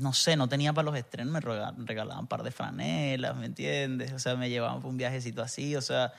[0.00, 3.46] no sé, no tenía para los estrenos, me rega- regalaban un par de franelas, ¿me
[3.46, 4.12] entiendes?
[4.12, 6.12] O sea, me llevaban por un viajecito así, o sea.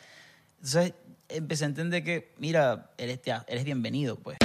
[0.58, 0.94] Entonces
[1.30, 4.38] empecé a entender que, mira, eres, eres bienvenido, pues.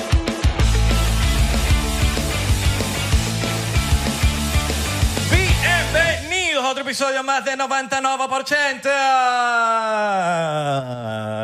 [5.30, 8.90] Bienvenidos a otro episodio más de 99%.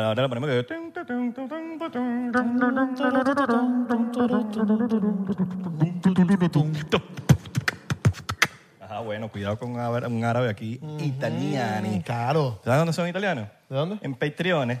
[0.05, 0.65] Ahora le ponemos que...
[8.97, 10.79] Ajá, bueno, cuidado con un árabe- aquí.
[10.99, 12.01] Italiani.
[12.01, 12.59] Claro.
[12.63, 13.47] ¿Sabes dónde son italianos?
[13.69, 13.97] ¿De dónde?
[14.01, 14.79] En Patreones.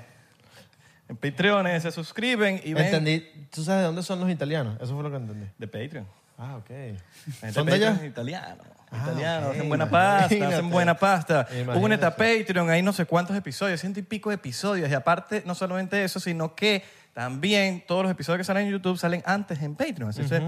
[1.07, 2.85] En Patreones se suscriben y ven...
[2.85, 3.19] Entendí.
[3.51, 4.75] ¿Tú sabes de dónde son los italianos?
[4.81, 5.47] Eso fue lo que entendí.
[5.57, 6.07] De Patreon.
[6.37, 6.67] Ah, ok.
[6.67, 8.03] Gente ¿Son de Patreon allá?
[8.03, 8.63] es italiano.
[8.89, 10.55] Ah, italiano, ok, hacen buena pasta, imagínate.
[10.55, 11.47] hacen buena pasta.
[11.51, 11.79] Imagínate.
[11.79, 14.89] Únete a Patreon, hay no sé cuántos episodios, ciento y pico de episodios.
[14.89, 18.97] Y aparte, no solamente eso, sino que también todos los episodios que salen en YouTube
[18.97, 20.09] salen antes en Patreon.
[20.09, 20.41] Así que,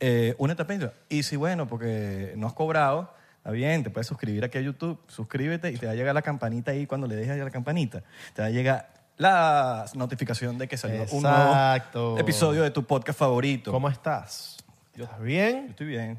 [0.00, 0.92] eh, únete a Patreon.
[1.08, 5.00] Y si, bueno, porque no has cobrado, está bien, te puedes suscribir aquí a YouTube,
[5.08, 8.02] suscríbete y te va a llegar la campanita ahí cuando le dejes a la campanita.
[8.34, 13.18] Te va a llegar la notificación de que salió un nuevo episodio de tu podcast
[13.18, 13.72] favorito.
[13.72, 14.56] ¿Cómo estás?
[14.94, 15.66] ¿Estás Yo bien?
[15.70, 16.18] estoy bien.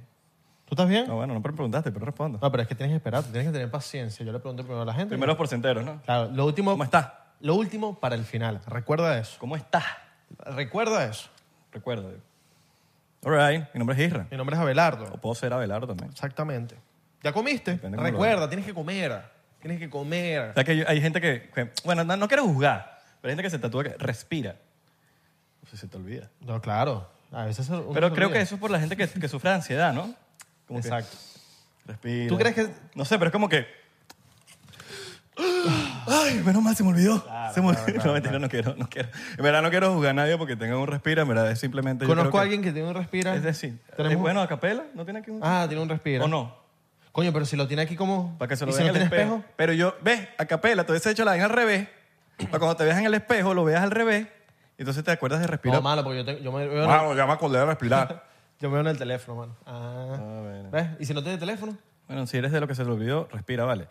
[0.66, 1.08] ¿Tú estás bien?
[1.08, 2.38] No, bueno, no me preguntaste, pero respondo.
[2.40, 4.24] No, pero es que tienes que esperar, tienes que tener paciencia.
[4.24, 5.10] Yo le pregunto primero a la gente.
[5.10, 6.00] Primero los porcenteros, ¿no?
[6.04, 6.72] Claro, lo último.
[6.72, 7.08] ¿Cómo estás?
[7.40, 8.62] Lo último para el final.
[8.68, 9.38] Recuerda eso.
[9.40, 9.86] ¿Cómo estás?
[10.38, 11.30] Recuerda eso.
[11.72, 12.10] Recuerda.
[13.24, 14.28] All right, mi nombre es Isra.
[14.32, 15.06] Mi nombre es Abelardo.
[15.14, 16.10] O puedo ser Abelardo también.
[16.12, 16.76] Exactamente.
[17.22, 17.72] ¿Ya comiste?
[17.72, 19.22] Depende cómo lo Recuerda, tienes que comer.
[19.62, 20.52] Tienes que comer.
[20.52, 23.36] O sea que hay, hay gente que, que- bueno, no, no quiero juzgar, pero hay
[23.36, 24.56] gente que se tatúa que respira.
[25.62, 26.30] No sé si se te olvida.
[26.40, 27.10] No, claro.
[27.32, 28.40] A veces uno Pero se creo olvida.
[28.40, 30.16] que eso es por la gente que, que sufre de ansiedad, ¿no?
[30.66, 31.18] Como que Exacto.
[31.86, 32.30] respira.
[32.30, 33.68] ¿Tú crees que- No sé, pero es como que...
[36.10, 37.26] Ay, menos mal se me olvidó.
[37.54, 38.04] se me olvidó.
[38.06, 39.10] no, mentira, no quiero, no quiero.
[39.38, 42.06] En verdad no quiero juzgar a nadie porque tenga un respira, en verdad es simplemente...
[42.06, 43.36] yo Conozco creo a alguien que tiene un respira.
[43.36, 44.84] Es decir, Tenemos- ¿es bueno a capela?
[44.94, 45.40] ¿No tiene aquí un...?
[45.44, 46.24] Ah, tiene un respira.
[46.26, 46.56] ¿O no?
[47.12, 48.38] Coño, pero si lo tiene aquí como...
[48.38, 49.36] Para que se lo ¿Y vean si en el espejo.
[49.38, 49.44] espejo?
[49.56, 51.88] Pero yo, ves, a capela, te hubiese hecho la vaina al revés.
[52.38, 54.28] Para cuando te veas en el espejo, lo veas al revés.
[54.78, 55.78] Y entonces te acuerdas de respirar.
[55.78, 58.12] No, malo, porque yo, tengo- yo me veo, en Mano, ya me acordé de respirar.
[58.12, 58.18] el,
[58.62, 59.56] yo me veo en el teléfono, mano.
[59.66, 60.16] Ah.
[60.44, 60.70] bueno.
[60.72, 60.88] ¿Ves?
[61.00, 61.76] ¿Y si no tiene teléfono?
[62.10, 63.88] Bueno, si eres de lo que se le olvidó, respira, vale.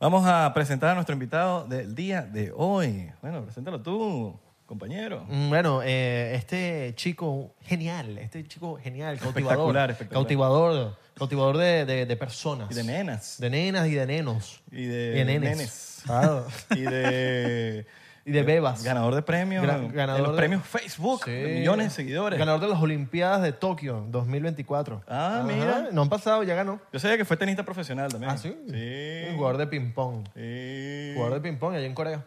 [0.00, 3.10] Vamos a presentar a nuestro invitado del día de hoy.
[3.22, 4.36] Bueno, preséntalo tú.
[4.66, 5.24] compañero.
[5.28, 9.52] Mm, Bueno, eh, este chico genial, este chico genial, cautivador.
[9.52, 10.22] Espectacular, espectacular.
[10.22, 12.70] Cautivador, cautivador de, de- de personas.
[12.70, 13.36] Y de nenas.
[13.38, 14.60] De nenas y de nenos.
[14.70, 15.50] Y de Y de nenes.
[15.56, 16.00] nenes.
[16.04, 16.46] Claro.
[16.76, 17.86] Y de...
[18.28, 18.84] Y de bebas.
[18.84, 19.64] Ganador de premios.
[19.66, 21.22] Ganador de los de- premios Facebook.
[21.24, 21.30] Sí.
[21.30, 22.38] de millones de seguidores.
[22.38, 25.02] Ganador de las Olimpiadas de Tokio 2024.
[25.08, 25.88] Ah, Ajá, mira.
[25.92, 26.78] No han pasado, ya ganó.
[26.92, 28.30] Yo sabía que fue tenista profesional también.
[28.30, 28.54] Ah, sí.
[28.68, 29.30] Sí.
[29.30, 30.26] Un jugador de ping-pong.
[30.34, 31.12] Sí.
[31.14, 32.24] Jugador de ping-pong allá en Corea.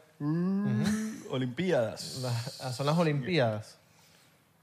[1.30, 2.20] Olimpiadas.
[2.22, 3.78] Las- ah, son las Olimpiadas.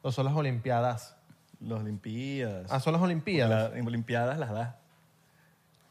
[0.02, 1.14] O son las Olimpiadas.
[1.60, 2.66] Las Olimpiadas.
[2.70, 3.72] Ah, son las Olimpiadas.
[3.74, 4.76] Las Olimpiadas las da.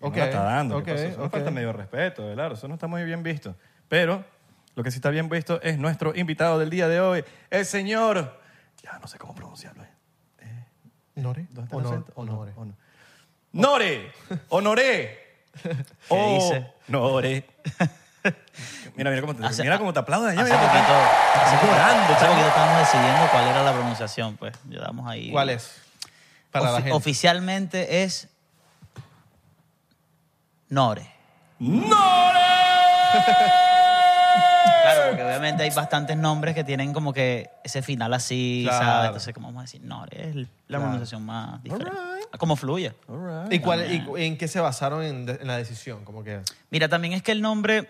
[0.02, 0.84] Y Ok, la está dando.
[0.84, 1.08] ¿qué ok, pasó?
[1.10, 1.32] Eso no ok.
[1.32, 2.54] falta medio respeto, claro.
[2.54, 3.56] Eso no está muy bien visto.
[3.90, 4.24] Pero
[4.78, 8.40] lo que sí está bien visto es nuestro invitado del día de hoy, el señor.
[8.84, 9.84] Ya no sé cómo pronunciarlo.
[9.84, 9.90] ¿eh?
[11.16, 11.48] ¿Nore?
[11.50, 12.12] ¿Dónde está ¿O el acento?
[12.16, 12.54] o Nore?
[12.56, 12.76] o no.
[13.54, 14.12] Nore.
[14.50, 15.40] Honoré.
[16.10, 16.72] ¿Qué dice?
[16.88, 17.48] Nore.
[18.96, 20.32] Mira, mira cómo te, Hace- mira cómo te aplauden.
[20.38, 20.68] allá, Hace mira.
[20.68, 24.54] poquito, hace poquito, llorando, hace poquito estábamos decidiendo cuál era la pronunciación, pues.
[24.70, 25.32] Llevamos ahí.
[25.32, 25.82] ¿Cuál es?
[26.52, 26.92] Para la Ofi- gente.
[26.94, 28.28] Oficialmente es
[30.70, 31.08] Nore.
[34.94, 38.86] Claro, porque obviamente hay bastantes nombres que tienen como que ese final así, Claro.
[38.86, 39.06] ¿sabes?
[39.08, 39.82] Entonces, ¿cómo vamos a decir?
[39.82, 40.36] Nore es
[40.68, 41.94] la pronunciación más diferente.
[42.38, 42.94] Como fluye.
[43.08, 43.54] All right.
[43.54, 46.04] ¿Y, cuál, y en qué se basaron en, de- en la decisión?
[46.06, 46.42] Como que...
[46.70, 47.90] Mira, también es que el nombre,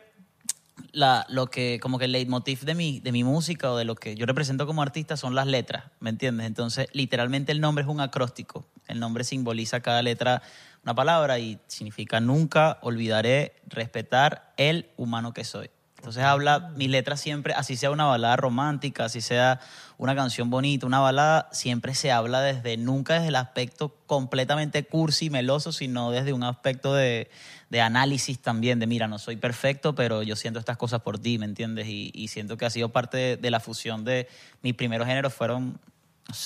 [0.92, 3.96] la, lo que, como que el leitmotiv de mi, de mi música o de lo
[3.96, 6.46] que yo represento como artista son las letras, ¿me entiendes?
[6.48, 8.66] Entonces, literalmente el nombre es un acróstico.
[8.88, 10.42] El nombre simboliza cada letra
[10.84, 15.70] una palabra y significa nunca olvidaré respetar el humano que soy.
[15.98, 19.60] Entonces habla, mis letras siempre, así sea una balada romántica, así sea
[19.98, 25.26] una canción bonita, una balada, siempre se habla desde, nunca desde el aspecto completamente cursi
[25.26, 27.30] y meloso, sino desde un aspecto de,
[27.70, 31.38] de análisis también, de mira, no soy perfecto, pero yo siento estas cosas por ti,
[31.38, 31.88] ¿me entiendes?
[31.88, 34.28] Y, siento que ha sido parte de, la fusión de
[34.62, 35.80] mis primeros géneros fueron,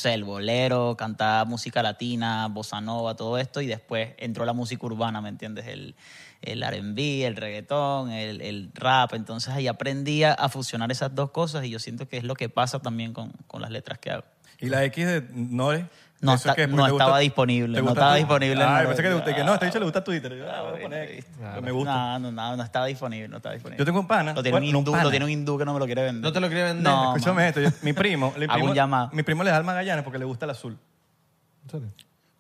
[0.04, 5.21] el bolero, cantar música latina, bossa nova, todo esto, y después entró la música urbana,
[5.21, 5.65] ¿me entiendes?
[6.41, 11.31] El R&B, el reggaetón, el, el rap, entonces ahí aprendí a, a fusionar esas dos
[11.31, 14.11] cosas y yo siento que es lo que pasa también con, con las letras que
[14.11, 14.23] hago.
[14.59, 15.88] ¿Y la X de Nore?
[16.19, 16.73] No ¿Eso está- es qué?
[16.73, 19.65] no estaba disponible, ¿te no estaba tu- disponible pensé que, te gusta- que no, este
[19.65, 20.38] bicho le gusta Twitter.
[20.38, 21.25] Yo, ah, voy a poner X.
[21.63, 21.93] Me gusta.
[21.93, 23.79] No, no, no, no estaba disponible, no estaba disponible.
[23.79, 24.33] Yo tengo un pana.
[24.33, 25.03] Lo tiene, Bueno, un no hindú, un pana.
[25.05, 26.21] lo tiene un hindú que no me lo quiere vender.
[26.21, 26.83] ¿No te lo quiere vender?
[26.83, 27.45] No, Escúchame man.
[27.45, 27.61] esto.
[27.61, 29.09] yo- mi primo, le primo, llamado.
[29.13, 30.77] mi primo le da al Magallanes porque le gusta el azul.
[31.63, 31.87] ¿En serio?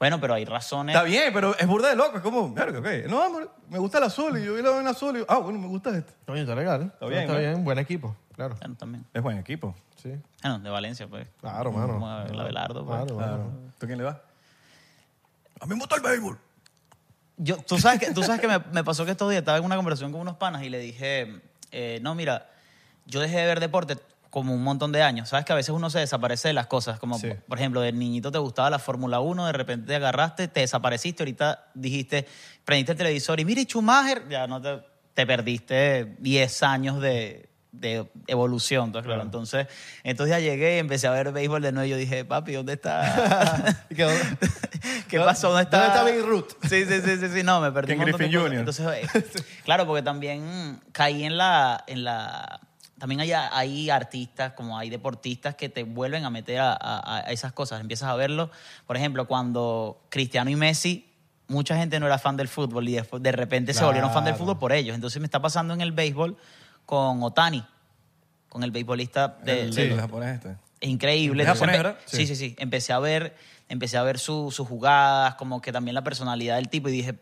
[0.01, 0.95] Bueno, pero hay razones.
[0.95, 2.17] Está bien, pero es burda de loco.
[2.17, 3.07] Es como, verga, ok.
[3.07, 5.59] No, amor, me gusta el azul y yo vi la en azul y ah, bueno,
[5.59, 6.11] me gusta este.
[6.25, 6.89] Coño, está legal.
[6.91, 8.15] Está bien, Está bien, buen equipo.
[8.33, 8.55] Claro.
[8.59, 9.05] Bueno, también.
[9.13, 9.75] Es buen equipo.
[10.01, 10.11] Sí.
[10.41, 11.27] Bueno, de Valencia, pues.
[11.39, 11.93] Claro, mano.
[11.93, 12.97] Como el Abelardo, pues.
[12.97, 13.51] Claro, mano.
[13.77, 14.17] ¿Tú quién le vas?
[15.59, 16.39] A mí me gusta el béisbol.
[17.37, 19.65] Yo, tú sabes que, tú sabes que me, me pasó que estos días estaba en
[19.65, 22.49] una conversación con unos panas y le dije, eh, no, mira,
[23.05, 23.97] yo dejé de ver deporte
[24.31, 25.29] como un montón de años.
[25.29, 26.97] Sabes que a veces uno se desaparece de las cosas.
[26.99, 27.29] Como, Sí.
[27.47, 31.21] por ejemplo, de niñito te gustaba la Fórmula 1, de repente te agarraste, te desapareciste,
[31.21, 32.25] ahorita dijiste,
[32.65, 34.81] prendiste el televisor y mira, y Schumacher, ya no te,
[35.13, 38.85] te perdiste 10 años de, de evolución.
[38.87, 39.67] Entonces, claro, entonces,
[40.03, 42.73] entonces ya llegué y empecé a ver béisbol de nuevo y yo dije, papi, ¿dónde
[42.73, 43.85] está?
[43.89, 44.21] ¿Y qué, dónde-
[45.09, 45.49] ¿Qué pasó?
[45.49, 45.77] ¿Dónde está?
[45.77, 46.51] ¿Dónde está Babe Ruth?
[46.69, 47.95] Sí, sí, sí, sí, sí, no, me perdí.
[47.95, 48.43] Griffey cosas.
[48.43, 48.59] Jr..
[48.59, 52.61] Entonces, eh, claro, porque también caí en la, en la,
[53.01, 57.31] también hay, hay artistas, como hay deportistas que te vuelven a meter a, a- a
[57.31, 57.81] esas cosas.
[57.81, 58.51] Empiezas a verlo.
[58.85, 61.11] Por ejemplo, cuando Cristiano y Messi,
[61.47, 64.59] mucha gente no era fan del fútbol y de repente se volvieron fan del fútbol
[64.59, 64.93] por ellos.
[64.93, 66.37] Entonces me está pasando en el béisbol
[66.85, 67.65] con Otani,
[68.49, 70.55] con el beisbolista de, El, de- el japonés este.
[70.79, 71.41] es increíble.
[71.41, 71.99] ¿Es Entonces, japonés, verdad?
[72.05, 72.55] Sí, sí, sí.
[72.59, 73.35] Empecé a ver,
[73.67, 77.15] empecé a ver su- sus jugadas, como que también la personalidad del tipo y dije,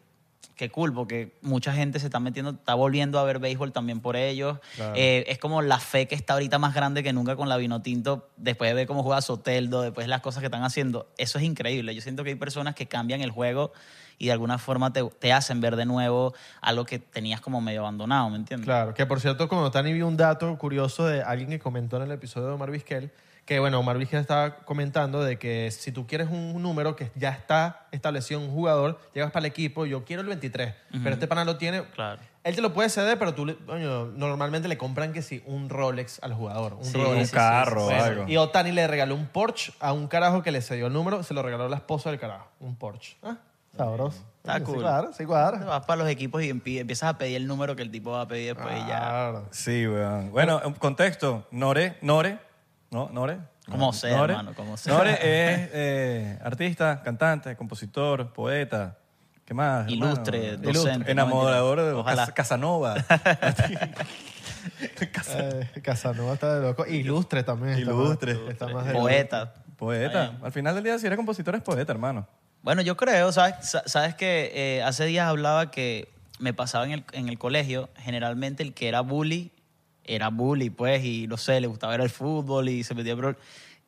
[0.60, 4.18] qué cool, porque mucha gente se está metiendo, está volviendo a ver béisbol también por
[4.18, 4.60] ellos.
[4.76, 4.94] Claro.
[4.98, 8.28] Eh, es como la fe que está ahorita más grande que nunca con la Vinotinto,
[8.36, 11.08] después de ver cómo juega Soteldo, después de las cosas que están haciendo.
[11.18, 11.96] Eso es increíble.
[11.96, 13.72] Yo siento que hay personas que cambian el juego
[14.20, 17.80] y de alguna forma te, te hacen ver de nuevo algo que tenías como medio
[17.82, 18.66] abandonado, ¿me entiendes?
[18.66, 22.04] Claro, que por cierto, con Otani vi un dato curioso de alguien que comentó en
[22.04, 23.12] el episodio de Omar Vizquel,
[23.46, 27.30] que bueno, Omar Vizquel estaba comentando de que si tú quieres un número que ya
[27.30, 31.28] está establecido en un jugador, llegas para el equipo, yo quiero el 23, pero este
[31.28, 32.20] pana lo tiene, Claro.
[32.44, 35.70] él te lo puede ceder, pero tú, le- coño, normalmente le compran que sí, un
[35.70, 37.22] Rolex al jugador, un Sí, Rolex.
[37.22, 38.26] Un sí, carro o Bueno, algo.
[38.28, 41.34] y Otani le regaló un Porsche a un carajo que le cedió el número, se
[41.34, 43.16] lo regaló la esposa del carajo, un Porsche.
[43.24, 43.38] Ah,
[43.84, 44.24] sabroso.
[44.38, 44.82] Está Sí, cool.
[44.82, 45.66] cuadra, sí cuadra.
[45.66, 48.22] Vas para los equipos y empie- empiezas a pedir el número que el tipo va
[48.22, 48.86] a pedir después y ya.
[49.00, 49.48] Claro.
[49.52, 50.32] Sí, weón.
[50.32, 51.48] Bueno, en contexto.
[51.52, 52.40] Nore, Nore,
[52.92, 53.10] ¿no?
[53.12, 53.38] Nore.
[53.66, 54.94] Como No, sea, hermano, como sea.
[54.94, 58.98] Nore es eh, artista, cantante, compositor, poeta.
[59.46, 59.88] ¿Qué más?
[59.88, 59.92] hermano?
[60.14, 62.26] Ilustre, Ilustre, docente, Enamorador de Ojalá.
[62.28, 62.96] Cas- Casanova.
[64.82, 66.86] Eh, Casanova está de loco.
[66.86, 67.78] Ilustre también.
[67.78, 68.34] está Ilustre.
[68.36, 69.04] más- Está más de loco.
[69.06, 69.54] Poeta.
[69.78, 70.38] Poeta.
[70.42, 72.28] Al final del día, si eres compositor, es poeta, hermano.
[72.62, 73.56] Bueno, yo creo, ¿sabes?
[73.70, 77.90] Sa- Sabes que eh, hace días hablaba que me pasaba en el, en el colegio,
[77.98, 79.52] generalmente el que era bully,
[80.04, 83.36] era bully, pues, y no sé, le gustaba ver el fútbol y se metía pro-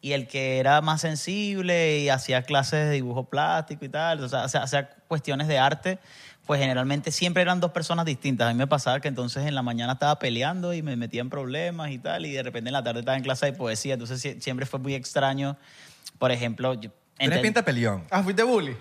[0.02, 4.30] Y el que era más sensible y hacía clases de dibujo plástico y tal, o
[4.30, 6.00] sea, hacía- cuestiones de arte,
[6.46, 8.48] pues generalmente siempre eran dos personas distintas.
[8.50, 11.30] A mí me pasaba que entonces en la mañana estaba peleando y me metía en
[11.30, 14.24] problemas y tal, y de repente en la tarde estaba en clase de poesía, entonces
[14.24, 15.58] sie- siempre fue muy extraño.
[16.20, 16.92] Por ejemplo, yo...
[17.22, 18.04] Tienes enten- pinta de peleón.
[18.10, 18.76] Ah, fuiste bully.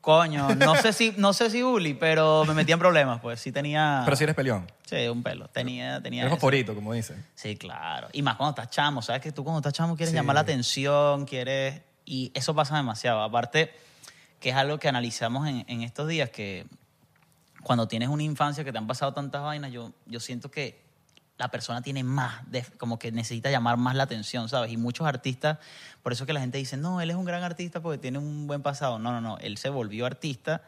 [0.00, 3.50] Coño, no sé si, no sé si bully, pero me metía en problemas, pues sí
[3.50, 4.02] tenía.
[4.04, 4.70] Pero si eres peleón.
[4.84, 5.48] Sí, un pelo.
[5.48, 6.22] Tenía, tenía.
[6.22, 6.40] Eres eso.
[6.40, 7.26] favorito, como dicen.
[7.34, 8.06] Sí, claro.
[8.12, 9.20] Y más cuando estás chamo, ¿sabes?
[9.20, 10.14] Que tú cuando estás chamo quieres Sí.
[10.16, 11.82] llamar la atención, quieres.
[12.04, 13.20] Y eso pasa demasiado.
[13.20, 13.72] Aparte,
[14.38, 16.66] que es algo que analizamos en, en estos días, que
[17.64, 20.85] cuando tienes una infancia que te han pasado tantas vainas, yo, yo siento que
[21.38, 24.72] la persona tiene más, de- como que necesita llamar más la atención, ¿sabes?
[24.72, 25.58] Y muchos artistas,
[26.02, 28.46] por eso que la gente dice, no, él es un gran artista porque tiene un
[28.46, 28.98] buen pasado.
[28.98, 30.62] No, no, no, él se volvió artista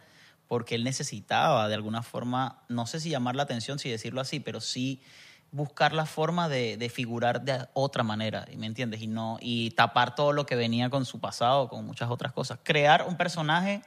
[0.47, 4.41] porque él necesitaba de alguna forma, no sé si llamar la atención, si decirlo así,
[4.41, 5.03] pero sí
[5.51, 9.01] buscar la forma de, de figurar de otra manera, ¿me entiendes?
[9.01, 12.59] Y, no, y tapar todo lo que venía con su pasado, con muchas otras cosas.
[12.63, 13.81] Crear un personaje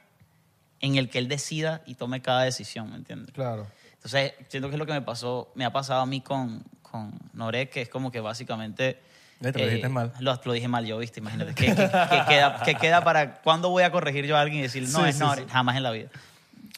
[0.80, 3.32] en el que él decida y tome cada decisión, ¿me entiendes?
[3.32, 3.68] Claro.
[4.04, 7.12] Entonces, siento que es lo que me pasó, me ha pasado a mí con, con
[7.34, 9.00] Noré, que es como que básicamente...
[9.40, 10.12] Te lo dijiste mal.
[10.20, 11.20] Lo, lo dije mal yo, ¿viste?
[11.20, 11.54] Imagínate.
[11.54, 13.40] ¿Qué, qué- qué queda, qué queda para...
[13.42, 15.42] ¿Cuándo voy a corregir yo a alguien y decir, no, Sí, es sí, Noré?
[15.42, 15.48] sí.
[15.50, 16.08] Jamás en la vida.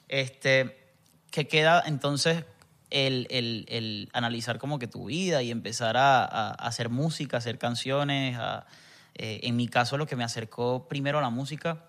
[0.09, 0.79] Este,
[1.31, 2.45] que queda entonces
[2.91, 7.39] el, el- el analizar como que tu vida y empezar a, a- a hacer música,
[7.39, 8.37] hacer canciones.
[8.39, 8.67] a-
[9.15, 11.85] eh, en mi caso, lo que me acercó primero a la música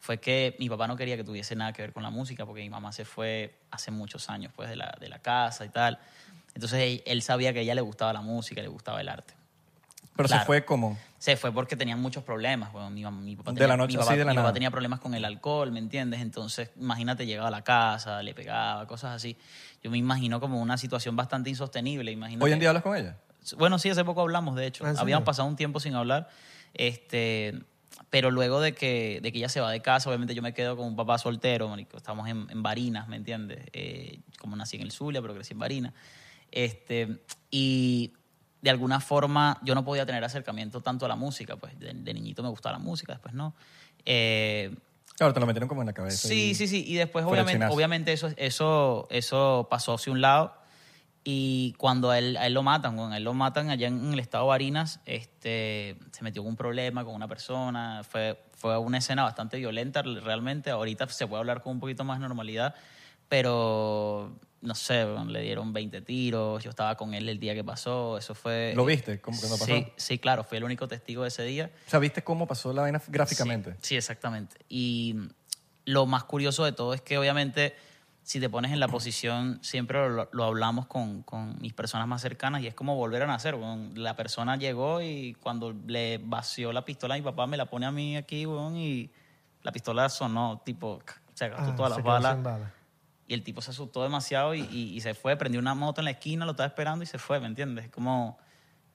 [0.00, 2.62] fue que mi papá no quería que tuviese nada que ver con la música porque
[2.62, 5.98] mi mamá se fue hace muchos años pues, de, la, de la casa y tal.
[6.54, 9.34] Entonces él, sabía que a ella le gustaba la música, le gustaba el arte.
[10.16, 10.98] Pero se fue como.
[11.18, 12.72] Se fue porque tenían muchos problemas.
[12.72, 14.70] Bueno, mi, papá, De tenía, la noche mi papá- así, de la mi papá tenía
[14.70, 16.20] problemas con el alcohol, ¿me entiendes?
[16.20, 19.36] Entonces, imagínate, llegaba a la casa, le pegaba, cosas así.
[19.82, 22.10] Yo me imagino como una situación bastante insostenible.
[22.10, 22.44] Imagínate.
[22.44, 23.18] Hoy en día hablas con ella.
[23.58, 24.84] Bueno, sí, hace poco hablamos, de hecho.
[24.86, 24.94] ¿Ah?
[24.96, 26.28] Habíamos pasado un tiempo sin hablar.
[26.72, 27.60] Este,
[28.10, 30.76] pero luego de que, de que ella se va de casa, obviamente yo me quedo
[30.76, 31.96] con un papá soltero, marico.
[31.96, 33.64] Estamos en, en Barinas, ¿me entiendes?
[33.72, 35.92] Eh, como nací en el Zulia, pero crecí en Barinas.
[36.50, 37.20] Este,
[37.50, 38.12] y
[38.62, 42.14] de alguna forma yo no podía tener acercamiento tanto a la música, pues de, de
[42.14, 43.54] niñito me gustaba la música, después no.
[44.04, 44.74] Eh,
[45.16, 46.28] Claro, te lo metieron como en la cabeza.
[46.28, 46.82] Sí, sí, sí.
[46.86, 50.54] Y después, obviamente, obviamente eso, eso, eso pasó hacia un lado.
[51.22, 54.12] Y cuando a él, a él lo matan, cuando a él lo matan allá en
[54.12, 58.02] el estado de Barinas, este, se metió en un problema con una persona.
[58.08, 60.70] Fue, fue una escena bastante violenta realmente.
[60.70, 62.74] Ahorita se puede hablar con un poquito más de normalidad.
[63.28, 66.64] Pero, no sé, le dieron 20 tiros.
[66.64, 68.16] Yo estaba con él el día que pasó.
[68.16, 68.72] Eso fue...
[68.74, 69.20] ¿Lo viste?
[69.20, 69.66] ¿Cómo que no pasó?
[69.66, 70.42] Sí, sí, claro.
[70.42, 71.70] Fui el único testigo de ese día.
[71.86, 73.72] O sea, ¿viste cómo pasó la vaina gráficamente?
[73.72, 74.56] Sí, sí, exactamente.
[74.70, 75.16] Y
[75.84, 77.76] lo más curioso de todo es que obviamente
[78.30, 82.22] si te pones en la posición, siempre lo, lo hablamos con, con mis personas más
[82.22, 83.56] cercanas y es como volver a nacer.
[83.56, 83.92] weón.
[83.96, 87.86] La persona llegó y cuando le vació la pistola a mi papá me la pone
[87.86, 89.10] a mí aquí weón, y
[89.64, 91.02] la pistola sonó tipo,
[91.34, 92.34] se gastó Ah, todas las balas.
[92.34, 92.70] sin balas.
[93.26, 96.04] Y el tipo se asustó demasiado y, y- y se fue, prendió una moto en
[96.04, 97.88] la esquina, lo estaba esperando y se fue, ¿me entiendes?
[97.90, 98.38] Como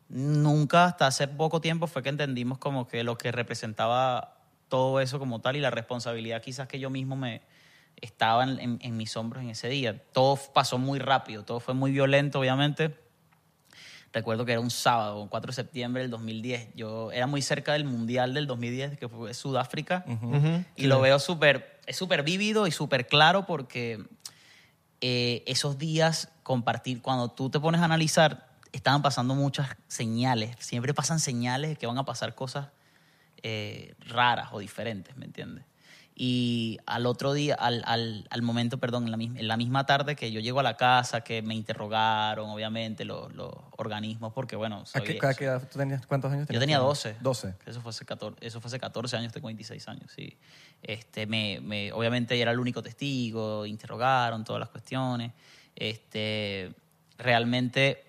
[0.08, 4.38] nunca hasta hace poco tiempo fue que entendimos como que lo que representaba
[4.70, 7.42] todo eso como tal y la responsabilidad quizás que yo mismo me
[8.02, 9.98] estaba en, en- en mis hombros en ese día.
[10.12, 12.96] Todo pasó muy rápido, todo fue muy violento, obviamente.
[14.14, 16.70] Recuerdo que era un sábado, un 4 de septiembre del 2010.
[16.76, 20.06] Yo era muy cerca del Mundial del 2010, que fue Sudáfrica.
[20.78, 24.06] Y lo veo súper, es súper vívido y súper claro porque
[25.02, 30.56] eh, esos días compartir, cuando tú te pones a analizar, estaban pasando muchas señales.
[30.60, 32.68] Siempre pasan señales de que van a pasar cosas
[33.44, 35.66] eh, raras o diferentes, ¿me entiendes?
[36.18, 39.86] Y al otro día, al, al, al momento, perdón, en la, misma, en la misma
[39.86, 44.56] tarde que yo llego a la casa, que me interrogaron, obviamente, los, los organismos, porque
[44.56, 46.08] bueno, ¿A soy- qué, a qué edad tú tenías?
[46.08, 46.62] ¿Cuántos años yo tenías?
[46.62, 47.18] tenía 12.
[47.20, 47.56] 12.
[47.66, 50.38] Eso fue hace 14, eso fue hace 14 años, tengo 26 años, sí.
[50.82, 55.34] Este, me, me- obviamente era el único testigo, interrogaron todas las cuestiones.
[55.76, 56.74] Este,
[57.18, 58.04] realmente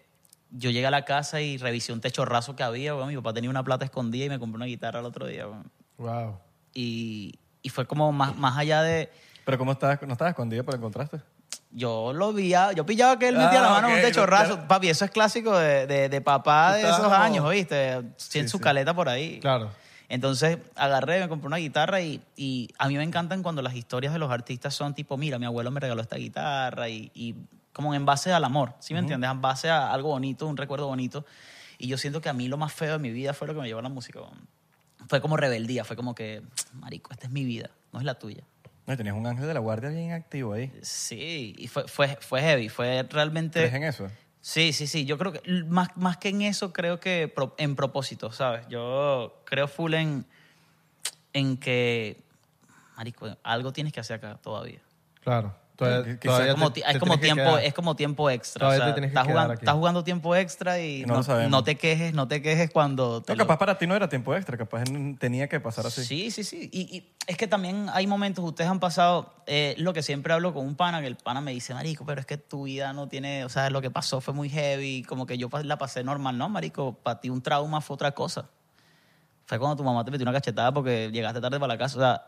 [0.51, 2.93] yo llegué a la casa y revisé un techo raso que había.
[2.93, 5.47] bueno, mi papá tenía una plata escondida y me compró una guitarra el otro día.
[5.47, 5.65] bueno.
[5.99, 6.39] Wow.
[6.73, 9.11] Y, y fue como más, más allá de...
[9.45, 10.01] ¿Pero cómo estabas?
[10.03, 11.21] ¿No estabas escondido pero encontraste?
[11.73, 14.21] Yo lo vi, yo pillaba que él metía Ah, la mano en ok, un techo
[14.21, 14.57] no, raso.
[14.57, 14.69] ya.
[14.69, 18.03] Papi, eso es clásico de, de, de papá de esos años, ¿oíste?
[18.17, 19.41] Sin su caleta por ahí.
[19.41, 19.71] Claro.
[20.09, 24.13] Entonces agarré, me compré una guitarra y, y a mí me encantan cuando las historias
[24.13, 27.35] de los artistas son tipo, mira, mi abuelo me regaló esta guitarra y, y
[27.73, 29.29] como en base al amor, ¿sí me entiendes?
[29.29, 31.27] En base a algo bonito, un recuerdo bonito.
[31.79, 33.61] Y yo siento que a mí lo más feo de mi vida fue lo que
[33.61, 34.21] me llevó a la música.
[35.09, 36.43] Fue como rebeldía, fue como que,
[36.75, 38.43] marico, esta es mi vida, no es la tuya.
[38.87, 40.73] No, tenías un ángel de la guardia bien activo ahí.
[40.83, 43.61] Sí, y fue, fue, fue heavy, fue realmente...
[43.61, 44.09] ¿Crees en eso?
[44.41, 45.05] Sí, sí, sí.
[45.05, 48.67] Yo creo que más, más que en eso, creo que pro- en propósito, ¿sabes?
[48.69, 50.25] Yo creo full en,
[51.33, 52.23] en que,
[52.97, 54.81] marico, algo tienes que hacer acá todavía.
[55.21, 55.53] Claro.
[55.77, 58.61] Todavía- como, te- es como que tiempo, es como tiempo extra.
[58.61, 61.05] Todavía o sea, te tienes que estás, jugando, estás jugando tiempo extra y
[61.51, 64.09] No te quejes, no te quejes cuando te No, lo- capaz para ti no era
[64.09, 64.85] tiempo extra, capaz
[65.19, 66.05] tenía que pasar así.
[66.05, 66.71] Sí, sí, sí.
[66.73, 70.55] Y, y es que también hay momentos, ustedes han pasado, eh, lo que siempre hablo
[70.55, 73.09] con un pana, que el pana me dice, marico, pero es que tu vida no
[73.09, 76.39] tiene, o sea, lo que pasó fue muy heavy, como que yo la pasé normal,
[76.39, 78.49] no, marico, para ti un trauma fue otra cosa.
[79.45, 82.01] Fue cuando tu mamá te metió una cachetada porque llegaste tarde para la casa, o
[82.01, 82.27] sea,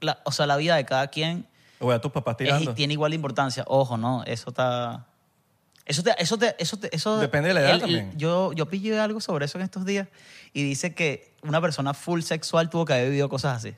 [0.00, 1.46] la, o sea, la vida de cada quien
[1.80, 2.74] O a tus papás es- tirando.
[2.74, 3.64] tiene igual importancia.
[3.66, 5.06] Ojo, no, eso está...
[5.84, 8.12] Eso te, eso te, eso te- eso Depende de la edad el- el- también.
[8.16, 10.08] Yo, yo pillé algo sobre eso en estos días
[10.52, 13.74] y dice que una persona full sexual tuvo que haber vivido cosas así.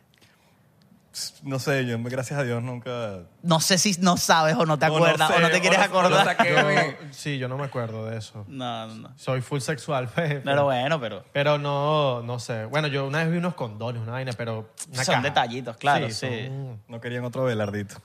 [1.43, 3.21] No sé, yo gracias a Dios nunca...
[3.43, 5.57] No sé si no sabes o no te O no acuerdas o sé, no te
[5.59, 6.25] o quieres no- o no acordar.
[6.37, 8.45] saqué Yo- sí, yo no me acuerdo de eso.
[8.49, 9.13] No, no, no.
[9.19, 12.65] Soy full sexual, fe, Pero bueno, pero Pero no, no sé.
[12.67, 15.25] Bueno, yo una vez vi unos condones, una vaina, pero una Son caja.
[15.25, 16.47] detallitos, claro, sí.
[16.47, 17.97] son- No querían otro velardito.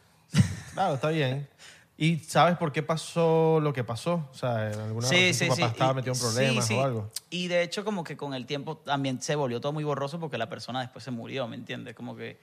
[0.73, 1.47] Claro, está bien.
[1.95, 4.27] ¿Y sabes por qué pasó lo que pasó?
[4.31, 5.63] O sea, en alguna sí, razón sí, tu papá sí.
[5.73, 6.73] estaba Y- metido en sí, problemas sí.
[6.73, 7.11] o algo.
[7.29, 10.39] Y de hecho como que con el tiempo también se volvió todo muy borroso porque
[10.39, 11.93] la persona después se murió, ¿me entiendes?
[11.95, 12.39] Como que...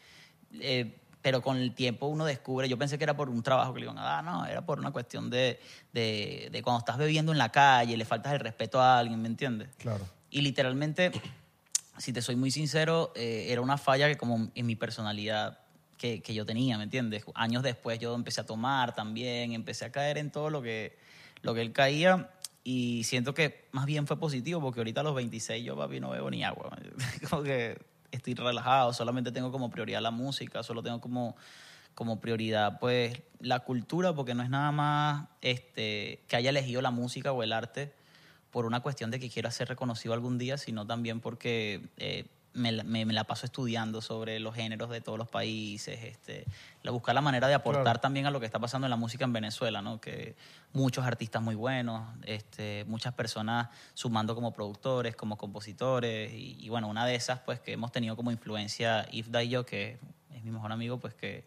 [0.59, 3.81] eh, pero con el tiempo uno descubre, yo pensé que era por un trabajo que
[3.81, 5.61] le iban a dar, no, era por una cuestión de,
[5.93, 9.29] de, de cuando estás bebiendo en la calle, le faltas el respeto a alguien, ¿me
[9.29, 9.69] entiendes?
[9.79, 10.07] Claro.
[10.31, 11.13] Y literalmente,
[11.99, 15.59] si te soy muy sincero, eh, era una falla que como en mi personalidad
[15.99, 17.25] que, que yo tenía, ¿me entiendes?
[17.35, 20.97] Años después yo empecé a tomar también, empecé a caer en todo lo que,
[21.43, 22.31] lo que él caía
[22.63, 26.11] y siento que más bien fue positivo porque ahorita a los 26 yo, papi, no
[26.11, 26.77] bebo ni agua.
[27.29, 27.79] como que
[28.11, 31.37] estoy relajado, solamente tengo como prioridad la música, solo tengo como
[31.95, 36.91] como prioridad pues la cultura porque no es nada más este que haya elegido la
[36.91, 37.93] música o el arte
[38.51, 42.73] por una cuestión de que quiera ser reconocido algún día, sino también porque eh, me,
[42.73, 46.45] la- me- me la paso estudiando sobre los géneros de todos los países, este,
[46.83, 48.01] la, buscar la manera de aportar Claro.
[48.01, 50.01] también a lo que está pasando en la música en Venezuela, ¿no?
[50.01, 50.35] que
[50.73, 56.89] muchos artistas muy buenos, este, muchas personas sumando como productores, como compositores, y, y bueno,
[56.89, 59.99] una de esas pues que hemos tenido como influencia Ifda y yo, que
[60.35, 61.45] es mi mejor amigo, pues que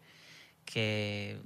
[0.64, 1.40] que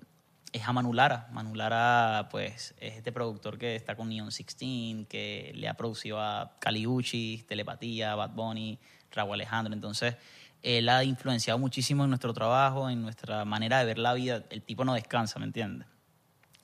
[0.53, 1.29] es a Manu Lara.
[1.33, 6.21] Manu Lara, pues, es este productor que está con Neon 16, que le ha producido
[6.21, 8.79] a Caliucci, Telepatía, Bad Bunny,
[9.13, 9.73] Raúl Alejandro.
[9.75, 10.17] Entonces,
[10.63, 14.45] él ha influenciado muchísimo en nuestro trabajo, en nuestra manera de ver la vida.
[14.51, 15.87] El tipo no descansa, ¿me entiendes?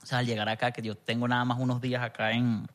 [0.03, 2.67] O sea, al llegar acá, que yo tengo nada más unos días acá en,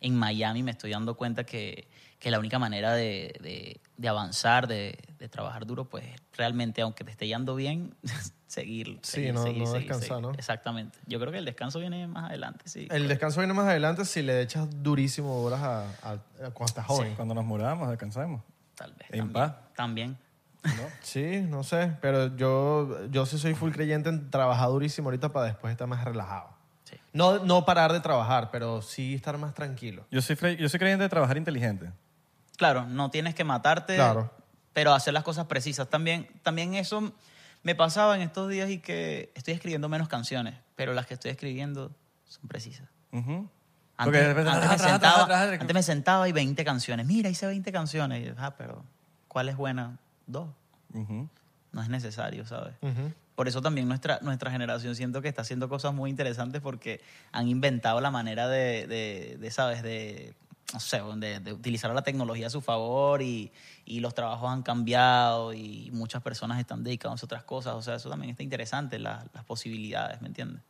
[0.00, 4.66] en Miami, me estoy dando cuenta que, que la única manera de, de- de avanzar,
[4.66, 6.04] de, de trabajar duro, pues
[6.36, 7.94] realmente, aunque te esté yendo bien,
[8.46, 8.98] seguir.
[9.02, 10.20] Sí, seguir, no- seguir, no seguir, descansar.
[10.22, 10.32] ¿no?
[10.32, 10.98] Exactamente.
[11.06, 12.88] Yo creo que el descanso viene más adelante, sí.
[12.90, 16.86] El descanso viene más adelante si le echas durísimo horas a, a- a cuando estás
[16.86, 17.14] joven.
[17.14, 18.42] Cuando nos muramos, descansamos.
[18.80, 19.08] Tal vez.
[19.10, 19.54] En también, paz.
[19.76, 20.18] También.
[21.02, 25.46] Sí, no sé, pero yo, yo sí soy full creyente en trabajar durísimo ahorita para
[25.46, 26.48] después estar más relajado.
[26.84, 26.96] Sí.
[27.12, 30.06] No, no parar de trabajar, pero sí estar más tranquilo.
[30.10, 31.90] Yo soy, yo soy creyente de trabajar inteligente.
[32.56, 34.30] Claro, no tienes que matarte, Claro.
[34.72, 35.88] pero hacer las cosas precisas.
[35.88, 37.12] También, también eso
[37.62, 41.30] me pasaba en estos días y que estoy escribiendo menos canciones, pero las que estoy
[41.30, 41.90] escribiendo
[42.24, 42.88] son precisas.
[43.12, 43.48] Ujú.
[44.04, 45.26] Antes, antes me sentaba,
[45.60, 47.06] antes me sentaba y 20 canciones.
[47.06, 48.22] Mira, hice 20 canciones.
[48.22, 48.84] Y yo, ah, pero
[49.28, 49.98] ¿cuál es buena?
[50.26, 50.48] Dos.
[51.72, 52.74] No es necesario, ¿sabes?
[53.36, 57.00] Por eso también nuestra, nuestra generación siento que está haciendo cosas muy interesantes porque
[57.32, 59.82] han inventado la manera de, de, de, ¿sabes?
[59.82, 60.34] De,
[60.74, 63.50] no sé, de, de utilizar la tecnología a su favor y,
[63.84, 67.74] y los trabajos han cambiado y muchas personas están dedicadas a otras cosas.
[67.74, 70.62] O sea, eso también está interesante, la- las posibilidades, ¿me entiendes?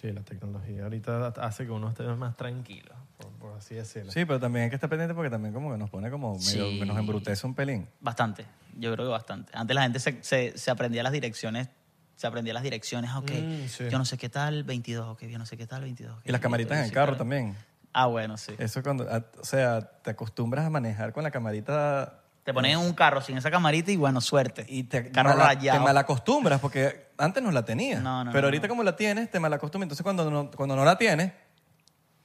[0.00, 4.12] Sí, la tecnología ahorita hace que uno esté más tranquilo, por, por así decirlo.
[4.12, 6.70] Sí, pero también hay que estar pendiente porque también como que nos pone como medio,
[6.70, 6.78] Sí.
[6.86, 7.88] nos embrutece un pelín.
[8.00, 8.44] Bastante,
[8.78, 9.52] yo creo que bastante.
[9.56, 11.68] Antes la gente se, se, se aprendía las direcciones,
[12.14, 13.88] se aprendía las direcciones, ok, Mm, sí.
[13.88, 16.18] yo no sé qué tal, 22, ok, yo no sé qué tal, 22.
[16.18, 17.56] ok, Y las camaritas en el carro también.
[17.94, 18.52] Ah, bueno, sí.
[18.58, 22.78] Eso cuando, a- o sea, te acostumbras a manejar con la camarita Te ponen en
[22.78, 24.66] un carro sin esa camarita y bueno, suerte.
[24.68, 25.78] y te, carro mala- rayado.
[25.78, 28.02] te malacostumbras porque antes no la tenías.
[28.02, 29.86] No, no, pero no, ahorita como la tienes, te malacostumbras.
[29.86, 31.32] Entonces cuando no, cuando no la tienes,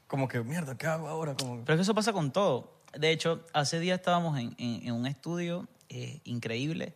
[0.08, 1.36] como que, mierda, ¿qué hago ahora?
[1.36, 2.82] Como, Pero es que eso pasa con todo.
[2.94, 6.94] De hecho, hace días estábamos en, en- en un estudio eh, increíble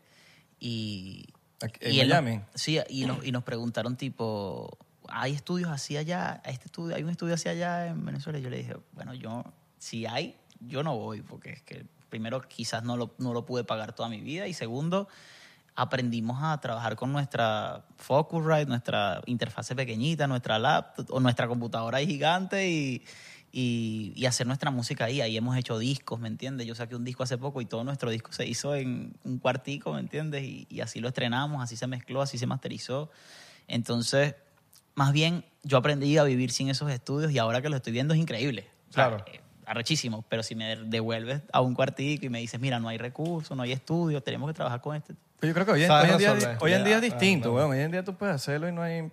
[0.59, 1.25] y...
[1.61, 2.41] Aquí- en y él Miami.
[2.53, 4.77] sí, y nos, y nos preguntaron tipo,
[5.07, 8.37] hay estudios así allá, este estudio, hay un estudio así allá en Venezuela.
[8.39, 9.45] Y yo le dije, bueno, yo,
[9.77, 13.63] si hay, yo no voy, porque es que primero quizás no lo, no lo pude
[13.63, 15.07] pagar toda mi vida y segundo,
[15.75, 22.69] aprendimos a trabajar con nuestra Focusrite, nuestra interfase pequeñita, nuestra laptop o nuestra computadora gigante
[22.69, 23.03] y,
[23.51, 25.19] y, y hacer nuestra música ahí.
[25.21, 26.65] Ahí hemos hecho discos, ¿me entiendes?
[26.65, 29.93] Yo saqué un disco hace poco y todo nuestro disco se hizo en un cuartico,
[29.93, 30.43] ¿me entiendes?
[30.43, 33.09] Y, y así lo estrenamos, así se mezcló, así se masterizó.
[33.67, 34.35] Entonces,
[34.95, 38.13] más bien, yo aprendí a vivir sin esos estudios y ahora que lo estoy viendo
[38.13, 38.69] es increíble.
[38.89, 39.25] O sea, Claro.
[39.27, 42.97] eh, arrechísimo, pero si me devuelves a un cuartico y me dices, mira, no hay
[42.97, 45.15] recursos, no hay estudios, tenemos que trabajar con este.
[45.39, 47.71] Pero yo creo que hoy en, hoy en día, hoy en día es distinto, weón.
[47.71, 49.11] Hoy en día tú puedes hacerlo y no hay...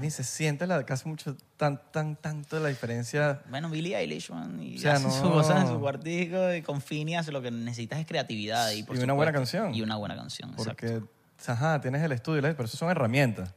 [0.00, 3.42] Ni se siente la, casi mucho, tan, tan, tanto la diferencia.
[3.50, 5.10] Bueno, Billie Eilish, man, y O sea, hace no.
[5.10, 6.82] sus cosas en su cuartico y con
[7.14, 8.70] hace lo que necesitas es creatividad.
[8.70, 9.74] Y, por Y una buena supuesto, canción.
[9.74, 10.86] Y una buena canción, exacto.
[10.86, 11.02] Porque,
[11.46, 13.52] ajá, tienes el estudio, pero eso son herramientas.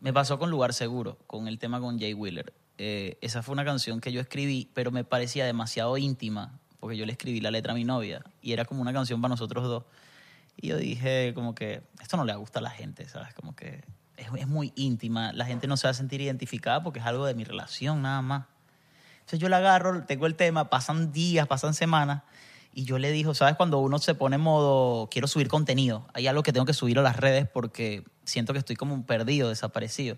[0.00, 2.52] Me pasó con Lugar Seguro, con el tema con Jay Wheeler.
[2.82, 7.04] Eh, esa fue una canción que yo escribí, pero me parecía demasiado íntima, porque yo
[7.04, 9.84] le escribí la letra a mi novia y era como una canción para nosotros dos.
[10.56, 13.34] Y yo dije, como que esto no le gusta a la gente, ¿sabes?
[13.34, 13.84] Como que
[14.16, 17.34] es, muy íntima, la gente no se va a sentir identificada porque es algo de
[17.34, 18.46] mi relación nada más.
[19.18, 22.22] Entonces yo la agarro, tengo el tema, pasan días, pasan semanas,
[22.72, 23.56] y yo le digo, ¿sabes?
[23.56, 26.98] Cuando uno se pone en modo, quiero subir contenido, hay algo que tengo que subir
[26.98, 30.16] a las redes porque siento que estoy como un perdido, desaparecido.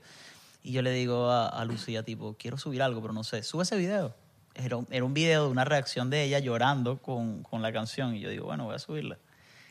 [0.62, 3.62] Y yo le digo a, a Lucía, tipo, quiero subir algo, pero no sé, sube
[3.64, 4.14] ese video.
[4.54, 8.14] Era, un- era un video de una reacción de ella llorando con, con la canción,
[8.14, 9.18] y yo digo, bueno, voy a subirla.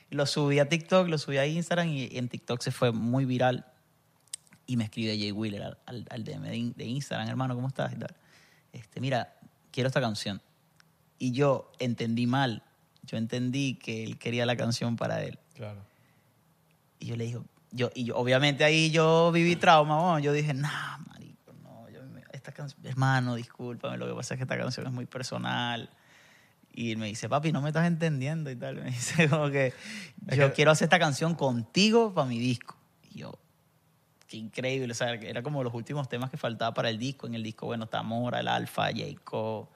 [0.09, 3.23] Y lo subí a TikTok, lo subí a Instagram, y en TikTok se fue muy
[3.25, 3.65] viral
[4.67, 7.93] y me escribe Jay Wheeler al, al, al DM de, de Instagram, hermano, ¿cómo estás?
[7.93, 8.15] Y tal.
[8.73, 9.33] Este, mira,
[9.71, 10.41] quiero esta canción.
[11.17, 12.63] Y yo entendí mal.
[13.03, 15.39] Yo entendí que él quería la canción para él.
[15.55, 15.81] Claro.
[16.99, 17.39] Y yo le dije,
[17.71, 22.01] yo, y yo, obviamente ahí yo viví trauma, bueno, yo dije, nah, marico, no, yo
[22.31, 25.89] esta canción, hermano, discúlpame, lo que pasa es que esta canción es muy personal.
[26.73, 28.75] Y me dice, papi, no me estás entendiendo y tal.
[28.83, 29.73] Me dice como que
[30.37, 32.77] yo quiero hacer esta canción contigo para mi disco.
[33.11, 33.33] Y yo,
[34.27, 37.27] qué increíble, o sea, era como los últimos temas que faltaba para el disco.
[37.27, 39.67] En el disco, bueno, está Mora, el Alfa, Jacob,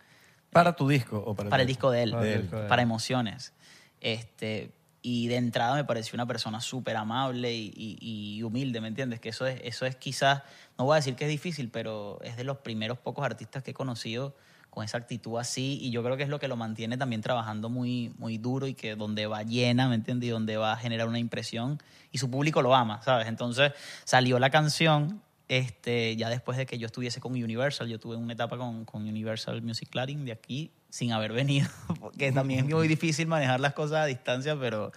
[0.55, 2.67] ¿Para tu disco o para, para el disco de él, Para el disco de él.
[2.69, 3.51] para emociones.
[3.99, 4.71] Este,
[5.07, 7.97] y de entrada me pareció una persona súper amable y, y-
[8.37, 9.19] y humilde, ¿me entiendes?
[9.19, 10.41] Que eso es, eso es quizás,
[10.79, 13.71] no voy a decir que es difícil, pero es de los primeros pocos artistas que
[13.71, 14.35] he conocido
[14.71, 17.69] con esa actitud así y yo creo que es lo que lo mantiene también trabajando
[17.69, 20.27] muy, muy duro y que donde va llena, ¿me entiendes?
[20.27, 21.77] Y donde va a generar una impresión
[22.11, 23.27] y su público lo ama, ¿sabes?
[23.27, 23.73] Entonces
[24.05, 28.33] salió la canción este, ya después de que yo estuviese con Universal, yo tuve una
[28.33, 31.67] etapa con, con Universal Music Cladding de aquí sin haber venido,
[31.99, 34.93] porque también es muy difícil manejar las cosas a distancia, pero,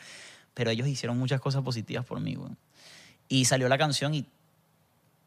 [0.55, 2.37] pero ellos hicieron muchas cosas positivas por mí.
[2.37, 2.53] güey.
[3.29, 4.25] Y salió la canción y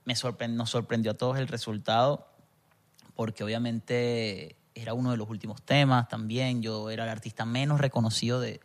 [0.06, 2.26] me sorpre- nos sorprendió a todos el resultado,
[3.16, 8.40] porque obviamente era uno de los últimos temas también, yo era el artista menos reconocido
[8.40, 8.62] de,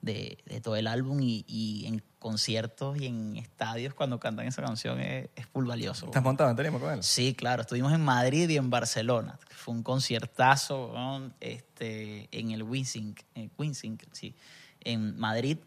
[0.00, 4.62] de, de todo el álbum y, y en conciertos y en estadios cuando cantan esa
[4.62, 6.06] canción es, es full valioso.
[6.06, 7.02] ¿Estás montado en tarima con él?
[7.02, 7.62] Sí, claro.
[7.62, 9.38] Estuvimos en Madrid y en Barcelona.
[9.50, 10.92] Fue un conciertazo
[11.40, 14.34] este, en el Winsink, en Winsink, sí.
[14.80, 15.58] En Madrid,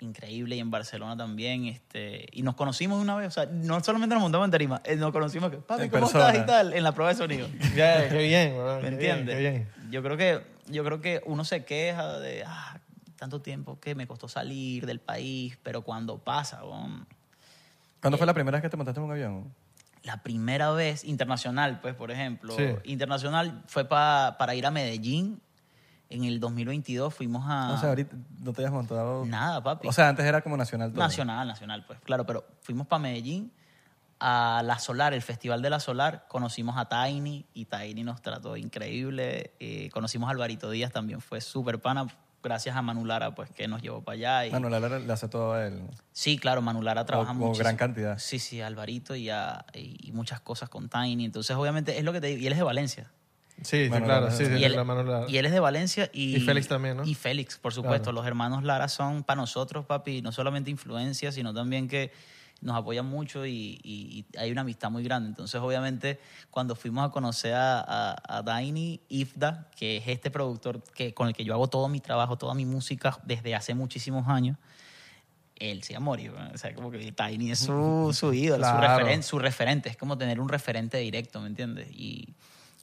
[0.00, 1.66] increíble, y en Barcelona también.
[1.66, 4.96] Este, y nos conocimos una vez, o sea, no solamente nos montamos en tarima, eh,
[4.96, 6.72] nos conocimos que, papi, ¿cómo estás y tal?
[6.72, 7.48] En la prueba de sonido.
[7.74, 8.54] Ya, qué bien.
[8.82, 9.66] ¿Me entiendes?
[9.90, 12.80] Yo creo que yo creo que uno se queja de ah,
[13.24, 17.06] tanto tiempo que me costó salir del país, pero cuando pasa, weón,
[18.02, 19.54] ¿Cuándo fue la primera vez que te montaste en un avión?
[20.02, 22.66] la primera vez internacional, pues, por ejemplo, Sí.
[22.84, 25.40] internacional fue pa- para ir a Medellín.
[26.10, 27.72] En el 2022 fuimos a...
[27.72, 29.24] O sea, ahorita no te hayas montado...
[29.24, 29.88] Nada, papi.
[29.88, 31.00] O sea, antes era como nacional todo.
[31.02, 33.50] nacional, nacional, pues, claro, pero fuimos para Medellín
[34.20, 36.26] a La Solar, el Festival de La Solar.
[36.28, 39.54] Conocimos a Tiny y Tiny nos trató increíble.
[39.58, 42.06] Eh, conocimos a Alvarito Díaz, también fue súper pana.
[42.44, 44.46] Gracias a Manulara, pues, que nos llevó para allá.
[44.46, 45.80] Y, Mano, la Lara le hace todo a él.
[46.12, 47.58] Sí, claro, Manulara trabaja mucho.
[47.58, 48.18] gran cantidad.
[48.18, 51.24] Sí, sí, Alvarito y, a- y, muchas cosas con Tiny.
[51.24, 52.40] Entonces, obviamente, es lo que te digo.
[52.40, 53.10] Y él es de Valencia.
[53.62, 54.06] Sí, claro.
[54.06, 54.30] Lara.
[54.30, 56.36] Sí, sí, y, él, la- y él es de Valencia y...
[56.36, 57.04] Y Félix también, ¿no?
[57.04, 58.04] Y Félix, por supuesto.
[58.10, 58.16] Claro.
[58.16, 62.12] Los hermanos Lara son para nosotros, papi, no solamente influencia, sino también que
[62.60, 65.28] nos apoyan mucho y, y- y hay una amistad muy grande.
[65.28, 66.18] Entonces, obviamente,
[66.50, 71.28] cuando fuimos a conocer a, a, a Tiny Ifda, que es este productor que, con
[71.28, 74.56] el que yo hago todo mi trabajo, toda mi música desde hace muchísimos años,
[75.56, 76.34] él se llama Mori, ¿no?
[76.52, 79.06] o sea, como que Tiny es su, su ídolo, su, Claro.
[79.06, 81.88] referen- su referente, es como tener un referente directo, ¿me entiendes?
[81.92, 82.34] Y,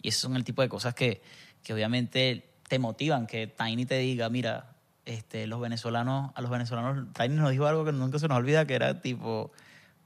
[0.02, 1.22] y esos son el tipo de cosas que,
[1.64, 4.71] que obviamente te motivan, que Tiny te diga, mira,
[5.06, 8.66] este, los venezolanos, a los venezolanos, Tiny nos dijo algo que nunca se nos olvida,
[8.66, 9.52] que era tipo,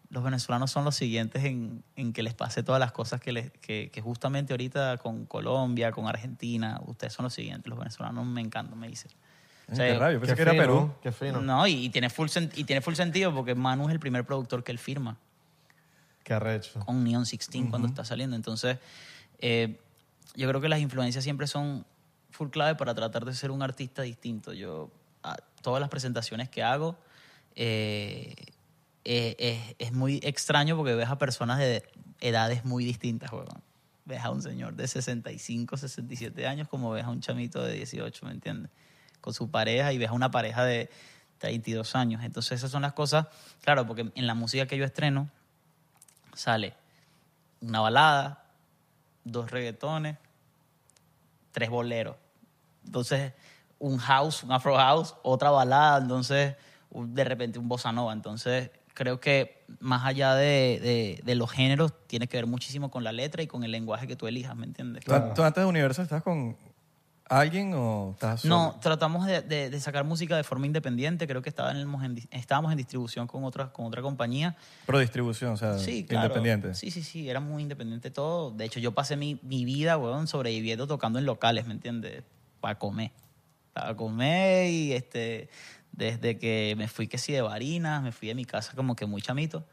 [0.10, 3.52] los venezolanos son los siguientes en, en que les pase todas las cosas que, les,
[3.52, 7.70] que, que justamente ahorita con Colombia, con Argentina, ustedes son los siguientes.
[7.70, 9.12] Los venezolanos me encantan, me dicen.
[9.72, 10.94] O sea, Qué rabio, pensé Qué que era fino, Perú.
[11.02, 11.42] Qué fino.
[11.42, 14.64] No, y, y tiene full y tiene full sentido porque Manu es el primer productor
[14.64, 15.18] que él firma
[16.24, 16.80] Qué arrecho.
[16.82, 18.36] con Neon 16 cuando está saliendo.
[18.36, 18.78] Entonces,
[19.40, 19.80] eh,
[20.36, 21.86] yo creo que las influencias siempre son
[22.36, 24.54] full clave para tratar de ser un artista distinto.
[24.54, 24.92] Yo,
[25.62, 26.98] todas las presentaciones que hago,
[27.56, 28.36] eh,
[29.06, 31.84] eh, es, muy extraño porque ves a personas de
[32.20, 33.32] edades muy distintas.
[34.04, 38.26] Ves a un señor de 65, 67 años como ves a un chamito de 18,
[38.26, 38.72] ¿me entiendes?
[39.22, 40.90] Con su pareja y ves a una pareja de
[41.40, 42.24] 32 años.
[42.24, 43.28] Entonces esas son las cosas,
[43.64, 45.30] claro, porque en la música que yo estreno
[46.34, 46.76] sale
[47.62, 48.46] una balada,
[49.24, 50.18] dos reggaetones,
[51.52, 52.18] tres boleros.
[52.86, 53.34] Entonces,
[53.80, 56.56] un house, un afro house, otra balada, entonces
[56.92, 58.14] de repente un bossa nova.
[58.14, 63.04] Entonces, creo que más allá de, de- de los géneros, tiene que ver muchísimo con
[63.04, 65.04] la letra y con el lenguaje que tú elijas, ¿me entiendes?
[65.04, 66.56] ¿Tú, tú antes de Universo estás con
[67.28, 68.56] alguien o estás solo?
[68.56, 71.28] No, tratamos de, de- de sacar música de forma independiente.
[71.28, 74.56] Creo que estábamos en, estábamos en distribución con otra, con otra compañía.
[74.86, 76.28] Pro distribución, o sea, Sí, claro.
[76.28, 76.74] independiente.
[76.76, 78.52] Sí, sí, sí, era muy independiente todo.
[78.52, 82.24] De hecho, yo pasé mi, mi vida, weón, sobreviviendo tocando en locales, ¿me entiendes?
[82.66, 83.12] Para comer.
[83.74, 85.50] Para comer y este,
[85.92, 89.06] desde que me fui que sí de Barinas, me fui de mi casa como que
[89.06, 89.64] muy chamito.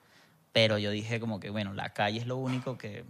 [0.52, 3.06] Pero yo dije como que, bueno, la calle es lo único que,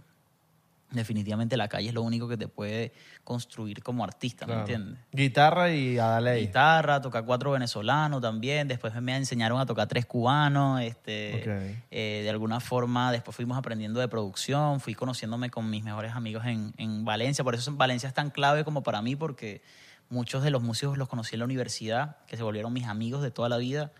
[0.93, 4.61] definitivamente la calle es lo único que te puede construir como artista, ¿me Claro.
[4.67, 4.99] entiendes?
[5.11, 6.47] Guitarra y Adaley.
[6.47, 8.67] guitarra, tocar cuatro venezolanos también.
[8.67, 10.81] Después me enseñaron a tocar tres cubanos.
[10.81, 14.79] Este, eh, de alguna forma, después fuimos aprendiendo de producción.
[14.79, 17.43] Fui conociéndome con mis mejores amigos en, en Valencia.
[17.43, 19.61] Por eso Valencia es tan clave como para mí, porque
[20.09, 23.31] muchos de los músicos los conocí en la universidad, que se volvieron mis amigos de
[23.31, 23.91] toda la vida.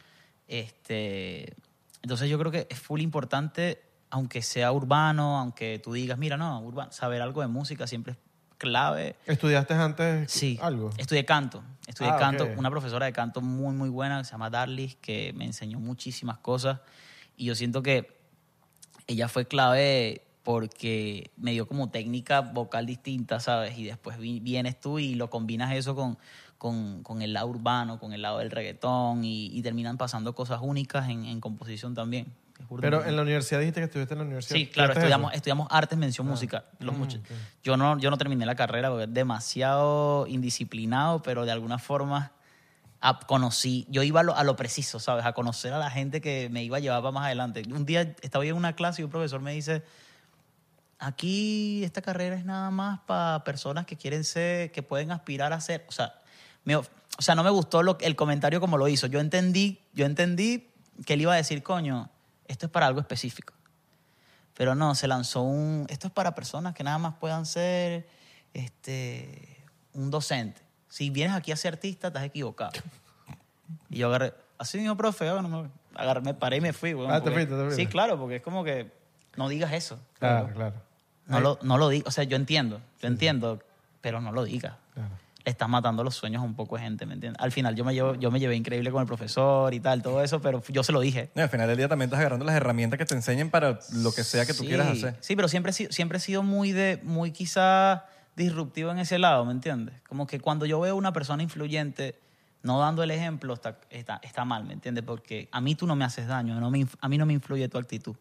[0.47, 1.56] Este,
[2.01, 3.82] entonces yo creo que es full importante,
[4.13, 8.19] aunque sea urbano, aunque tú digas, mira, no, urbano, saber algo de música siempre es
[8.60, 9.15] clave.
[9.26, 10.91] ¿Estudiaste antes Sí, algo?
[10.97, 11.63] estudié canto.
[11.88, 15.34] Estudié Ah, canto, una profesora de canto muy, muy buena que se llama Darlis, que
[15.34, 16.80] me enseñó muchísimas cosas.
[17.36, 18.21] Y yo siento que
[19.08, 23.76] ella fue clave porque me dio como técnica vocal distinta, ¿sabes?
[23.80, 26.19] Y después vi- vienes tú y lo combinas eso con,
[26.60, 30.60] con, con el lado urbano, con el lado del reggaetón y, y terminan pasando cosas
[30.62, 32.28] únicas en, en composición también.
[32.80, 34.56] Pero en la universidad dijiste que estuviste en la universidad.
[34.58, 35.38] Sí, claro, ¿Estudiaste estudiamos, eso?
[35.38, 36.65] estudiamos artes, mención música.
[36.80, 37.19] Los mucha-
[37.63, 42.32] yo, no, yo no terminé la carrera porque es demasiado indisciplinado, pero de alguna forma
[43.02, 45.26] a- conocí, yo iba a lo, a lo preciso, ¿sabes?
[45.26, 47.63] A conocer a la gente que me iba a llevar para más adelante.
[47.71, 49.84] Un día estaba yo en una clase y un profesor me dice,
[50.99, 55.60] aquí esta carrera es nada más para personas que quieren ser, que pueden aspirar a
[55.62, 56.13] ser, o sea,
[56.63, 56.86] me- o
[57.19, 59.08] sea, no me gustó lo, el comentario como lo hizo.
[59.08, 60.67] Yo entendí, yo entendí
[61.06, 62.10] que él iba a decir, coño,
[62.47, 63.53] esto es para algo específico.
[64.56, 68.08] Pero no, se lanzó un, esto es para personas que nada más puedan ser
[68.53, 69.58] este,
[69.93, 70.62] un docente.
[70.89, 72.71] Si vienes aquí a ser artista, estás equivocado.
[73.89, 76.91] Y yo agarré, así mismo, profe, ah, no me- agarré, me paré y me fui.
[77.08, 77.75] Ah, te fuiste, te fuiste.
[77.75, 78.91] Sí, claro, porque es como que
[79.36, 79.99] no digas eso.
[80.19, 80.75] Claro, claro.
[81.25, 82.08] No lo, no lo digas.
[82.08, 83.60] O sea, yo entiendo, yo entiendo,
[84.01, 84.73] pero no lo digas.
[84.93, 85.10] claro.
[85.45, 87.41] Le estás matando los sueños a un poco de gente, ¿me entiendes?
[87.41, 90.23] Al final yo me, llevo, yo me llevé increíble con el profesor y tal, todo
[90.23, 91.32] eso, pero yo se lo dije.
[91.36, 94.13] No, al final del día también estás agarrando las herramientas que te enseñen para lo
[94.13, 95.17] que sea que tú Sí, quieras hacer.
[95.19, 98.06] Sí, pero siempre, he sido- siempre he sido muy de, muy quizá
[98.38, 99.95] disruptivo en ese lado, ¿me entiendes?
[100.08, 102.17] Como que cuando yo veo una persona influyente
[102.62, 105.03] no dando el ejemplo, está, está, está mal, ¿me entiendes?
[105.03, 107.34] Porque a mí tú no me haces daño, no me inf- a mí no me
[107.34, 108.15] influye tu actitud,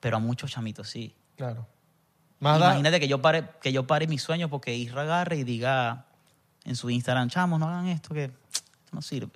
[0.00, 1.14] pero a muchos chamitos sí.
[1.36, 1.64] Claro.
[2.40, 5.44] Más da- Imagínate que yo pare, que yo pare mis sueños porque Isra agarre y
[5.44, 6.06] diga
[6.66, 8.60] en su Instagram, chamos, no hagan esto, que esto
[8.92, 9.32] no sirve.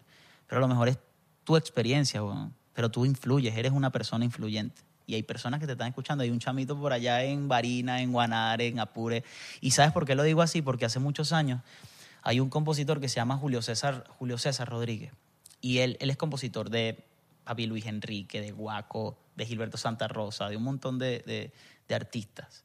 [0.46, 0.98] Pero a lo mejor es
[1.44, 2.20] tu experiencia.
[2.74, 4.82] Pero tú influyes, eres una persona influyente.
[5.06, 6.22] Y hay personas que te están escuchando.
[6.22, 9.24] Hay un chamito por allá en Barina, en Guanare, en Apure.
[9.60, 10.60] ¿Y sabes por qué lo digo así?
[10.62, 11.62] Porque hace muchos años
[12.22, 15.12] hay un compositor que se llama Julio César, Julio César Rodríguez.
[15.60, 17.04] Y él, él es compositor de
[17.44, 21.52] Papi Luis Enrique, de Guaco, de Gilberto Santa Rosa, de un montón de-
[21.88, 22.64] de artistas.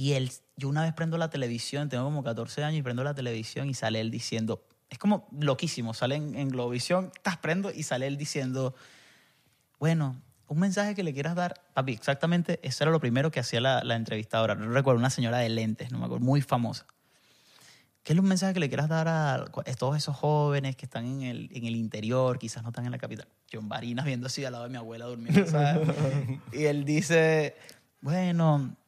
[0.00, 3.12] Y él, yo una vez prendo la televisión, tengo como 14 años y prendo la
[3.12, 7.82] televisión y sale él diciendo, es como loquísimo, sale en, en Globovisión, estás prendo y
[7.82, 8.74] sale él diciendo,
[9.78, 13.60] bueno, un mensaje que le quieras dar, papi, exactamente, eso era lo primero que hacía
[13.60, 16.86] la, la entrevistadora, no recuerdo, una señora de lentes, no me acuerdo, muy famosa.
[18.02, 19.44] ¿Qué es un mensaje que le quieras dar a,
[19.78, 22.98] todos esos jóvenes que están en el, en el interior, quizás no están en la
[22.98, 23.28] capital?
[23.50, 25.86] Yo en Barinas viendo así al lado de mi abuela durmiendo, ¿sabes?
[26.54, 27.54] y él dice,
[28.00, 28.78] bueno,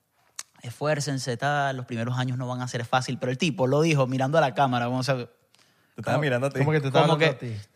[0.63, 4.07] esfuércense, tal, los primeros años no van a ser fácil, pero el tipo lo dijo
[4.07, 5.27] mirando a la cámara, vamos a ver,
[5.95, 6.59] Te estaba mirando a ti.
[6.61, 7.69] Como que te estaba como hablando que- a ti.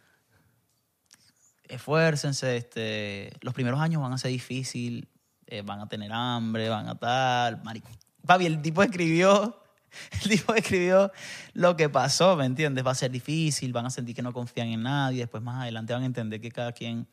[1.69, 5.09] esfuércense, este, los primeros años van a ser difícil,
[5.47, 7.89] eh, van a tener hambre, van a tal, marico.
[8.25, 9.61] Papi, el tipo escribió,
[10.23, 11.11] el tipo escribió
[11.55, 12.87] lo que pasó, ¿me entiendes?
[12.87, 15.93] Va a ser difícil, van a sentir que no confían en nadie, después más adelante
[15.93, 17.07] van a entender que cada quien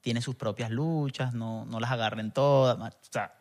[0.00, 3.32] tiene sus propias luchas, no, no las agarren todas, o sea,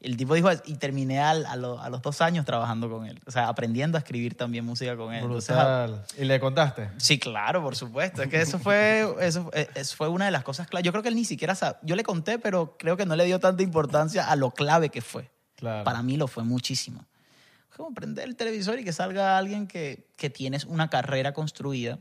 [0.00, 3.20] el tipo dijo, y terminé al- a, lo- a los dos años trabajando con él,
[3.26, 5.22] o sea, aprendiendo a escribir también música con él.
[5.24, 6.04] Entonces, Brutal.
[6.18, 6.90] ¿Y le contaste?
[6.96, 8.22] Sí, claro, por supuesto.
[8.22, 10.82] Es que eso fue, eso, eh, eso fue una de las cosas clave.
[10.84, 11.76] Yo creo que él ni siquiera sabe.
[11.82, 15.02] Yo le conté, pero creo que no le dio tanta importancia a lo clave que
[15.02, 15.30] fue.
[15.56, 15.84] Claro.
[15.84, 17.04] Para mí lo fue muchísimo.
[17.76, 21.98] Como prender el televisor y que salga alguien que, que tienes una carrera construida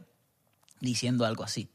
[0.79, 1.69] diciendo algo así.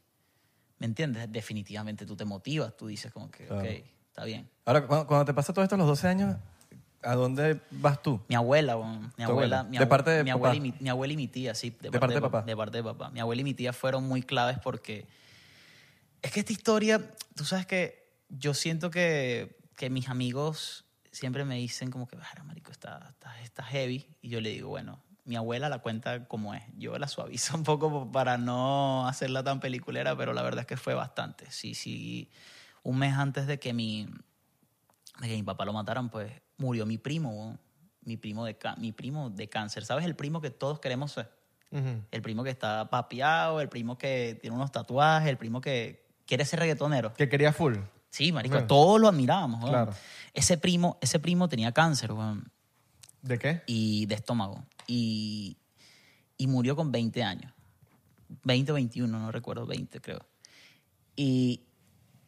[0.79, 1.31] ¿Me entiendes?
[1.31, 3.61] Definitivamente tú te motivas, tú dices como que, Claro.
[3.61, 3.69] ok,
[4.15, 4.49] está bien.
[4.63, 6.37] Ahora, cuando, cuando te pasa todo esto a los 12 años,
[7.03, 8.21] ¿a dónde vas tú?
[8.29, 9.01] Mi abuela, weón.
[9.17, 9.63] mi ¿Tu abuela, abuela?
[9.63, 10.37] mi ¿De abue- parte de mi papá?
[10.51, 12.45] abuela y mi, mi abuela y mi tía, sí, de, parte de pa- papá?
[12.45, 13.09] De parte de papá.
[13.09, 15.05] Mi abuela y mi tía fueron muy claves porque
[16.21, 21.55] es que esta historia, tú sabes que yo siento que, que mis amigos siempre me
[21.55, 24.07] dicen como que, "Bueno, marico, está, está, está heavy.
[24.21, 26.63] Y yo le digo, bueno, mi abuela la cuenta como es.
[26.77, 30.77] Yo la suavizo un poco para no hacerla tan peliculera, pero la verdad es que
[30.77, 31.51] fue bastante.
[31.51, 32.29] Sí, sí.
[32.85, 34.07] Un mes antes de que mi,
[35.19, 37.57] de que mi papá lo mataran, pues murió mi primo,
[38.01, 39.85] mi primo de mi primo de cáncer.
[39.85, 41.29] ¿Sabes el primo que todos queremos ser?
[42.11, 46.45] El primo que está papeado, el primo que tiene unos tatuajes, el primo que quiere
[46.45, 47.13] ser reggaetonero.
[47.13, 47.75] Que quería full.
[48.09, 49.67] Sí, marico, todos lo admirábamos.
[49.69, 49.91] Claro.
[50.33, 52.49] Ese primo, ese primo tenía cáncer, weón,
[53.21, 53.63] ¿De qué?
[53.65, 55.57] y de estómago y,
[56.37, 57.51] y murió con 20 años.
[58.43, 60.25] 20 o 21, no recuerdo, 20 creo.
[61.15, 61.65] Y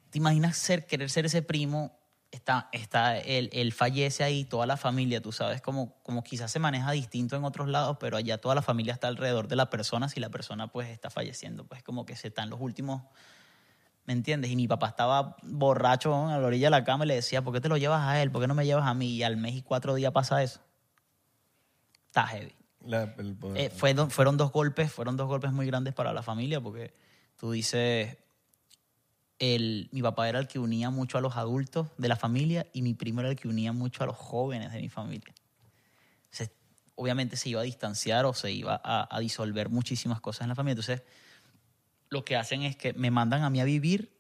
[0.10, 1.98] te imaginas ser, querer ser ese primo,
[2.32, 6.60] está, está, él, él fallece ahí, toda la familia, tú sabes, como, como quizás se
[6.60, 10.10] maneja distinto en otros lados, pero allá toda la familia está alrededor de la persona,
[10.10, 13.04] si la persona pues está falleciendo, pues como que se están los últimos,
[14.06, 14.52] ¿me entiendes?
[14.52, 17.54] Y mi papá estaba borracho a la orilla de la cama y le decía, ¿por
[17.54, 18.32] qué te lo llevas a él?
[18.32, 19.10] ¿Por qué no me llevas a mí?
[19.15, 20.62] Y al mes y cuatro días pasa eso.
[22.08, 22.54] Está heavy.
[22.86, 23.58] La- el poder.
[23.65, 23.70] Eh,
[24.10, 26.93] fueron dos golpes, fueron dos golpes muy grandes para la familia porque
[27.38, 28.17] tú dices,
[29.39, 32.82] el, mi papá era el que unía mucho a los adultos de la familia y
[32.82, 35.34] mi primo era el que unía mucho a los jóvenes de mi familia.
[37.00, 40.56] Obviamente se iba a distanciar o se iba a, a disolver muchísimas cosas en la
[40.56, 40.71] familia.
[40.82, 41.04] Entonces,
[42.10, 44.12] lo que hacen es que me mandan a mí a vivir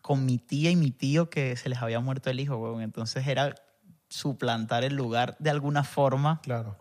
[0.00, 2.80] con mi tía y mi tío que se les había muerto el hijo.
[2.80, 3.56] Entonces era
[4.08, 6.76] suplantar el lugar de alguna forma Claro.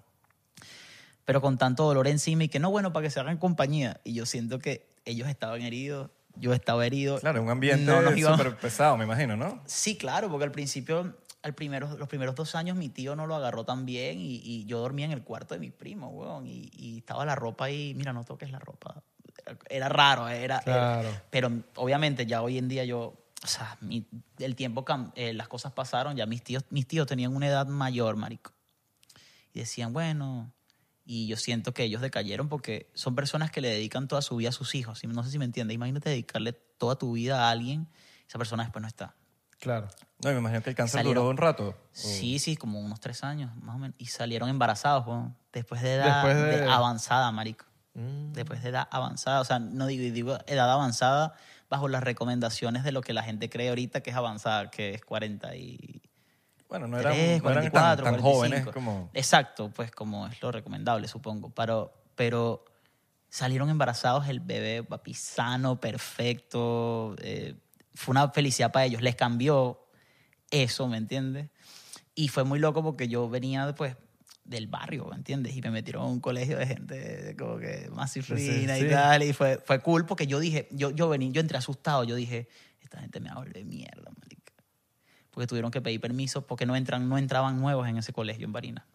[1.26, 4.00] pero con tanto dolor encima y que no, bueno, para que se hagan compañía.
[4.04, 7.19] Y yo siento que ellos estaban heridos, yo estaba herido.
[7.19, 8.02] Claro, un ambiente No
[8.38, 9.62] súper pesado, me imagino, ¿no?
[9.65, 13.36] Sí, claro, porque al principio, al primero, los primeros dos años mi tío no lo
[13.36, 16.69] agarró tan bien y, y yo dormía en el cuarto de mi primo, weón, y,
[16.73, 19.02] y estaba la ropa ahí, mira, no toques la ropa.
[19.69, 20.60] Era raro, era...
[20.60, 21.10] Claro.
[21.10, 24.06] era- pero obviamente ya hoy en día yo, o sea, mi-
[24.39, 28.15] el tiempo, eh, las cosas pasaron, ya mis tíos, mis tíos tenían una edad mayor,
[28.15, 28.52] marico.
[29.54, 30.52] Y decían, bueno,
[31.12, 34.50] y yo siento que ellos decayeron porque son personas que le dedican toda su vida
[34.50, 35.04] a sus hijos.
[35.04, 35.74] Y No sé si me entiendes.
[35.74, 37.88] Imagínate dedicarle toda tu vida a alguien,
[38.28, 39.15] esa persona después no está.
[39.58, 39.88] Claro.
[40.24, 41.76] No, me imagino que el cáncer Salieron- duró un rato.
[41.93, 43.95] Sí, sí, como unos tres años, más o menos.
[43.98, 47.65] Y salieron embarazados, después de edad Después de- de avanzada, marico.
[47.95, 48.34] Mm.
[48.34, 49.41] Después de edad avanzada.
[49.41, 51.34] O sea, no digo, digo edad avanzada
[51.72, 55.02] bajo las recomendaciones de lo que la gente cree ahorita que es avanzada, que es
[55.04, 56.04] 40 y...
[56.70, 58.22] Bueno, no eran, 3, no eran tan, 44, tan 45.
[58.38, 59.10] jóvenes como...
[59.14, 61.50] Exacto, pues como es lo recomendable, supongo.
[61.50, 62.64] Pero, pero
[63.28, 67.16] salieron embarazados, el bebé, papi, sano, perfecto.
[67.22, 67.56] eh,
[67.96, 69.02] fue una felicidad para ellos.
[69.02, 69.88] Les cambió
[70.52, 71.50] eso, ¿me entiendes?
[72.16, 73.96] Y fue muy loco porque yo venía después
[74.44, 75.56] del barrio, ¿me entiendes?
[75.56, 78.86] Y me metieron a un colegio de gente como que más cifrina sí.
[78.86, 79.24] y tal.
[79.24, 82.48] Y fue, fue cool porque yo dije, yo, yo vení, yo entré asustado, yo dije,
[82.82, 84.38] esta gente me va a volver mierda, marica.
[85.39, 88.52] Porque tuvieron que pedir permiso porque no, entran, no entraban nuevos en ese colegio en
[88.52, 88.86] Barina.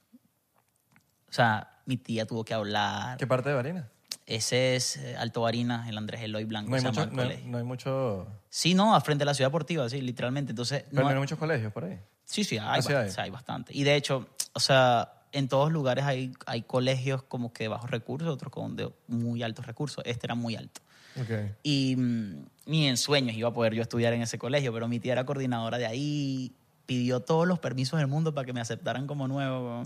[1.26, 3.16] O sea, mi tía tuvo que hablar.
[3.16, 3.86] ¿Qué parte de Barinas?
[4.26, 6.68] Ese es eh, Alto Barinas, el Andrés Eloy Blanco.
[6.68, 8.26] No hay, mucho, no, hay- no hay mucho...
[8.50, 10.52] Sí, no, al frente de la ciudad deportiva, sí, literalmente.
[10.52, 11.98] Entonces, Pero no hay hay- muchos colegios por ahí.
[12.26, 13.30] Sí, sí, hay, Ah, sí bast- hay.
[13.30, 13.72] bastante.
[13.74, 17.90] Y de hecho, o sea, en todos lugares hay, hay colegios como que de bajos
[17.90, 20.04] recursos, otros con de muy altos recursos.
[20.06, 20.82] Este era muy alto.
[21.18, 21.30] Ok.
[21.62, 25.00] Y mm, ni en sueños iba a poder yo estudiar en ese colegio, pero mi
[25.00, 26.52] tía era coordinadora de ahí,
[26.86, 29.82] pidió todos los permisos del mundo para que me aceptaran como nuevo.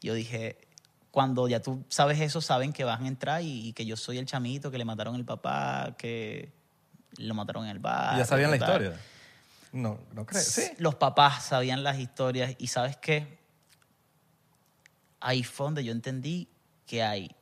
[0.00, 0.58] Yo dije,
[1.10, 4.18] cuando ya tú sabes eso, saben que van a entrar y, y que yo soy
[4.18, 6.52] el chamito, que le mataron el papá, que
[7.18, 8.14] lo mataron en el bar.
[8.14, 9.00] ¿Y ya sabían la historia?
[9.72, 10.42] No, no creo.
[10.42, 10.62] Sí.
[10.78, 13.38] Los papás sabían las historias y sabes qué?
[15.20, 16.48] Ahí fue donde yo entendí
[16.86, 17.34] que hay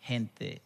[0.00, 0.62] gente,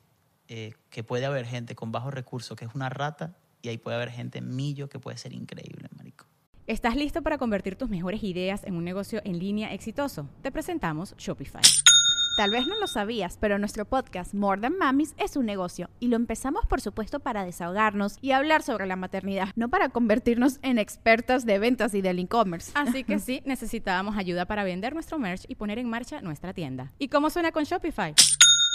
[0.48, 3.96] eh, que puede haber gente con bajos recursos que es una rata y ahí puede
[3.96, 6.26] haber gente millo que puede ser increíble, marico.
[6.66, 10.28] ¿Estás listo para convertir tus mejores ideas en un negocio en línea exitoso?
[10.42, 11.62] Te presentamos Shopify.
[12.36, 16.08] Tal vez no lo sabías, pero nuestro podcast More Than Mamis es un negocio y
[16.08, 20.78] lo empezamos por supuesto para desahogarnos y hablar sobre la maternidad, no para convertirnos en
[20.78, 22.72] expertas de ventas y del e-commerce.
[22.74, 26.92] Así que sí, necesitábamos ayuda para vender nuestro merch y poner en marcha nuestra tienda.
[26.98, 28.14] ¿Y cómo suena con Shopify?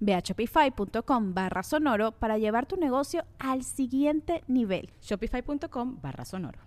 [0.00, 4.90] Ve a shopify.com barra sonoro para llevar tu negocio al siguiente nivel.
[5.00, 6.60] Shopify.com barra sonoro.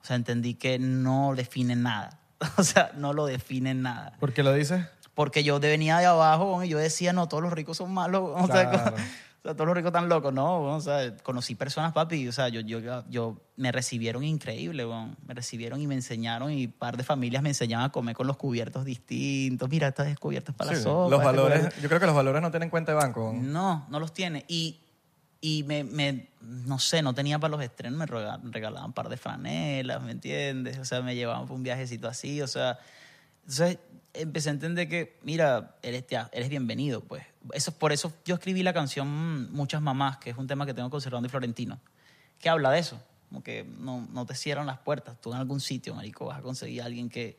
[0.00, 2.20] O sea, entendí que no define nada.
[2.56, 4.16] O sea, no lo define nada.
[4.20, 4.86] ¿Por qué lo dices?
[5.14, 8.30] Porque yo venía de abajo y yo decía, no, todos los ricos son malos.
[8.36, 8.96] O sea, Claro.
[9.38, 10.62] O sea, todos los ricos están locos, ¿no?
[10.74, 14.84] O sea, conocí personas, papi, o sea, yo, yo, yo me recibieron increíble,
[15.26, 18.26] me recibieron y me enseñaron y un par de familias me enseñaban a comer con
[18.26, 19.68] los cubiertos distintos.
[19.70, 21.10] Mira, estos cubiertos para Sí, la sopa.
[21.10, 23.32] los este valores, yo creo que los valores no tienen cuenta de banco.
[23.34, 24.44] No, no los tiene.
[24.48, 24.80] Y,
[25.40, 29.08] y me, me- no sé, no tenía para los estrenos, me rega- regalaban un par
[29.08, 30.78] de franelas, ¿me entiendes?
[30.78, 32.78] O sea, me llevaban por un viajecito así, o sea,
[33.48, 33.78] entonces
[34.12, 37.24] empecé a entender que, mira, eres, eres bienvenido, pues.
[37.54, 40.90] Eso, por eso yo escribí la canción Muchas Mamás, que es un tema que tengo
[40.90, 41.80] con Serrano y Florentino,
[42.38, 45.60] que habla de eso, como que no, no te cierran las puertas, tú en algún
[45.60, 47.38] sitio, marico, vas a conseguir a alguien que,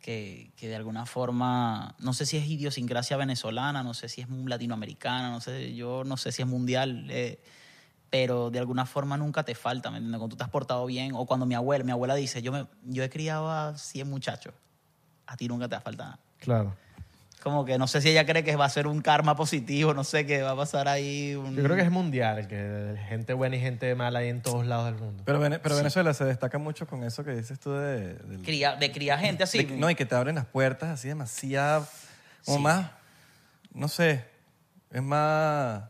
[0.00, 4.28] que, que de alguna forma, no sé si es idiosincrasia venezolana, no sé si es
[4.28, 7.40] latinoamericana, no sé, yo no sé si es mundial, eh,
[8.08, 10.20] pero de alguna forma nunca te falta, ¿me entiendes?
[10.20, 12.68] Cuando tú te has portado bien, o cuando mi abuela, mi abuela dice, yo, me,
[12.84, 14.54] yo he criado a 100 muchachos,
[15.30, 16.18] a ti nunca te va a faltar nada.
[16.40, 16.74] Claro.
[17.42, 20.04] Como que no sé si ella cree que va a ser un karma positivo, no
[20.04, 21.56] sé, que va a pasar ahí un...
[21.56, 24.86] Yo creo que es mundial, que gente buena y gente mala hay en todos lados
[24.86, 25.22] del mundo.
[25.24, 28.14] Pero, Vene- pero Venezuela se destaca mucho con eso que dices tú de...
[28.14, 29.64] del- Cría- de criar gente así.
[29.64, 31.86] de- no, y que te abren las puertas así demasiado...
[32.44, 32.62] Como Sí.
[32.62, 32.90] más...
[33.72, 34.22] No sé.
[34.90, 35.84] Es más...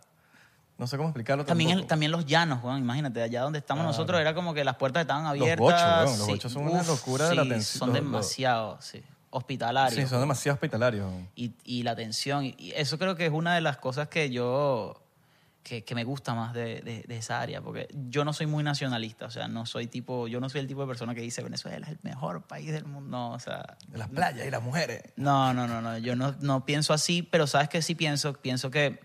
[0.78, 4.20] No sé cómo explicarlo También, el- también los llanos, Juan, imagínate, allá donde estamos nosotros
[4.20, 5.59] era como que las puertas estaban Los abiertas.
[5.59, 6.30] bochos, weón, los sí.
[6.32, 7.78] bochos son una locura de la atención.
[7.80, 9.95] Son Los- los- demasiado, sí, hospitalarios.
[10.03, 11.11] Sí, son demasiado hospitalarios.
[11.37, 12.45] y, y la atención.
[12.45, 15.01] Y, eso creo que es una de las cosas que yo,
[15.62, 18.64] que, que me gusta más de, de- de esa área, porque yo no soy muy
[18.64, 21.43] nacionalista, o sea, no soy tipo, yo no soy el tipo de persona que dice
[21.43, 23.76] Venezuela es el mejor país del mundo, no, o sea...
[23.89, 25.03] De las playas y las mujeres.
[25.16, 28.70] No, no, no, no, yo no, no pienso así, pero sabes que sí pienso, pienso
[28.70, 28.99] que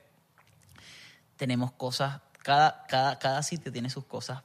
[1.37, 4.41] tenemos cosas, cada, cada, cada sitio tiene sus cosas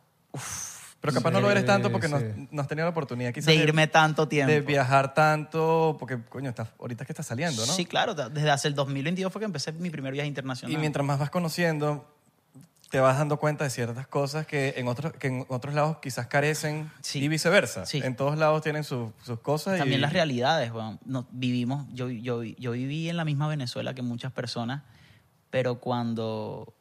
[1.00, 2.48] Pero capaz Sí, no lo eres tanto porque no, sí.
[2.50, 4.52] no has tenido la oportunidad quizás de irme tanto tiempo.
[4.52, 7.72] de viajar tanto, porque coño, estás, ahorita es que estás saliendo, ¿no?
[7.72, 10.74] Sí, claro, desde hace el 2022 fue que empecé mi primer viaje internacional.
[10.74, 12.06] Y mientras más vas conociendo,
[12.90, 16.26] te vas dando cuenta de ciertas cosas que en otros, que en otros lados quizás
[16.26, 17.20] carecen Sí.
[17.20, 17.86] y viceversa.
[17.86, 18.00] Sí.
[18.04, 19.78] En todos lados tienen sus- sus cosas.
[19.78, 20.98] También y, las realidades, weón.
[21.06, 24.82] No, vivimos, yo, yo, yo viví en la misma Venezuela que muchas personas,
[25.50, 26.74] pero cuando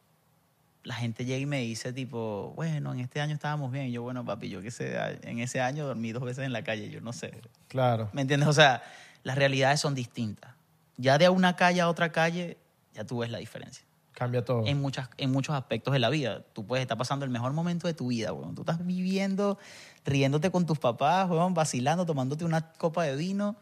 [0.90, 4.02] la gente llega y me dice tipo, bueno, en este año estábamos bien, y yo,
[4.02, 7.00] bueno, papi, yo qué sé, en ese año dormí dos veces en la calle, yo
[7.00, 7.32] no sé.
[7.68, 8.10] Claro.
[8.12, 8.50] ¿Me entiendes?
[8.50, 8.82] O sea,
[9.22, 10.56] las realidades son distintas.
[10.98, 12.58] Ya de una calle a otra calle,
[12.96, 13.86] ya tú ves la diferencia.
[14.14, 14.66] Cambia todo.
[14.66, 16.42] en, muchas, en muchos aspectos de la vida.
[16.54, 18.56] Tú puedes estar pasando el mejor momento de tu vida, weón.
[18.56, 19.60] Tú estás viviendo,
[20.06, 23.58] riéndote con tus papás, weón, vacilando, tomándote una copa de vino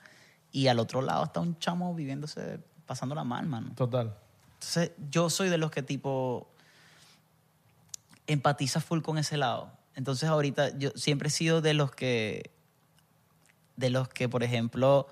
[0.54, 3.74] y al otro lado está un chamo viviéndose, pasándola mal, mano.
[3.76, 4.16] Total.
[4.54, 6.48] Entonces, yo soy de los que tipo
[8.28, 9.72] empatiza full con ese lado.
[9.96, 12.52] Entonces, ahorita yo siempre he sido de los que,
[13.76, 15.08] de los que, por ejemplo,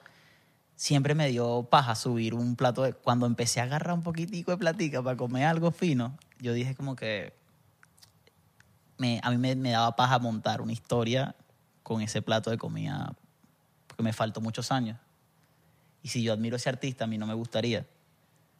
[0.75, 2.93] siempre me dio paja subir un plato de...
[2.93, 6.95] Cuando empecé a agarrar un poquitico de platica para comer algo fino, yo dije como
[6.95, 7.33] que
[8.97, 11.35] me, a mí me, daba paja montar una historia
[11.83, 13.13] con ese plato de comida
[13.87, 14.99] porque me faltó muchos años.
[16.01, 17.87] Y si yo admiro ese artista, a mí no me gustaría.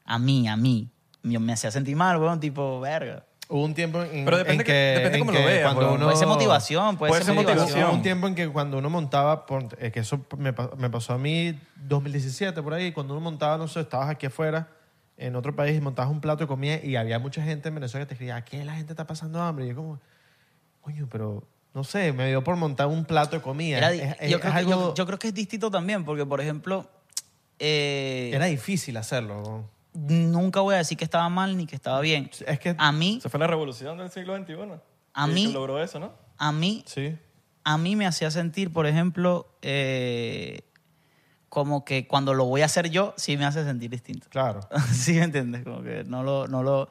[0.06, 0.90] A mí, a mí.
[1.22, 3.26] Me hacía sentir mal, weón, tipo, verga.
[3.48, 5.64] Hubo un tiempo en, Pero depende en que- que, depende en cómo lo que veas,
[5.64, 5.96] cuando weón.
[5.98, 7.64] uno Puede ser motivación, puede, Puede ser ser motivación.
[7.66, 7.90] motivación.
[7.90, 10.90] Hubo un tiempo en que cuando uno montaba, ponte, eh, que eso me, pa- me
[10.90, 14.68] pasó a mí 2017 por ahí, cuando uno montaba, no sé, estabas aquí afuera
[15.18, 18.06] en otro país y montabas un plato de comida y había mucha gente en Venezuela
[18.06, 19.66] que te escribía, ¿qué la gente está pasando hambre?
[19.66, 20.00] Y yo como,
[20.82, 21.44] coño, pero
[21.76, 23.78] no sé, me dio por montar un plato de comida.
[23.78, 25.70] Era di- Es- es- yo, es creo que, algo- yo- yo creo que es distinto
[25.70, 26.90] también, porque, por ejemplo,
[27.60, 29.70] eh, era difícil hacerlo.
[29.96, 32.30] Nunca voy a decir que estaba mal ni que estaba bien.
[32.46, 34.54] Es que A mí, Esa fue la revolución del siglo XXI.
[35.14, 36.14] A que mí, logró eso, ¿no?
[36.38, 37.18] a mí, Sí.
[37.64, 40.62] a mí me hacía sentir, por ejemplo, eh,
[41.50, 44.28] como que cuando lo voy a hacer yo, sí me hace sentir distinto.
[44.30, 44.60] Claro.
[44.94, 45.64] ¿Sí me entiendes?
[45.64, 46.48] Como que no lo...
[46.48, 46.90] No lo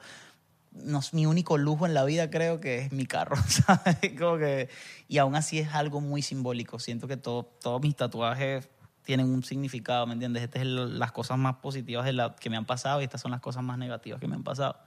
[0.77, 3.95] no es mi único lujo en la vida, creo que es mi carro, ¿sabes?
[4.19, 4.67] Como que,
[5.07, 6.79] y aún así es algo muy simbólico.
[6.79, 8.67] Siento que todo, todos mis tatuajes
[9.05, 10.43] tienen un significado, ¿me entiendes?
[10.43, 13.31] Estas son las cosas más positivas de la, que me han pasado y estas son
[13.31, 14.77] las cosas más negativas que me han pasado.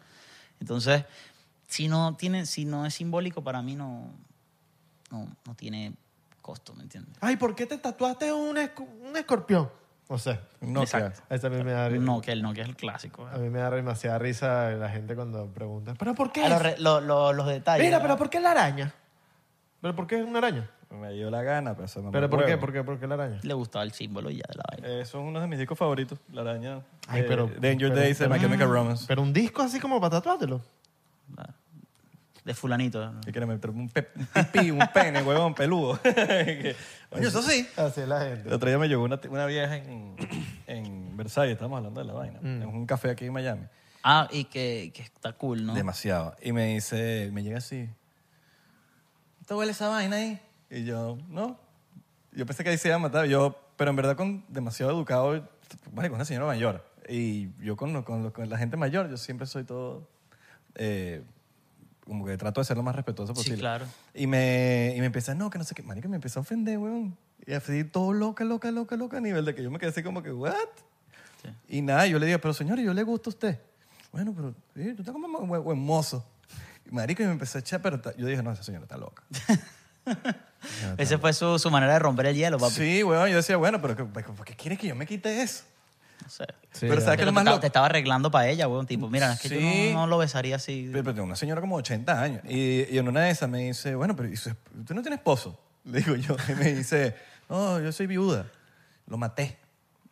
[0.60, 1.04] Entonces,
[1.68, 4.10] si no, tiene, si no es simbólico, para mí no,
[5.10, 5.94] no, no tiene
[6.42, 7.16] costo, ¿me entiendes?
[7.20, 9.70] Ay, ¿por qué te tatuaste un, esco- un escorpión?
[10.10, 10.40] No sé.
[10.62, 11.22] No, Exacto.
[11.28, 13.26] Esa a mí me da, No, que el no, que es el clásico.
[13.26, 16.42] a mí me da demasiada risa la gente cuando pregunta, ¿pero por qué?
[16.44, 17.84] Ah, los, lo- lo- los detalles.
[17.86, 18.02] Mira, ¿no?
[18.02, 18.94] pero ¿por qué la araña?
[19.82, 20.68] ¿Pero por qué es una araña?
[20.90, 22.56] Me dio la gana, pero eso no ¿Pero me por qué?
[22.56, 22.82] ¿Por qué?
[22.82, 23.38] ¿Por qué la araña?
[23.42, 25.00] Le gustaba el símbolo ya de la vaina.
[25.02, 26.80] Eso es uno de mis discos favoritos, La Araña.
[27.06, 29.04] Ay, eh, pero- Danger pero- Days de My Chemical Romance.
[29.06, 30.62] Pero un disco así como para tatuártelo.
[32.44, 33.12] De fulanito.
[33.12, 33.20] ¿no?
[33.20, 36.00] Que quiere meter un, pe- un pipí, un pene, huevón, peludo.
[36.02, 36.74] Que-
[37.10, 37.68] Coño, eso sí.
[37.76, 38.54] Así es la El gente.
[38.54, 40.16] otro día me llegó una, una vieja en,
[40.66, 42.62] en Versalles, estamos hablando de la vaina, Mm.
[42.62, 43.64] en un café aquí en Miami.
[44.02, 45.74] Ah, y que, que está cool, ¿no?
[45.74, 46.34] Demasiado.
[46.42, 47.88] Y me dice, me llega así,
[49.46, 50.40] ¿te huele esa vaina ahí?
[50.70, 51.58] Y yo, no.
[52.32, 55.48] Yo pensé que ahí se iba a matar, yo, pero en verdad con demasiado educado,
[55.92, 56.84] vale, con una señora mayor.
[57.08, 60.06] Y yo con, con, la gente mayor, yo siempre soy todo,
[60.74, 61.22] eh,
[62.04, 63.58] como que trato de ser lo más respetuoso Sí, posible.
[63.60, 63.86] claro.
[64.14, 66.78] Y me, y me empieza, no, que no sé qué, marica, me empezó a ofender,
[66.78, 67.16] weón.
[67.46, 70.02] Y así todo loca, loca, loca, loca, a nivel de que yo me quedé así
[70.02, 70.54] como que, ¿what?
[71.68, 73.58] Y nada, yo le digo, pero señor, yo le gusta a usted.
[74.12, 76.26] Bueno, pero sí, tú estás como buen, mozo.
[76.86, 79.22] Y marico, y me empezó a echar, pero yo dije, no, esa señora está loca.
[80.96, 82.74] Esa fue su, su manera de romper el hielo, papi.
[82.74, 85.64] Sí, weón, yo decía, bueno, pero ¿qué- ¿por qué quieres que yo me quite eso?
[86.22, 86.44] No sé.
[86.72, 87.00] Sí, pero.
[87.00, 87.60] ¿sabes Pero lo te, más estaba- loco?
[87.60, 88.86] te estaba arreglando para ella, weón.
[88.86, 89.90] Tipo, mira, es que yo Sí.
[89.94, 90.88] no, no lo besaría así.
[90.92, 92.42] Pero, pero una señora como 80 años.
[92.44, 95.02] Y, y en una de esas me dice, bueno, pero ¿y su esp- ¿usted no
[95.02, 95.58] tiene esposo?
[95.84, 96.36] Le digo yo.
[96.48, 97.14] Y me dice,
[97.48, 98.46] no, yo soy viuda.
[99.06, 99.56] Lo maté.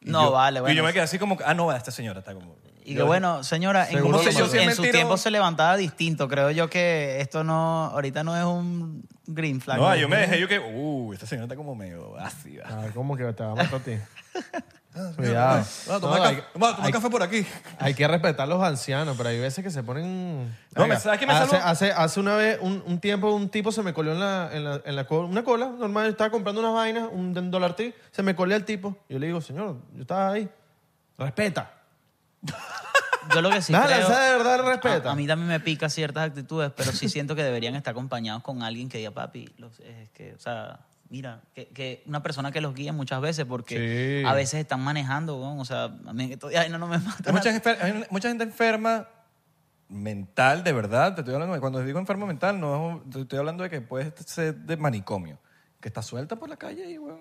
[0.01, 0.73] Y No, yo- vale, bueno.
[0.73, 2.57] Y yo me quedé así como, ah, no, esta señora está como...
[2.87, 6.28] Y que bueno, señora, en, en en su tiempo se levantaba distinto.
[6.28, 9.78] Creo yo que esto no, ahorita no es un green flag.
[9.78, 12.64] No, yo me dejé, yo que, uh, esta señora está como medio ácida.
[12.68, 13.93] Ah, ¿Cómo que te va a matar a ti?
[14.99, 15.57] Ah, Cuidado.
[15.57, 17.47] Vamos a tomar, No, café, hay- vamos a tomar hay- café por aquí.
[17.78, 20.45] Hay que respetar a los ancianos, pero hay veces que se ponen...
[20.74, 23.51] No, Venga, me- ¿sabes qué me hace, hace, hace una vez, un, un tiempo, un
[23.51, 26.30] tipo se me colió en la, en la, en la co- una cola, normal, estaba
[26.30, 28.97] comprando unas vainas, un dólar T, se me colé el tipo.
[29.11, 30.49] Yo le digo, señor, yo estaba ahí.
[31.18, 31.72] Respeta.
[33.34, 34.07] Yo lo que sí Nada, creo...
[34.07, 35.09] esa de verdad respeta.
[35.09, 38.43] A, a mí también me pica ciertas actitudes, pero sí siento que deberían estar acompañados
[38.43, 40.78] con alguien que diga, papi, los- es que, o sea,
[41.11, 44.28] mira, que, que una persona que los guíe muchas veces, porque Sí.
[44.28, 47.24] a veces están manando, weón, o sea, a mí que todavía no, no me mata.
[47.26, 49.09] Hay mucha, enfer- hay mucha gente enferma
[49.89, 51.14] mental, de verdad.
[51.14, 54.12] Te estoy hablando de- cuando digo enfermo mental, no te estoy hablando de que puede
[54.24, 55.39] ser de manicomio,
[55.80, 57.20] que está suelta por la calle y, weón.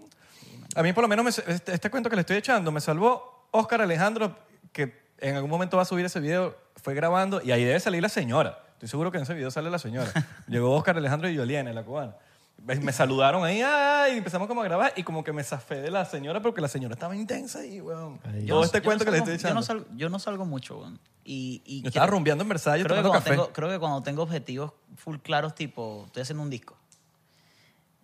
[0.76, 3.47] A mí, por lo menos, me- este, este cuento que le estoy echando me salvó
[3.51, 4.38] Oscar Alejandro,
[4.72, 8.01] que en algún momento va a subir ese video, fue grabando y ahí debe salir
[8.01, 8.59] la señora.
[8.74, 10.11] Estoy seguro que en ese video sale la señora.
[10.47, 12.16] Llegó Oscar Alejandro y Yoliana, la cubana.
[12.66, 15.91] Me saludaron ahí, ay, y empezamos como a grabar y como que me zafé de
[15.91, 18.20] la señora porque la señora estaba intensa ahí, weón.
[18.24, 19.55] Ay, Todo este Yo no cuento que le salgo- estoy Yo echando.
[19.55, 20.99] no salgo, yo no salgo mucho, weón.
[21.26, 23.32] Y, y Yo estaba rumbeando en Versalles creo que, tomando café.
[23.32, 26.78] tengo, creo que cuando tengo objetivos full claros, tipo, estoy haciendo un disco,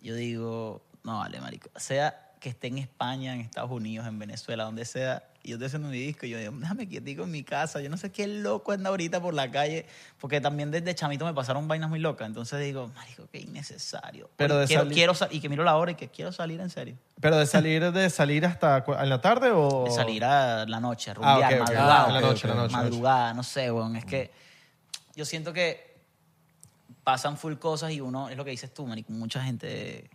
[0.00, 4.64] yo digo, no vale, marico, sea que esté en España, en Estados Unidos, en Venezuela,
[4.64, 7.42] donde sea, y yo estoy haciendo mi disco, y yo digo, déjame quietico en mi
[7.42, 9.86] casa, yo no sé qué loco anda ahorita por la calle,
[10.20, 14.30] porque también desde chamito me pasaron vainas muy locas, entonces digo, marico, qué innecesario.
[14.36, 16.70] Pero de quiero, salir- quiero y que miro la hora y que quiero salir en
[16.70, 16.96] serio.
[17.20, 19.84] Pero de salir, de salir hasta en la tarde o...
[19.84, 21.10] De salir a la noche.
[21.10, 21.60] Ah, rumbear, ok, ok.
[21.60, 22.04] madrugada.
[22.06, 22.68] Ah, la noche, la.
[22.68, 23.96] Madrugada, no sé, weón.
[23.96, 24.30] Es que
[25.14, 25.92] yo siento que
[27.04, 30.08] pasan full cosas y uno, es lo que dices tú, marico, mucha gente,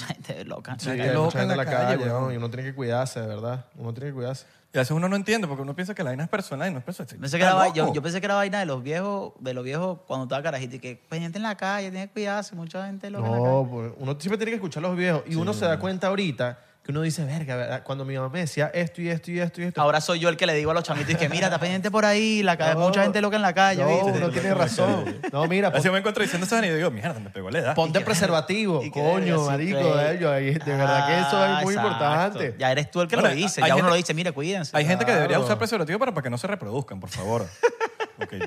[0.00, 0.76] mucha gente loca.
[0.78, 2.22] Sí, Hay loca mucha gente en la la calle, calle, weón.
[2.24, 2.32] ¿no?
[2.32, 3.66] y uno tiene que cuidarse, de verdad.
[3.76, 4.46] Uno tiene que cuidarse.
[4.72, 6.72] Y a veces uno no entiende porque uno piensa que la vaina es personal y
[6.72, 7.08] no es personal.
[7.18, 7.94] Pensé que Está era vai- yo, loco.
[7.96, 10.78] yo pensé que era vaina de los viejos, de los viejos cuando estaba carajito y
[10.78, 13.50] que pendiente en la calle, tiene que cuidarse, mucha gente loca en la calle.
[13.50, 15.22] No, pues, uno siempre tiene que escuchar a los viejos.
[15.26, 17.82] Y uno se da cuenta ahorita que uno dice, verga, ¿verdad?
[17.84, 19.80] cuando mi mamá me decía esto y esto y esto y esto.
[19.82, 22.06] Ahora soy yo el que le digo a los chamitos que mira, está pendiente por
[22.06, 23.82] ahí, la calle, No, mucha gente loca en la calle.
[23.82, 24.18] No, ¿viste?
[24.18, 25.20] uno tiene razón.
[25.30, 27.74] No, mira, Así pon- me encuentro diciendo vaina y digo, mierda, me pegó la edad.
[27.74, 28.82] ponte preservativo.
[28.92, 29.78] Coño, marico,
[30.18, 31.92] yo ahí- de verdad que eso Ah, es muy exacto.
[31.92, 32.54] importante.
[32.58, 33.62] Ya eres tú el que lo dice.
[33.62, 34.76] hay Ya uno gente- lo dice, mire, cuídense.
[34.76, 37.46] Hay gente que debería usar preservativo para, para que no se reproduzcan, por favor.
[38.16, 38.38] Porque,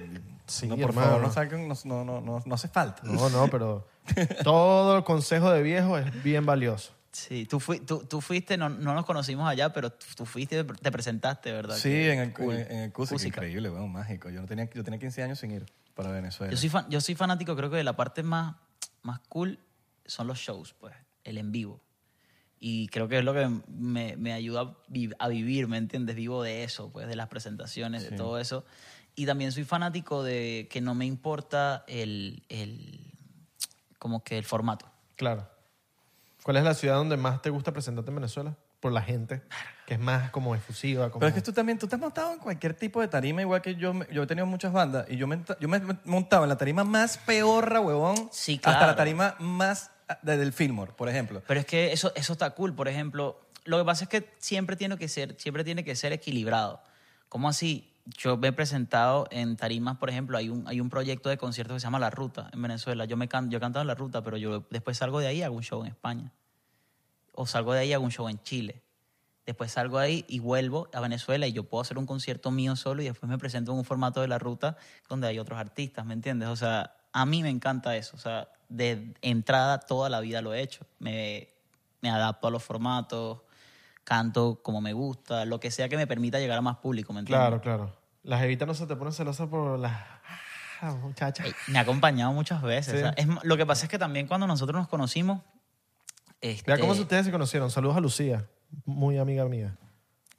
[0.45, 1.07] Sí, no, por hermano.
[1.07, 3.01] favor, no, salgan, no, no, no, no, no hace falta.
[3.03, 3.87] No, no, pero
[4.43, 6.93] todo el consejo de viejo es bien valioso.
[7.13, 10.91] Sí, tú, fui- tú, tú fuiste, no, no nos conocimos allá, pero tú, fuiste, te
[10.91, 11.75] presentaste, ¿verdad?
[11.77, 12.55] Sí, Que- en el, cool.
[12.55, 13.37] en, en el Cusica, Cusica.
[13.37, 14.29] increíble, bueno, mágico.
[14.29, 15.65] Yo, no tenía, yo tenía 15 años sin ir.
[15.93, 16.51] para Venezuela.
[16.51, 18.55] Yo soy, fan- yo soy fanático, creo que de la parte más,
[19.03, 19.59] más cool
[20.05, 20.93] son los shows, pues,
[21.23, 21.79] el en vivo.
[22.59, 24.75] Y creo que es lo que me, me ayuda a,
[25.19, 26.15] a vivir, ¿me entiendes?
[26.15, 28.65] Vivo de eso, pues, de las presentaciones, de todo eso.
[29.15, 33.11] Y también soy fanático de que no me importa el, el
[33.99, 34.89] como que el formato.
[35.15, 35.47] Claro.
[36.43, 38.55] ¿Cuál es la ciudad donde más te gusta presentarte en Venezuela?
[38.81, 39.41] Por la gente,
[39.87, 41.09] que es más como efusiva.
[41.09, 41.19] Como...
[41.21, 43.61] Pero es que tú también, tú te has montado en cualquier tipo de tarima, igual
[43.61, 43.93] que yo.
[44.11, 46.83] Yo he tenido muchas bandas y yo me, yo me he montado en la tarima
[46.83, 48.27] más peorra, huevón.
[48.31, 48.87] Sí, Hasta claro.
[48.87, 51.41] la tarima más ah, de- del Fillmore, por ejemplo.
[51.47, 52.75] Pero es que eso, eso está cool.
[52.75, 56.11] Por ejemplo, lo que pasa es que siempre tiene que ser, siempre tiene que ser
[56.11, 56.83] equilibrado.
[57.29, 57.92] ¿Cómo así?
[58.05, 61.75] Yo me he presentado en tarimas, por ejemplo, hay un, hay un proyecto de conciertos
[61.75, 63.05] que se llama La Ruta en Venezuela.
[63.05, 65.37] Yo, me can, yo he cantado en La Ruta, pero yo después salgo de ahí
[65.37, 66.33] y hago un show en España.
[67.31, 68.83] O salgo de ahí y hago un show en Chile.
[69.45, 73.01] Después salgo ahí y vuelvo a Venezuela y yo puedo hacer un concierto mío solo
[73.01, 74.77] y después me presento en un formato de La Ruta
[75.09, 76.49] donde hay otros artistas, ¿me entiendes?
[76.49, 78.15] O sea, a mí me encanta eso.
[78.15, 80.85] O sea, de entrada toda la vida lo he hecho.
[80.99, 81.49] Me,
[82.01, 83.39] me adapto a los formatos,
[84.03, 87.19] canto como me gusta, lo que sea que me permita llegar a más público, ¿me
[87.19, 87.41] entiendes?
[87.47, 87.95] Claro, claro.
[88.23, 89.93] Las evitas no se te ponen celosas por las
[90.81, 91.45] ah, muchachas.
[91.45, 92.93] Ey, Me ha acompañado muchas veces.
[92.93, 92.97] Sí.
[92.97, 95.41] o sea, es lo que pasa es que también cuando nosotros nos conocimos...
[96.41, 97.71] Este, Mira cómo ustedes se conocieron.
[97.71, 98.47] Saludos a Lucía,
[98.85, 99.77] muy amiga mía.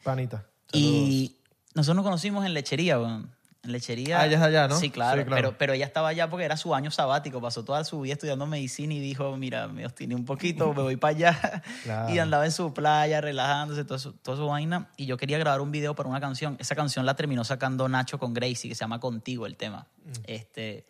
[0.03, 0.47] Panita.
[0.73, 1.39] Y
[1.75, 3.34] nosotros nos conocimos en lechería, weón.
[3.65, 4.21] En lechería.
[4.21, 4.77] Ah, ella es allá, ¿no?
[4.77, 5.23] Sí, claro.
[5.23, 5.37] Sí, claro.
[5.37, 7.41] Pero, pero ella estaba allá porque era su año sabático.
[7.41, 10.97] Pasó toda su vida estudiando medicina y dijo, mira, me obstiné un poquito, me voy
[10.97, 11.63] para allá.
[11.85, 12.15] Claro.
[12.15, 14.89] Y andaba en su playa, relajándose, todo su, toda su vaina.
[14.97, 16.57] Y yo quería grabar un video para una canción.
[16.59, 19.87] Esa canción la terminó sacando Nacho con Gracie, que se llama Contigo el tema.
[20.05, 20.11] Mm.
[20.25, 20.87] Este,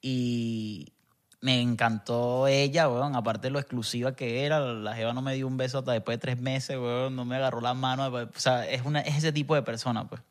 [0.00, 0.92] y
[1.40, 3.16] me encantó ella, weón.
[3.16, 6.16] Aparte de lo exclusiva que era, la jeva no me dio un beso hasta después
[6.16, 7.16] de tres meses, weón.
[7.16, 8.06] No me agarró la mano.
[8.06, 10.22] O sea, es, una, es ese tipo de persona, pues.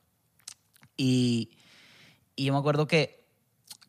[0.97, 1.51] Y,
[2.35, 3.25] y yo me acuerdo que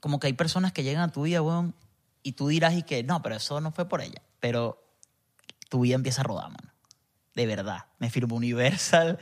[0.01, 1.75] como que hay personas que llegan a tu vida, weón,
[2.23, 4.21] y tú dirás y que no, pero eso no fue por ella.
[4.41, 4.83] Pero
[5.69, 6.73] tu vida empieza a rodar, mano.
[7.35, 7.87] De verdad.
[7.99, 9.19] Me firmó Universal.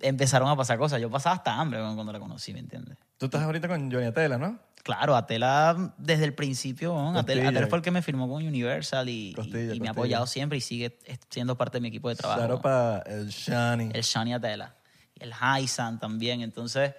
[0.00, 1.00] Empezaron a pasar cosas.
[1.00, 2.98] Yo pasaba hasta hambre weón, cuando la conocí, ¿me entiendes?
[3.18, 4.58] Tú estás ahorita con Johnny Atela, ¿no?
[4.82, 7.48] Claro, Atela desde el principio, weón, Atela.
[7.48, 10.26] Atela fue el que me firmó con Universal y, y- Costilla, y me ha apoyado
[10.26, 10.98] siempre y sigue
[11.30, 12.40] siendo parte de mi equipo de trabajo.
[12.40, 13.90] Claro, para el Shani.
[13.94, 14.76] el Shani Atela,
[15.18, 16.40] el Haisan también.
[16.42, 16.94] Entonces,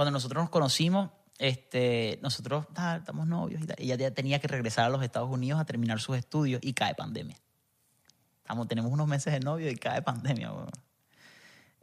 [0.00, 3.76] cuando nosotros nos conocimos, este, nosotros ah, estamos novios y tal.
[3.78, 6.94] Ella ya tenía que regresar a los Estados Unidos a terminar sus estudios y cae
[6.94, 7.36] pandemia.
[8.38, 10.52] Estamos, tenemos unos meses de novio y cae pandemia.
[10.52, 10.70] weón.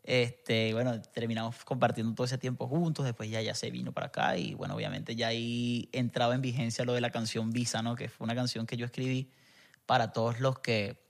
[0.01, 4.35] Este, bueno, terminamos compartiendo todo ese tiempo juntos, después ya, ya se vino para acá
[4.35, 7.95] y bueno, obviamente ya ahí entraba en vigencia lo de la canción Visa, ¿no?
[7.95, 9.29] Que fue una canción que yo escribí
[9.85, 11.05] para todos los que,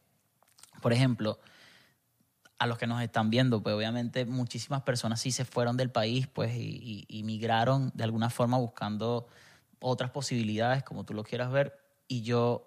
[0.82, 1.40] por ejemplo,
[2.60, 6.28] a los que nos están viendo, pues obviamente muchísimas personas sí se fueron del país,
[6.28, 9.28] pues, y, y- y migraron de alguna forma buscando
[9.80, 11.78] otras posibilidades, como tú lo quieras ver,
[12.08, 12.64] y yo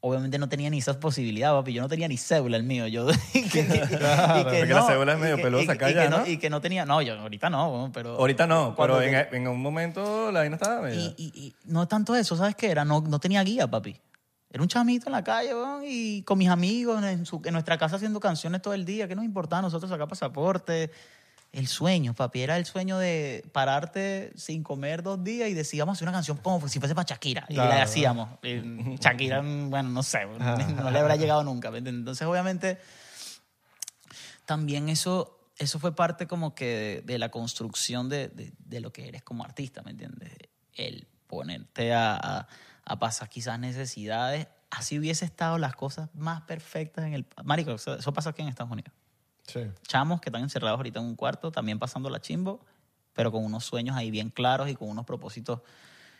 [0.00, 3.08] obviamente no tenía ni esas posibilidades, papi, yo no tenía ni cédula el mío, yo...
[3.34, 5.42] y que- y que porque la cédula es medio que-
[5.72, 6.16] acá ya, ¿no?
[6.30, 8.10] Y que no tenía, no, yo ahorita no, pero...
[8.16, 11.00] Ahorita no, pero en, en un momento la vaina estaba medio...
[11.00, 12.84] y, y- y no tanto eso, ¿sabes qué era?
[12.84, 13.96] No, no tenía guía, papi.
[14.50, 17.76] Era un chamito en la calle, weón, y con mis amigos en, su- en nuestra
[17.76, 19.06] casa haciendo canciones todo el día.
[19.06, 20.90] ¿Qué nos importaba a nosotros sacar pasaporte?
[21.52, 26.06] El sueño, papi, era el sueño de pararte sin comer dos días y decíamos hacer
[26.06, 27.46] una canción como si fuese para Shakira.
[27.48, 27.70] Y Claro.
[27.70, 28.28] la hacíamos.
[28.42, 31.68] Y Shakira, bueno, no sé, no le habrá llegado nunca.
[31.74, 32.78] Entonces, obviamente,
[34.44, 38.92] también eso, eso fue parte como que de, de la construcción de, de- de lo
[38.92, 40.32] que eres como artista, ¿me entiendes?
[40.74, 42.48] El ponerte a, a-
[42.88, 44.48] a pasar quizás necesidades.
[44.70, 47.26] Así hubiese estado las cosas más perfectas en el...
[47.44, 48.92] Marico, eso, eso pasa aquí en Estados Unidos.
[49.46, 49.60] Sí.
[49.86, 52.60] Chamos que están encerrados ahorita en un cuarto, también pasando la chimbo,
[53.14, 55.60] pero con unos sueños ahí bien claros y con unos propósitos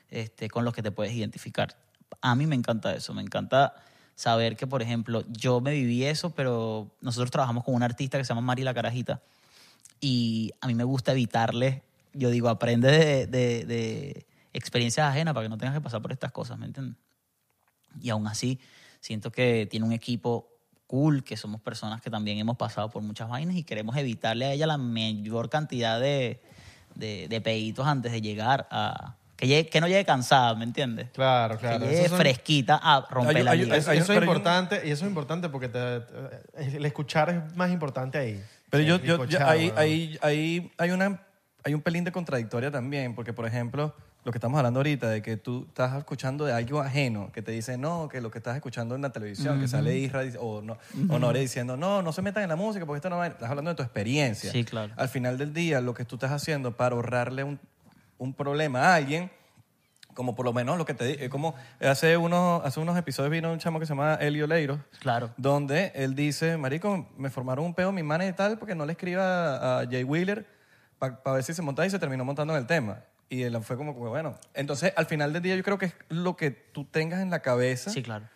[0.09, 1.77] este, con los que te puedes identificar.
[2.23, 3.75] A mí me encanta eso, me encanta
[4.15, 8.25] saber que, por ejemplo, yo me viví eso, pero nosotros trabajamos con una artista que
[8.25, 9.21] se llama Mari La Carajita
[10.01, 11.83] y a mí me gusta evitarle,
[12.15, 16.13] yo digo, aprende de, de- de experiencias ajenas para que no tengas que pasar por
[16.13, 16.97] estas cosas, ¿me entiendes?
[18.01, 18.61] Y aún así,
[19.01, 20.49] siento que tiene un equipo
[20.87, 24.53] cool, que somos personas que también hemos pasado por muchas vainas y queremos evitarle a
[24.53, 26.41] ella la mayor cantidad de,
[26.95, 29.17] de, de peditos antes de llegar a...
[29.37, 31.11] Que, llegue- que no llegue cansada, ¿me entiendes?
[31.13, 31.79] Claro, claro.
[31.87, 33.77] Que llegue son- fresquita a romper Hay- la hay- liga.
[33.77, 37.55] Eso, eso es un- importante y eso es importante porque te- te- el escuchar es
[37.57, 38.43] más importante ahí.
[38.71, 41.23] Pero yo, yo, yo- ahí, ahí, ahí hay, una,
[41.63, 43.95] hay un pelín de contradictoria también, porque, por ejemplo,
[44.29, 47.51] lo que estamos hablando ahorita, de que tú estás escuchando de algo ajeno, que te
[47.51, 50.77] dice, no, que lo que estás escuchando en la televisión, que sale Isra o, no,
[51.09, 53.29] o Nore diciendo, no, no se metan en la música porque esto no va...
[53.29, 54.53] Estás hablando de tu experiencia.
[54.53, 54.93] Sí, claro.
[54.99, 57.59] Al final del día, lo que tú estás haciendo para ahorrarle un
[58.21, 59.31] un problema a alguien,
[60.13, 63.31] como por lo menos lo que te di- eh, como hace unos, hace unos episodios
[63.31, 65.31] vino un chamo que se llama Elio Leiro, Claro.
[65.37, 68.93] donde él dice, marico, me formaron un peo mi mana y tal porque no le
[68.95, 70.45] escriba a Jay Wheeler
[70.99, 73.05] para ver si se montaba y se terminó montando en el tema.
[73.31, 75.95] Y él fue como, que, bueno, entonces al final del día yo creo que es
[76.09, 77.91] lo que tú tengas en la cabeza.
[77.91, 78.27] Sí, claro.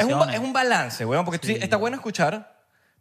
[0.00, 2.56] Es, un, ba- es un balance, weón, porque sí, está bueno escuchar,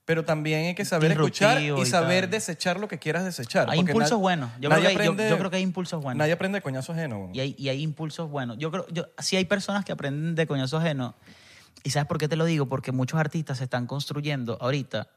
[0.05, 2.31] pero también hay que saber escuchar y y saber tal.
[2.31, 3.69] desechar lo que quieras desechar.
[3.69, 4.51] Hay impulsos buenos.
[4.61, 4.93] Yo creo, que hay,
[5.31, 6.17] yo- creo que hay impulsos buenos.
[6.19, 7.17] Nadie aprende de coñazo ajeno.
[7.19, 7.35] weón.
[7.35, 8.57] Y hay, y hay impulsos buenos.
[8.57, 11.13] Yo creo, yo, sí hay personas que aprenden de coñazo ajeno.
[11.83, 12.67] ¿Y sabes por qué te lo digo?
[12.67, 15.07] Porque muchos artistas se están construyendo ahorita.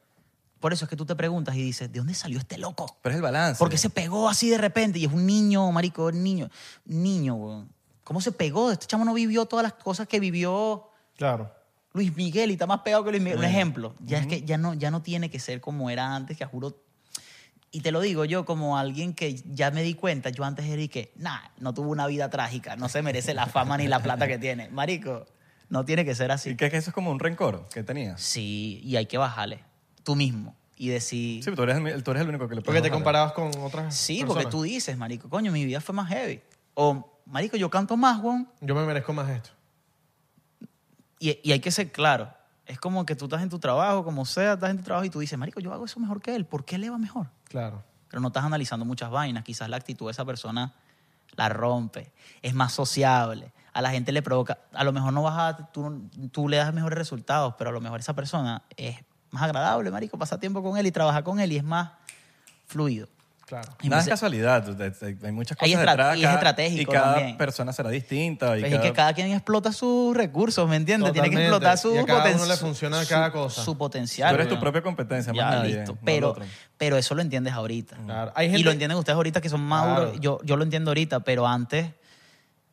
[0.61, 2.99] Por eso es que tú te preguntas y dices, ¿de dónde salió este loco?
[3.03, 3.59] Pero es el balance.
[3.59, 6.51] Porque se pegó así de repente y es un niño, marico, un niño.
[6.87, 7.73] Un niño, weón.
[8.03, 8.73] ¿Cómo se pegó?
[8.73, 11.53] Este chamo no vivió todas las cosas que vivió Claro.
[11.93, 13.39] Luis Miguel y está más pegado que Luis Miguel.
[13.39, 13.95] Un ejemplo.
[14.05, 16.83] Ya es que ya no, ya no tiene que ser como era antes, que juro.
[17.71, 20.81] Y te lo digo yo como alguien que ya me di cuenta, yo antes era
[20.81, 24.01] y que, nah, no tuvo una vida trágica, no se merece la fama ni la
[24.03, 24.71] plata que tiene.
[24.71, 25.27] Marico,
[25.69, 26.57] no tiene que ser ¿Y así.
[26.57, 28.21] que, que eso es como un rencor que tenías?
[28.23, 29.65] Sí, y hay que bajarle
[30.09, 31.45] tú mismo y decir...
[31.45, 33.95] Sí, tú eres, el, tú eres el único que le Porque te comparabas con otras
[33.95, 34.45] Sí, personas.
[34.45, 36.41] porque tú dices, marico, coño, mi vida fue más heavy.
[36.73, 38.49] O, marico, yo canto más, weón.
[38.63, 39.51] Yo me merezco más esto.
[41.19, 42.33] Y, y hay que ser claro.
[42.65, 45.11] Es como que tú estás en tu trabajo, como sea, estás en tu trabajo y
[45.11, 46.47] tú dices, marico, yo hago eso mejor que él.
[46.47, 47.27] ¿Por qué él le va mejor?
[47.45, 47.85] Claro.
[48.09, 49.45] Pero no estás analizando muchas vainas.
[49.45, 50.73] Quizás la actitud de esa persona
[51.37, 52.13] la rompe.
[52.41, 53.53] Es más sociable.
[53.75, 54.59] A la gente le provoca...
[54.73, 55.71] A lo mejor no vas a...
[55.71, 58.97] Tú, tú le das mejores resultados, pero a lo mejor esa persona es
[59.31, 60.19] más agradable, marico.
[60.19, 61.91] Pasa tiempo con él y trabaja con él y es más
[62.67, 63.09] fluido.
[63.47, 63.73] Claro.
[63.81, 64.63] Y Nada es casualidad.
[65.25, 66.17] Hay muchas cosas Hay estra- detrás.
[66.17, 67.37] y es cada- estratégico Y cada también.
[67.39, 68.59] persona será distinta.
[68.59, 71.15] Y Pues es que cada quien explota sus recursos, ¿me entiendes?
[71.15, 72.49] Tiene que explotar su Y a cada uno potencial.
[72.51, 73.63] le funciona cada cosa.
[73.65, 74.29] Su potencial.
[74.29, 75.97] Tú eres tu propia competencia, más Ya, nadie, listo.
[76.05, 76.37] Pero,
[76.77, 77.97] pero eso lo entiendes ahorita.
[78.05, 78.33] Claro.
[78.35, 80.11] Hay Y lo entienden ustedes ahorita que son maduros.
[80.11, 80.21] Claro.
[80.21, 81.87] Yo, yo lo entiendo ahorita, pero antes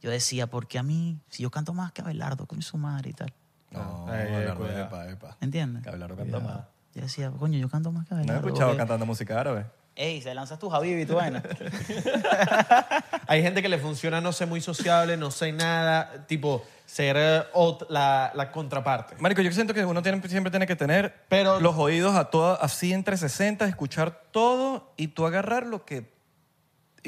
[0.01, 1.17] yo decía, ¿por qué a mí?
[1.29, 3.31] Si yo canto más que Abelardo con su madre y tal.
[3.71, 4.85] No, Abelardo, cuidado.
[4.85, 5.37] epa, epa.
[5.41, 5.83] ¿Me entiendes?
[5.83, 6.59] Que Abelardo canta más.
[6.93, 8.47] Yo decía, coño, yo canto más que No he Abelardo.
[8.47, 9.65] escuchado porque- cantando música árabe.
[9.97, 11.41] Ey, se lanzas tu Javi y tu vaina.
[13.27, 17.43] Hay gente que le funciona no ser muy sociable, no ser nada, tipo ser eh,
[17.53, 19.15] ot- la, la contraparte.
[19.19, 22.55] Marico, yo siento que uno tiene- siempre tiene que tener Pero- los oídos a toda,
[22.55, 26.11] así entre 60, escuchar todo y tú agarrar lo que,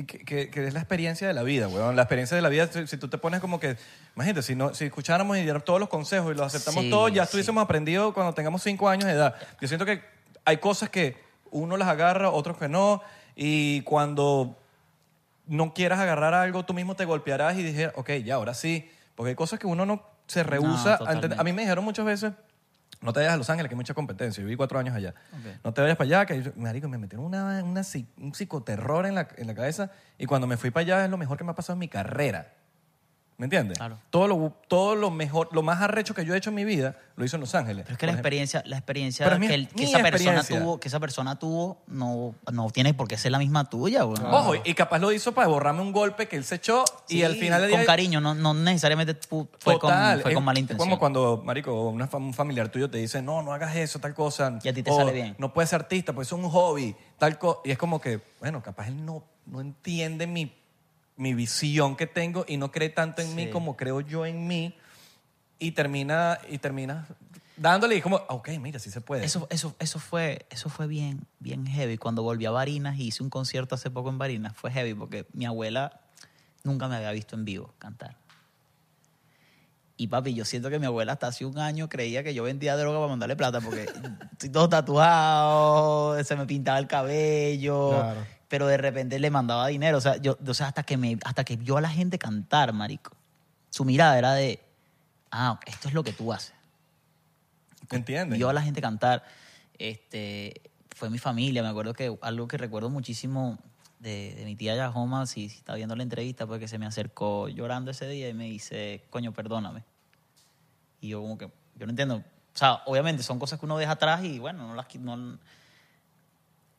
[0.06, 1.96] que, que- que es la experiencia de la vida, weón.
[1.96, 3.78] La experiencia de la vida, si, si tú te pones como que,
[4.16, 7.12] imagínate, si, no, si escucháramos y diéramos todos los consejos y los aceptamos Sí, todos,
[7.12, 7.26] ya sí.
[7.28, 9.36] estuviésemos aprendido cuando tengamos 5 años de edad.
[9.62, 10.02] Yo siento que
[10.46, 11.18] hay cosas que
[11.52, 13.02] uno las agarra, otros que no,
[13.36, 14.58] y cuando
[15.48, 18.92] no quieras agarrar algo, tú mismo te golpearás y dijeras, ok, ya, ahora sí.
[19.16, 21.26] Porque hay cosas que uno no se rehúsa a totalmente.
[21.28, 21.40] entender.
[21.40, 22.34] A mí me dijeron muchas veces,
[23.02, 24.42] no te vayas a Los Ángeles, que hay mucha competencia.
[24.42, 25.14] Yo viví cuatro años allá.
[25.64, 27.82] No te vayas para allá, que yo- marico, me metieron una, una
[28.20, 29.92] un psicoterror en la, en la cabeza.
[30.18, 31.88] Y cuando me fui para allá es lo mejor que me ha pasado en mi
[31.88, 32.54] carrera.
[33.40, 33.78] ¿Me entiendes?
[33.78, 34.00] Claro.
[34.10, 36.96] Todo lo, todo lo mejor, lo más arrecho que yo he hecho en mi vida,
[37.16, 37.84] lo hizo en Los Ángeles.
[37.84, 38.20] Pero es que la ejemplo.
[38.28, 41.38] experiencia, la experiencia es mi- que, el- que mi esa persona tuvo, que esa persona
[41.38, 44.20] tuvo, no, no tiene por qué ser la misma tuya, güey.
[44.24, 47.36] Ojo, y capaz lo hizo para borrarme un golpe que él se echó y al
[47.36, 47.78] final del día...
[47.78, 50.88] con cariño, no, no necesariamente fu- fue, Total, con, fue es con mala intención.
[50.90, 54.58] Como cuando, marico, una un familiar tuyo te dice, no, no hagas eso, tal cosa.
[54.64, 55.36] Y a ti te o, sale bien.
[55.38, 57.60] No puedes ser artista, pues es un hobby, tal cosa.
[57.66, 60.52] Y es como que, bueno, capaz él no, no entiende mi,
[61.18, 64.76] mi visión que tengo y no cree tanto en mí como creo yo en mí.
[65.60, 67.08] Y termina, y termina
[67.58, 69.26] dándole y como, "Ah, ok, mira, sí se puede.
[69.26, 71.98] Eso, eso, eso fue, eso fue bien, bien heavy.
[71.98, 75.26] Cuando volví a Barinas y hice un concierto hace poco en Barinas, fue heavy porque
[75.34, 76.00] mi abuela
[76.64, 78.16] nunca me había visto en vivo cantar.
[80.00, 82.78] Y papi, yo siento que mi abuela hasta hace un año creía que yo vendía
[82.78, 83.86] droga para mandarle plata porque
[84.34, 88.28] estoy todo tatuado, se me pintaba el cabello, Claro.
[88.48, 89.98] Pero de repente le mandaba dinero.
[89.98, 92.74] O sea, yo, o sea hasta, que me, hasta que vio a la gente cantar,
[92.74, 93.12] marico,
[93.70, 94.60] su mirada era de,
[95.32, 96.54] ah, esto es lo que tú haces
[97.92, 98.38] ¿Entiendes?
[98.38, 99.24] vio a la gente cantar.
[99.78, 100.62] Este,
[100.96, 101.64] fue mi familia.
[101.64, 103.58] Me acuerdo que algo que recuerdo muchísimo
[104.00, 107.48] de, de mi tía Yahoma, si, si está viendo la entrevista, porque se me acercó
[107.48, 109.84] llorando ese día y me dice, coño, perdóname.
[111.00, 112.18] Y yo como que, yo no entiendo.
[112.18, 114.94] O sea, obviamente son cosas que uno deja atrás y bueno, no las...
[114.96, 115.38] No,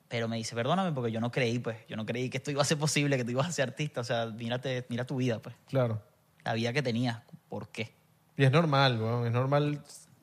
[0.09, 1.77] pero me dice, perdóname porque yo no creí, pues.
[1.89, 4.01] Yo no creí que esto iba a ser posible, que tú ibas a ser artista.
[4.01, 5.55] O sea, mírate, mira tu vida, pues.
[5.69, 6.03] Claro.
[6.45, 7.19] La vida que tenías.
[7.49, 7.93] ¿Por qué?
[8.37, 9.27] Y es normal, weón.
[9.27, 9.83] Es normal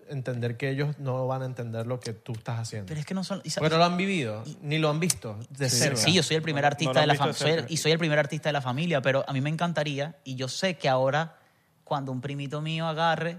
[0.10, 2.88] entender que ellos no van a entender lo que tú estás haciendo.
[2.88, 3.42] Pero es que no son...
[3.44, 5.98] y sa- Porque no lo han vivido, ni lo han visto de Sí, cerca.
[5.98, 7.66] Sí, yo soy el primer No- artista no lo de la familia.
[7.70, 10.48] Y soy el primer artista de la familia, pero a mí me encantaría, y yo
[10.48, 11.38] sé que ahora,
[11.84, 13.38] cuando un primito mío agarre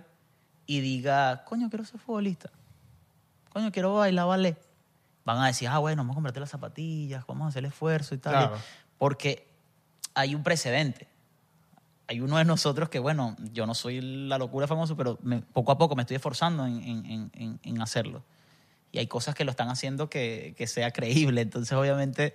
[0.66, 2.50] y diga, coño, quiero ser futbolista,
[3.52, 4.56] coño, quiero bailar ballet,
[5.26, 8.14] van a decir, ah, bueno, vamos a comprarte las zapatillas, vamos a hacer el esfuerzo
[8.14, 8.32] y tal.
[8.32, 8.56] Claro.
[8.96, 9.46] Porque
[10.14, 11.08] hay un precedente.
[12.08, 15.72] Hay uno de nosotros que, bueno, yo no soy la locura famoso, pero me- poco
[15.72, 18.22] a poco me estoy esforzando en, en- en- en- hacerlo.
[18.92, 21.40] Y hay cosas que lo están haciendo que, que sea creíble.
[21.42, 22.32] Entonces, obviamente,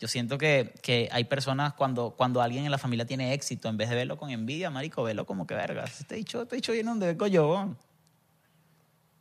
[0.00, 3.76] yo siento que, que hay personas cuando, cuando alguien en la familia tiene éxito, en
[3.76, 5.84] vez de verlo con envidia, marico, velo como que verga.
[5.84, 7.76] Este dicho, este dicho viene donde vengo yo.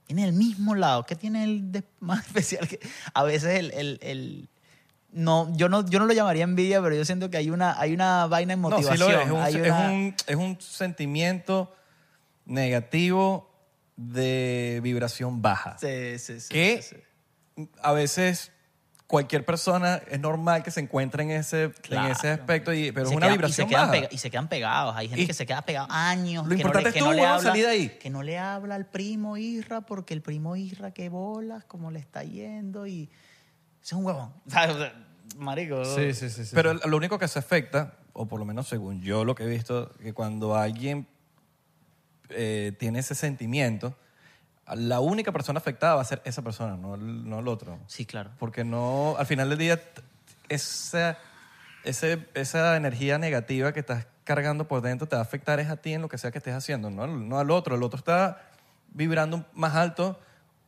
[0.08, 1.06] Tiene el mismo lado.
[1.06, 2.68] ¿Qué tiene el de- más especial?
[2.68, 2.80] que
[3.14, 3.72] A veces el...
[3.72, 4.50] el- el-
[5.14, 7.94] no, yo no, yo no lo llamaría envidia, pero yo siento que hay una, hay
[7.94, 9.10] una vaina en No, motivación.
[9.10, 9.26] sí lo es.
[9.26, 11.76] Es un, hay es una- un- es un sentimiento
[12.46, 13.50] negativo
[13.98, 15.78] de vibración baja.
[15.80, 16.96] Sí, sí, sí, que sí,
[17.58, 17.70] sí.
[17.82, 18.52] a veces
[19.12, 23.04] cualquier persona es normal que se encuentre en ese, en ese aspecto, y, pero Y
[23.04, 23.92] es se una quedan- vibración y se, quedan baja.
[24.02, 24.96] pega- y se quedan pegados.
[24.96, 26.46] Hay gente Y- que se queda pegado años.
[26.48, 27.90] Lo que importante no le, es que tú, no le weón, habla, salir de ahí.
[28.00, 32.00] Que no le habla al primo Isra porque el primo Isra que bolas, como le
[32.00, 33.04] está yendo y...
[33.04, 33.12] Ese
[33.84, 34.34] es un huevón.
[34.48, 34.76] ¿Sabes?
[34.76, 34.94] O sea,
[35.38, 35.84] Marico.
[35.86, 36.46] Sí, sí, sí.
[36.46, 36.52] sí.
[36.56, 39.48] Pero lo único que se afecta, o por lo menos según yo lo que he
[39.48, 41.06] visto, que cuando alguien
[42.30, 43.96] eh, tiene ese sentimiento,
[44.76, 47.80] la única persona afectada va a ser esa persona, no el, no el otro.
[47.88, 48.32] Sí, claro.
[48.40, 49.82] Porque no, al final del día,
[50.50, 51.18] esa,
[51.84, 55.78] ese- esa energía negativa que estás cargando por dentro te va a afectar es a
[55.78, 57.76] ti en lo que sea que estés haciendo, no, no al otro.
[57.76, 58.42] El otro está
[58.94, 60.20] vibrando más alto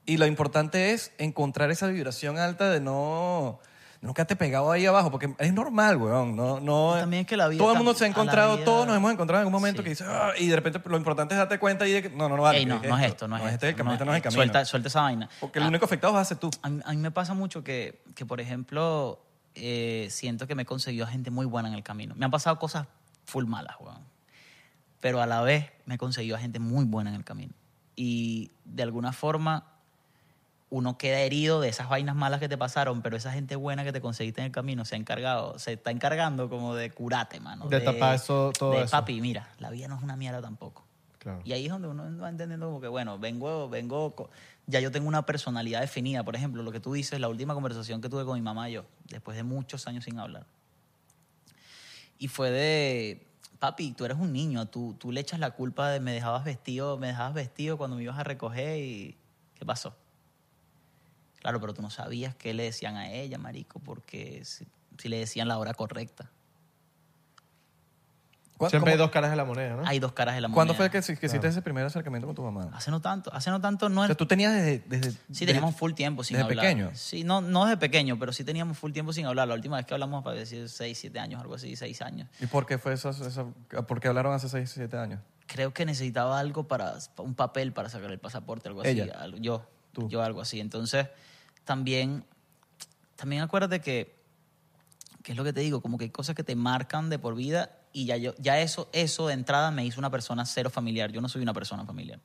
[0.06, 3.60] y lo importante es encontrar esa vibración alta de no...
[4.04, 6.36] No quedarte pegado ahí abajo, porque es normal, weón.
[6.36, 8.86] No, no, también es que la vida Todo el mundo se ha encontrado, vida- todos
[8.86, 9.84] nos hemos encontrado en un momento Sí.
[9.86, 12.28] que dices, "Ah", y de repente lo importante es darte cuenta y de que, no,
[12.28, 12.58] no, no, vale.
[12.60, 13.68] Ey, no, no es esto, no es este esto.
[13.68, 14.36] el camino, este no es el camino.
[14.40, 15.30] Suelta, suelta esa vaina.
[15.40, 16.50] Porque el Ah, único afectado vas a ser tú.
[16.62, 19.24] A mí, a mí me pasa mucho que, que por ejemplo,
[19.56, 22.14] eh, siento que me he conseguido a gente muy buena en el camino.
[22.18, 22.88] Me han pasado cosas
[23.24, 24.02] full malas, weón.
[25.00, 27.54] Pero a la vez me he conseguido a gente muy buena en el camino.
[27.96, 29.68] Y de alguna forma
[30.74, 33.92] uno queda herido de esas vainas malas que te pasaron, pero esa gente buena que
[33.94, 37.68] te conseguiste en el camino se ha encargado, se está encargando como de curate, mano.
[37.68, 38.90] De tapar eso- todo de, eso.
[38.90, 40.84] Papi, mira, la vida no es una mierda tampoco.
[41.20, 41.42] Claro.
[41.46, 44.16] Y ahí es donde uno va entendiendo como que, bueno, vengo, vengo,
[44.66, 46.24] ya yo tengo una personalidad definida.
[46.24, 48.74] Por ejemplo, lo que tú dices, la última conversación que tuve con mi mamá y
[48.74, 50.48] yo, después de muchos años sin hablar.
[52.18, 53.28] Y fue de,
[53.60, 56.98] papi, tú eres un niño, tú, tú le echas la culpa de me dejabas vestido,
[56.98, 59.16] me dejabas vestido cuando me ibas a recoger y
[59.54, 59.96] ¿qué pasó?
[61.44, 64.66] Claro, pero tú no sabías qué le decían a ella, marico, porque si,
[64.98, 66.32] si le decían la hora correcta.
[68.58, 69.84] ¿Cuándo- Siempre hay dos caras de la moneda, ¿no?
[69.86, 70.56] Hay dos caras de la moneda.
[70.56, 72.70] ¿Cuándo fue que, que hiciste ese primer acercamiento con tu mamá?
[72.74, 74.80] Hace no tanto, hace no tanto, no O sea, tú tenías desde...
[74.88, 76.66] desde Sí, desde- teníamos full tiempo sin desde hablar.
[76.66, 76.92] pequeño.
[76.94, 79.48] Sí, no, no desde pequeño, pero sí teníamos full tiempo sin hablar.
[79.48, 82.30] La última vez que hablamos, para decir 6, 7 años, algo así, 6 años.
[82.40, 83.10] ¿Y por qué fue eso?
[83.10, 83.54] eso-
[83.88, 85.20] ¿Por qué hablaron hace 6, 7 años?
[85.48, 88.92] Creo que necesitaba algo para, un papel para sacar el pasaporte, algo así.
[88.92, 89.26] Ella.
[89.40, 90.08] yo, Tú.
[90.10, 90.60] yo algo así.
[90.62, 91.08] Entonces,
[91.66, 92.26] también,
[93.16, 94.16] también acuérdate que,
[95.24, 97.36] que es lo que te digo, como que hay cosas que te marcan de por
[97.36, 101.12] vida y ya, yo, ya eso, eso de entrada me hizo una persona cero familiar.
[101.12, 102.20] Yo no soy una persona familiar.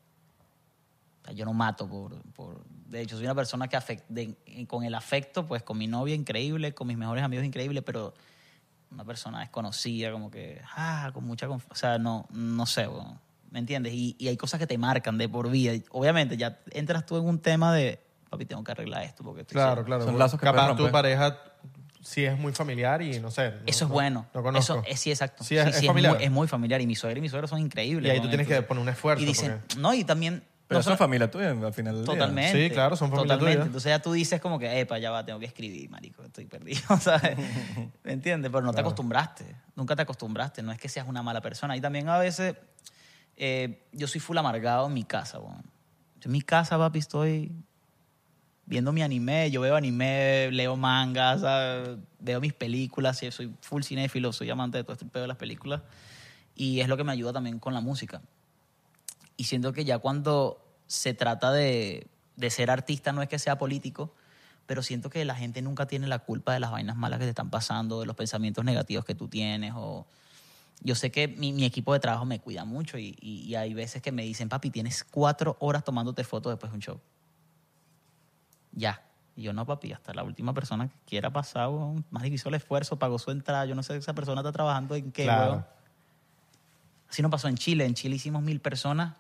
[1.35, 2.65] Yo no mato por, por...
[2.87, 4.35] De hecho, soy una persona que afec- de-
[4.67, 8.15] con el afecto, pues con mi novia increíble, con mis mejores amigos increíble, pero
[8.91, 11.73] una persona desconocida, como que, ah, con mucha confianza.
[11.75, 12.89] O sea, no, no sé.
[13.51, 13.93] ¿me entiendes?
[13.93, 15.75] Y, y hay cosas que te marcan de por vida.
[15.91, 19.23] Obviamente, ya entras tú en un tema de, papi, tengo que arreglar esto.
[19.25, 20.03] porque estoy Claro, claro.
[20.03, 21.37] Son Bueno, lazos que Capaz tu pareja
[22.03, 23.51] sí es muy familiar y no sé.
[23.51, 24.27] no- Eso es no- bueno.
[24.35, 24.75] No conozco.
[24.75, 25.45] Eso, es, sí, exacto.
[25.45, 26.15] Sí, es- es familiar.
[26.17, 26.81] muy, es muy familiar.
[26.81, 28.07] Y mi suegra y mi suegro son increíbles.
[28.09, 29.23] Y ahí tú tienes que poner un esfuerzo.
[29.23, 30.43] Y dicen, porque- no, y también...
[30.69, 32.13] Pero no solo- familia tuya al final del día.
[32.15, 32.69] Totalmente.
[32.69, 33.57] Sí, claro, son familia Totalmente.
[33.57, 33.67] tuya.
[33.67, 36.81] Entonces ya tú dices como que, epa, ya va, tengo que escribir, marico, estoy perdido,
[37.01, 37.39] ¿sabes?
[38.05, 38.51] ¿Me entiendes?
[38.53, 41.75] Pero no te acostumbraste, nunca te acostumbraste, no es que seas una mala persona.
[41.75, 42.55] Y también a veces,
[43.39, 45.39] eh, yo soy full amargado en mi casa.
[45.39, 45.49] Yo
[46.27, 47.51] en mi casa, papi, estoy
[48.69, 51.41] viendo mi anime, yo veo anime, leo mangas,
[52.21, 55.81] veo mis películas, soy full cinéfilo, soy amante de todo este pedo de las películas.
[56.55, 58.21] Y es lo que me ayuda también con la música.
[59.37, 63.57] Y siento que ya cuando se trata de, de ser artista no es que sea
[63.57, 64.15] político,
[64.67, 67.31] pero siento que la gente nunca tiene la culpa de las vainas malas que te
[67.31, 69.73] están pasando, de los pensamientos negativos que tú tienes.
[69.77, 70.07] O...
[70.83, 73.73] Yo sé que mi, mi equipo de trabajo me cuida mucho y, y- y hay
[73.73, 77.01] veces que me dicen, papi, tienes cuatro horas tomándote fotos después de un show.
[78.73, 79.03] Ya.
[79.37, 82.57] Y yo no, papi, hasta la última persona que quiera pasar, weón, más hizo el
[82.57, 83.65] esfuerzo, pagó su entrada.
[83.67, 85.51] Yo no sé, esa persona está trabajando en qué, Claro.
[85.53, 85.67] weón.
[87.09, 87.85] Así nos pasó en Chile.
[87.87, 89.15] En Chile hicimos mil personas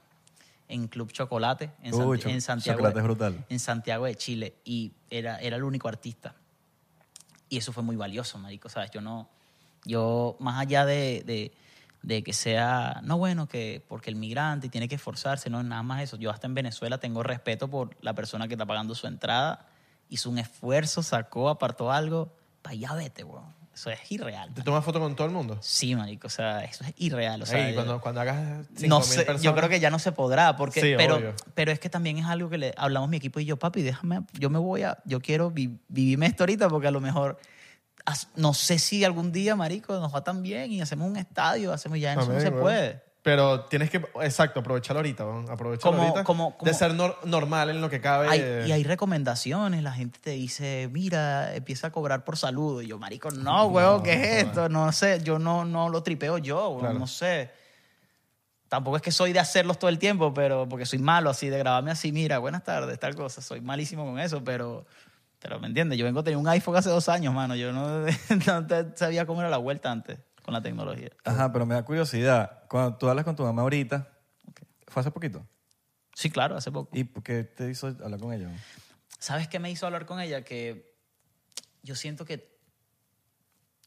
[0.69, 2.79] en Club Chocolate, en, Uy, Santi- en Santiago.
[2.79, 3.45] Chocolate es brutal.
[3.49, 4.55] En Santiago de Chile.
[4.65, 6.35] Y era, era el único artista.
[7.49, 8.69] Y eso fue muy valioso, marico.
[8.69, 8.91] ¿Sabes?
[8.91, 9.29] Yo no...
[9.85, 11.53] Yo, más allá de, de,
[12.03, 13.01] de que sea...
[13.03, 16.17] No, bueno, que porque el migrante tiene que esforzarse, no, nada más eso.
[16.17, 19.67] Yo hasta en Venezuela tengo respeto por la persona que está pagando su entrada.
[20.09, 22.33] Hizo un esfuerzo, sacó, apartó algo.
[22.63, 23.57] Para allá vete, weón.
[23.75, 24.53] Eso es irreal.
[24.55, 25.57] ¿Te tomas foto con todo el mundo?
[25.61, 27.43] Sí, marico, o sea, eso es irreal.
[27.43, 29.43] O sea, Ey, cuando, cuando hagas 5.000 no sé, personas.
[29.43, 31.35] yo creo que ya no se podrá, porque, Sí, pero, obvio.
[31.55, 34.23] pero es que también es algo que le hablamos mi equipo y yo, papi, déjame,
[34.33, 37.39] yo me voy a, yo quiero vi- vivirme esto ahorita porque a lo mejor,
[38.37, 41.99] no sé si algún día, marico, nos va tan bien y hacemos un estadio, hacemos
[41.99, 42.61] ya, eso no se weón.
[42.61, 43.03] puede.
[43.21, 45.51] Pero tienes que, exacto, aprovecharlo ahorita, weón.
[45.51, 46.25] aprovecharlo Como- ahorita.
[46.25, 48.29] como- de como- ser nor- normal en lo que cabe.
[48.29, 52.81] Hay- y hay recomendaciones, la gente te dice, mira, empieza a cobrar por saludo.
[52.81, 54.69] Y yo, marico, no, huevo, ¿qué es esto?
[54.69, 56.99] No sé, yo no, no lo tripeo yo, Claro.
[56.99, 57.51] no sé.
[58.69, 61.59] Tampoco es que soy de hacerlos todo el tiempo, pero porque soy malo así, de
[61.59, 63.41] grabarme así, mira, buenas tardes, tal cosa.
[63.43, 64.87] Soy malísimo con eso, pero,
[65.41, 65.99] pero ¿me entiendes?
[65.99, 67.55] Yo vengo a tener un iPhone hace dos años, mano.
[67.55, 68.05] Yo no,
[68.97, 71.11] sabía cómo era la vuelta antes con la tecnología.
[71.25, 72.63] Ajá, pero me da curiosidad.
[72.69, 74.09] Cuando tú hablas con tu mamá ahorita,
[74.87, 75.47] ¿fue hace poquito?
[76.15, 76.97] Sí, claro, hace poco.
[76.97, 78.51] ¿Y por qué te hizo hablar con ella?
[79.19, 80.43] ¿Sabes qué me hizo hablar con ella?
[80.43, 80.97] Que
[81.83, 82.59] yo siento que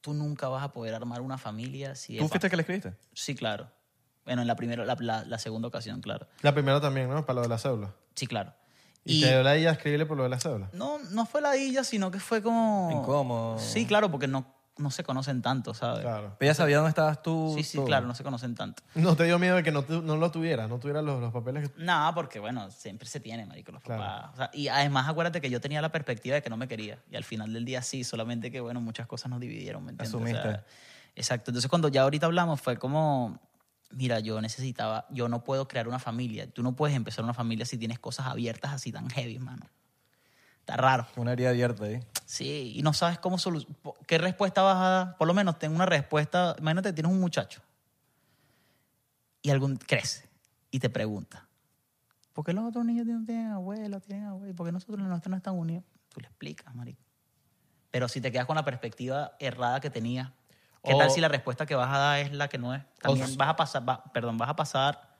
[0.01, 2.93] tú nunca vas a poder armar una familia si ¿Tú fuiste que le escribiste?
[3.13, 3.69] Sí, claro.
[4.25, 6.27] Bueno, en la primera, la, la- la segunda ocasión, claro.
[6.41, 7.25] La primera también, ¿no?
[7.25, 7.93] Para lo de la cédula.
[8.15, 8.53] Sí, claro.
[9.03, 10.69] Y, Y, te dio la idea de escribirle por lo de la cédula.
[10.73, 12.89] no, no fue la ella, sino que fue como...
[12.91, 13.57] Incómodo.
[13.59, 14.45] Sí, claro, porque no,
[14.77, 16.01] no se conocen tanto, ¿sabes?
[16.01, 16.37] Claro.
[16.39, 17.53] Ella sabía dónde estabas tú.
[17.57, 17.87] Sí, sí, todo.
[17.87, 18.83] claro, no se conocen tanto.
[18.93, 20.67] ¿No te dio miedo de que no, tu- no lo tuviera?
[20.67, 21.69] ¿No tuviera los, los papeles?
[21.69, 24.03] que- Nada, porque bueno, siempre se tiene, marico, los Claro.
[24.03, 24.31] papás.
[24.33, 26.99] O sea, y además acuérdate que yo tenía la perspectiva de que no me quería.
[27.09, 30.13] Y al final del día sí, solamente que bueno, muchas cosas nos dividieron, ¿me entiendes?
[30.13, 30.65] O sea, Asumiste.
[31.15, 31.49] exacto.
[31.51, 33.39] Entonces cuando ya ahorita hablamos fue como,
[33.93, 36.49] mira, yo necesitaba, yo no puedo crear una familia.
[36.51, 39.65] Tú no puedes empezar una familia si tienes cosas abiertas así tan heavy, mano.
[40.59, 41.07] Está raro.
[41.15, 41.99] Una herida abierta ahí.
[42.25, 43.65] Sí, y no sabes cómo solu-
[44.07, 45.17] ¿Qué respuesta vas a dar?
[45.17, 46.55] Por lo menos tengo una respuesta.
[46.59, 47.61] Imagínate, tienes un muchacho
[49.41, 50.29] y algún crece
[50.69, 51.47] y te pregunta,
[52.33, 54.55] ¿por qué los otros niños no tienen abuelo, tienen abuelo?
[54.55, 55.83] ¿Por qué nosotros los nuestros no están unidos?
[56.09, 57.01] Tú le explicas, marico.
[57.89, 60.31] Pero si te quedas con la perspectiva errada que tenías,
[60.83, 62.83] ¿qué O- tal si la respuesta que vas a dar es la que no es?
[63.01, 65.17] También vas a pasar, va- perdón, vas a pasar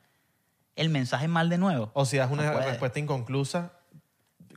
[0.76, 1.91] el mensaje mal de nuevo.
[1.93, 3.74] O si das una No respuesta inconclusa,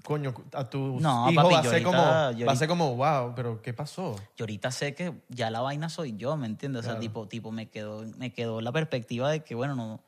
[0.03, 2.57] coño, a tu No, hijo papi, va, a yo ser como, ahorita- yo va a
[2.57, 4.17] ser como, wow, pero ¿qué pasó?
[4.37, 6.85] Y ahorita sé que ya la vaina soy yo, ¿me entiendes?
[6.87, 10.03] O sea, tipo, tipo me, quedó, me quedó la perspectiva de que, bueno, no,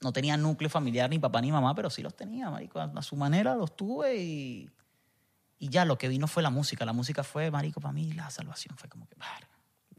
[0.00, 2.80] no tenía núcleo familiar ni papá ni mamá, pero sí los tenía, marico.
[2.80, 4.70] A, su manera los tuve y,
[5.58, 6.84] y ya lo que vino fue la música.
[6.84, 9.48] La música fue, marico, para mí la salvación fue como que, verga.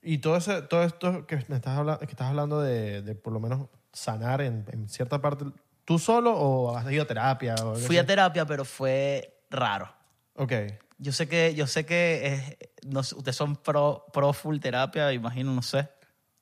[0.02, 3.34] Y todo, ese, todo esto que, me estás hablando, que estás hablando de, de por
[3.34, 5.46] lo menos sanar en, en cierta parte,
[5.86, 7.56] ¿tú solo o has ido a terapia?
[7.64, 9.92] O Fui a terapia, pero fue raro.
[10.36, 10.54] Ok.
[10.98, 15.54] Yo sé que, yo sé que eh, no ustedes son pro, pro full terapia, imagino,
[15.54, 15.90] no sé.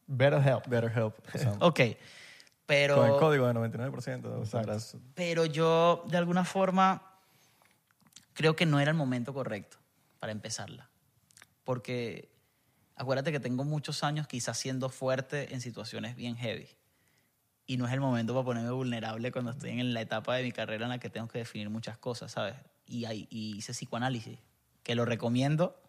[0.07, 0.67] Better help.
[0.67, 1.15] Better help.
[1.61, 1.79] Ok,
[2.65, 2.95] pero...
[2.97, 4.45] Con el código de 99%.
[4.45, 4.97] sabrás.
[5.13, 7.01] Pero yo, de alguna forma,
[8.33, 9.77] creo que no era el momento correcto
[10.19, 10.89] para empezarla.
[11.63, 12.29] Porque
[12.97, 16.67] acuérdate que tengo muchos años quizás siendo fuerte en situaciones bien heavy.
[17.65, 20.51] Y no es el momento para ponerme vulnerable cuando estoy en la etapa de mi
[20.51, 22.55] carrera en la que tengo que definir muchas cosas, ¿sabes?
[22.85, 24.39] Y, y hice psicoanálisis,
[24.83, 25.79] que lo recomiendo,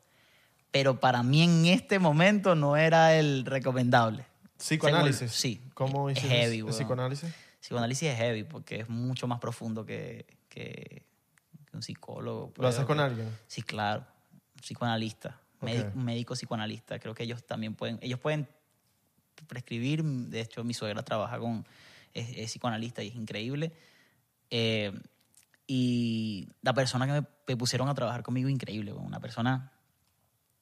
[0.73, 4.27] pero para mí en este momento no era el recomendable.
[4.59, 5.31] Psicoanálisis.
[5.33, 5.61] Sí.
[5.75, 7.33] ¿Cómo Es heavy, el psicoanálisis?
[7.61, 11.05] Psicoanálisis es heavy porque es mucho más profundo que, que-
[11.71, 12.53] que un psicólogo.
[12.57, 13.29] ¿Lo haces con alguien?
[13.47, 14.05] Sí, claro.
[14.33, 15.39] Un psicoanalista.
[15.63, 15.97] Médico- Ok.
[15.97, 16.99] Un médico psicoanalista.
[16.99, 18.49] Creo que ellos también pueden, ellos pueden
[19.47, 20.03] prescribir.
[20.05, 21.65] De hecho, mi suegra trabaja con,
[22.15, 23.73] es, es psicoanalista y es increíble.
[24.51, 24.93] Eh,
[25.67, 28.93] y la persona que me, me pusieron a trabajar conmigo, increíble.
[28.93, 29.73] Una persona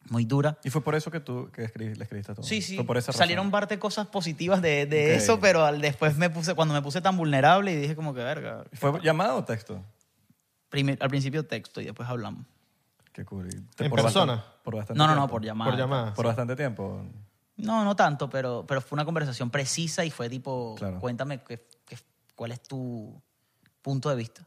[0.09, 0.59] muy dura.
[0.65, 2.81] Y fue por eso que tú que escribí- le escribiste a tu Sí, sí.
[2.83, 3.13] Por esa.
[3.13, 5.17] Salieron parte cosas positivas de, de Ok.
[5.23, 8.21] eso, pero al, después me puse, cuando me puse tan vulnerable y dije como que
[8.23, 8.65] verga.
[8.73, 9.85] ¿Fue llamado o texto?
[10.69, 12.45] Primer- al principio texto y después hablamos.
[13.17, 13.49] Qué cool.
[13.51, 14.35] Y ¿En por persona?
[14.35, 15.71] bastante- por bastante No, no, no, por llamada.
[15.71, 16.13] Por llamada.
[16.13, 17.03] Por bastante tiempo.
[17.57, 21.01] No, no tanto, pero, pero fue una conversación precisa y fue tipo, Claro.
[21.01, 21.97] cuéntame qué- qué-
[22.35, 23.19] cuál es tu
[23.81, 24.47] punto de vista.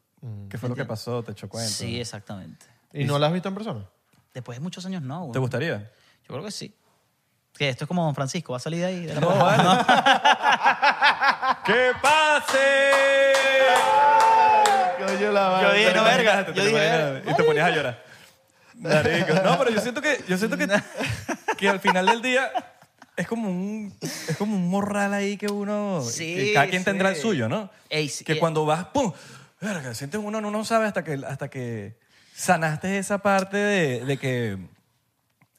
[0.50, 1.24] ¿Qué fue lo que pasó?
[1.24, 1.68] ¿Te echó cuenta?
[1.68, 2.64] Sí, exactamente.
[2.94, 3.86] ¿Y no la has visto en persona?
[4.36, 5.22] Después de muchos años no.
[5.22, 5.40] ¿Te güey.
[5.40, 5.92] gustaría?
[6.28, 6.76] Yo creo que sí.
[7.58, 9.06] Que esto es como Don Francisco, va a salir de ahí.
[9.08, 9.64] de la- No, vale.
[11.66, 12.60] ¡Que pase!
[15.00, 15.08] Yo
[15.74, 16.46] dije, Te no, verga.
[16.46, 17.32] te Yo dije, verga.
[17.32, 18.09] Y te ponías a llorar.
[18.80, 19.34] Marico.
[19.44, 20.68] No, pero yo siento que, yo siento que,
[21.58, 22.50] que al final del día
[23.16, 26.86] es como un, es como un morral ahí que uno, Sí, que cada quien sí.
[26.86, 27.70] tendrá el suyo, ¿no?
[27.90, 28.40] Ey, sí, que eh.
[28.40, 29.12] cuando vas, ¡pum!
[29.62, 32.00] Verga, sientes uno no, no sabe hasta que, hasta que
[32.34, 34.58] sanaste esa parte de, de que,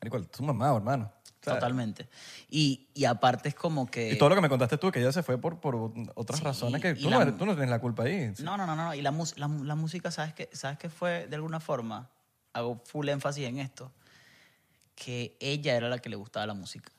[0.01, 1.12] marico, tu mamá, hermano.
[1.43, 2.07] Sea, Totalmente.
[2.51, 4.12] Y, y aparte es como que...
[4.12, 6.45] Y todo lo que me contaste tú, que ella se fue por, por otras Sí,
[6.45, 8.33] razones que tú, la- no, tú no tienes la culpa ahí.
[8.41, 8.95] No, no, no, no.
[8.95, 10.51] Y la, la, la música, ¿sabes qué?
[10.53, 12.11] ¿sabes qué fue de alguna forma?
[12.53, 13.93] Hago full énfasis en esto.
[14.95, 16.93] que ella era la que le gustaba la música.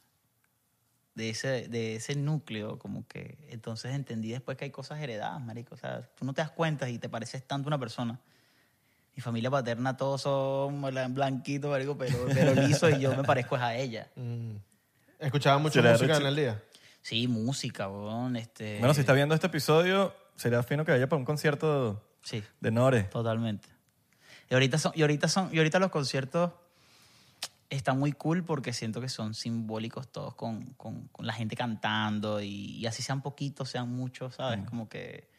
[1.13, 3.37] De ese, de ese núcleo, como que.
[3.49, 5.75] Entonces entendí después que hay cosas heredadas, marico.
[5.75, 8.19] O sea, tú no te das cuenta y te pareces tanto una persona.
[9.15, 13.55] Mi familia paterna, todos son blan- blanquitos, marico, pero, pero liso y yo me parezco
[13.57, 14.09] es a ella.
[14.15, 14.55] Mm.
[15.19, 16.63] ¿Escuchaba mucho Será música en el día?
[17.03, 18.35] Sí, música, weón.
[18.37, 22.41] Este, Bueno, si está viendo este episodio, sería fino que vaya para un concierto Sí.
[22.59, 23.03] de Nore.
[23.03, 23.67] Totalmente.
[24.51, 26.51] Y ahorita, son, y, ahorita son, y ahorita los conciertos
[27.69, 32.41] están muy cool porque siento que son simbólicos todos con, con- con la gente cantando
[32.41, 34.63] y, y así sean poquitos, sean muchos, ¿sabes?
[34.69, 35.29] Como que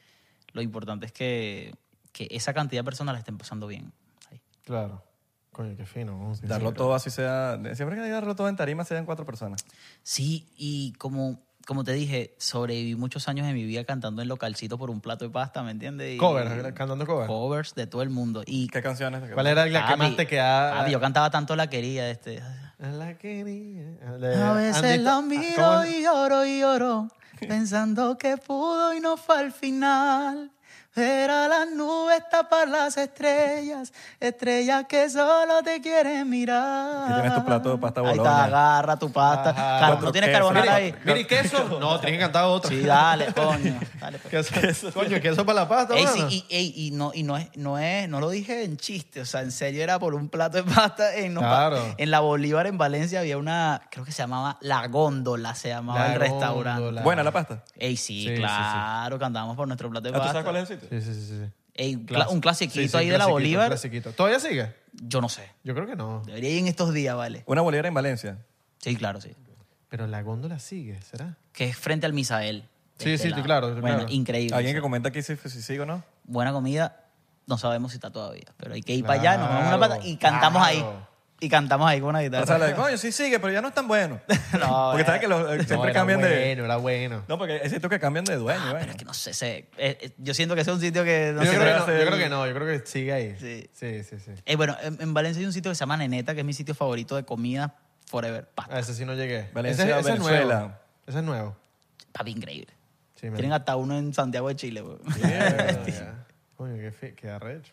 [0.55, 1.75] lo importante es que,
[2.11, 3.93] que esa cantidad de personas la estén pasando bien.
[4.31, 4.41] ahí.
[4.65, 5.05] Claro.
[5.53, 6.17] Coño, qué fino.
[6.17, 6.35] ¿no?
[6.35, 7.61] Sí, Darlo todo así sea...
[7.75, 9.67] Siempre que diga darlo todo en tarima sean cuatro personas.
[10.03, 14.79] Sí, y como, como te dije, sobreviví muchos años de mi vida cantando en localcito
[14.79, 16.15] por un plato de pasta, ¿me entiendes?
[16.15, 17.27] Y- Covers, cantando covers.
[17.29, 18.43] Covers de todo el mundo.
[18.47, 19.23] Y ¿Qué canciones?
[19.33, 20.79] ¿Cuál era la que Papi, más te quedaba?
[20.79, 22.11] papi, yo cantaba tanto la quería.
[22.11, 22.43] Este.
[22.79, 23.85] La quería.
[24.05, 25.95] A veces Andy- la ¿cómo miro es?
[25.99, 27.09] y lloro y lloro,
[27.49, 30.51] pensando que pudo y no fue al final.
[30.95, 37.05] Ver a las nubes tapar las estrellas, estrellas que solo te quieren mirar.
[37.05, 38.31] Aquí tienes tu plato de pasta Ahí Boloña.
[38.31, 39.51] está, agarra tu pasta.
[39.51, 39.81] Ajá.
[39.81, 40.95] Car- ¿No tienes carbonara ahí?
[41.05, 41.65] mira, ¿y queso?
[41.81, 42.69] No, tienes que cantar otra.
[42.71, 43.81] Sí, dale, coño.
[44.01, 44.51] Dale, pues.
[44.51, 47.49] Queso, coño, queso para la pasta, Ey, sí, y, ey, y no, y no, es,
[47.57, 50.59] no, es, no lo dije en chiste, o sea, en serio era por un plato
[50.59, 51.15] de pasta.
[51.17, 51.79] En, Claro.
[51.97, 56.01] en la Bolívar, en Valencia, había una, creo que se llamaba La Góndola, se llamaba
[56.09, 56.81] La el restaurante.
[56.83, 57.03] Góndola.
[57.03, 57.63] Buena la pasta.
[57.79, 58.41] Ey, sí, Sí, sí, sí.
[58.41, 60.33] claro, cantamos por nuestro plato de ¿Ah, ¿Tú pasta.
[60.33, 60.82] sabes cuál es el sitio?
[60.89, 61.27] Sí, sí, sí.
[61.27, 61.51] sí.
[61.75, 63.69] Ey, un, Clas- cla- un clasiquito sí, sí, ahí de la clasiquito, Bolívar.
[63.69, 64.13] clasiquito.
[64.13, 64.75] ¿Todavía sigue?
[64.93, 65.49] Yo no sé.
[65.65, 66.23] Yo creo que no.
[66.27, 67.43] Debería ir en estos días, ¿vale?
[67.47, 68.39] Una bolera en Valencia.
[68.79, 69.35] Sí, claro, sí.
[69.89, 71.37] Pero la góndola sigue, ¿será?
[71.53, 72.63] Que es frente al Misael.
[72.99, 73.43] de Sí, este sí, lado.
[73.43, 74.07] claro, Bueno, claro.
[74.13, 74.55] increíble.
[74.57, 76.03] Alguien que comenta aquí si, si sigue o no.
[76.25, 77.05] Buena comida,
[77.47, 78.45] no sabemos si está todavía.
[78.59, 80.85] Pero hay que ir para allá, nos vamos una pata y cantamos ahí.
[81.45, 82.45] Y cantamos ahí con una guitarra.
[82.45, 84.21] O sea, la de, coño, sí sigue, pero ya no es tan bueno.
[84.61, 86.29] No, Porque sabes que los, eh, siempre no, era cambian de...
[86.29, 87.25] bueno, era bueno.
[87.27, 88.79] No, porque es cierto que cambian de dueño, Ah, bueno.
[88.81, 91.33] pero es que no sé, eh, eh, yo siento que ese es un sitio que...
[91.35, 93.37] No yo, sé, creo que no, yo creo que no, yo creo que sigue ahí.
[93.41, 93.69] Sí.
[93.73, 94.21] sí, sí.
[94.21, 94.31] sí.
[94.47, 96.53] Eh, bueno, en, en Valencia hay un sitio que se llama Neneta, que es mi
[96.53, 97.75] sitio favorito de comida
[98.07, 98.49] forever.
[98.55, 98.77] Pasta.
[98.77, 99.51] A ese sí no llegué.
[99.53, 100.55] Valencia, ese, ese es Venezuela.
[100.61, 100.75] nuevo.
[101.09, 101.57] Ese es nuevo.
[102.13, 102.73] Papi, increíble.
[103.17, 104.99] Sí, Tienen hasta uno en Santiago de Chile, güey.
[105.17, 106.25] Mierda, ya.
[106.57, 107.73] Coño, qué, fe- qué arrecho.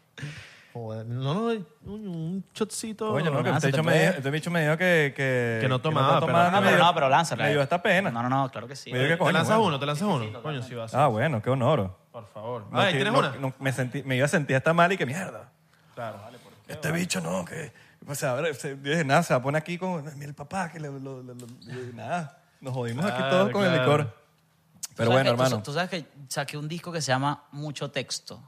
[0.74, 1.66] Joder, no, no, un,
[2.08, 3.10] un shotcito.
[3.12, 4.06] Coño, no, que Ah, este te bicho, me puede.
[4.06, 5.14] dijo, este bicho me dijo que...
[5.16, 7.44] Que, Que no tomaba, pero- tomando, No, me pero dio- no, pero lánzala.
[7.46, 8.12] Me dio esta pena.
[8.12, 8.92] No, no, no, claro que sí.
[8.92, 9.68] Me dio que ¿Te coño, lanzas bueno.
[9.70, 9.80] uno?
[9.80, 10.42] ¿Te lanzas uno?
[10.44, 10.94] Coño, sí vas.
[10.94, 11.98] Ah, bueno, qué honor.
[12.12, 12.66] Por favor.
[12.72, 13.36] No, que- ¿tienes no, una?
[13.38, 15.50] no, me, sentí, me iba a sentir hasta mal y que mierda.
[15.96, 16.20] Claro.
[16.68, 17.72] Este bicho no, que...
[18.08, 20.36] O sea, ahora, se- yo dije, nada, se va a poner aquí con mira, el
[20.36, 22.38] papá, que le, lo- lo- lo- lo- nada.
[22.62, 23.84] Nos jodimos aquí Claro, todos con el claro.
[23.98, 24.06] licor.
[24.06, 25.64] Tú Pero sabes bueno, que- tú- hermano.
[25.64, 28.42] Tú, sabes que saqué un disco que se llama Mucho Texto.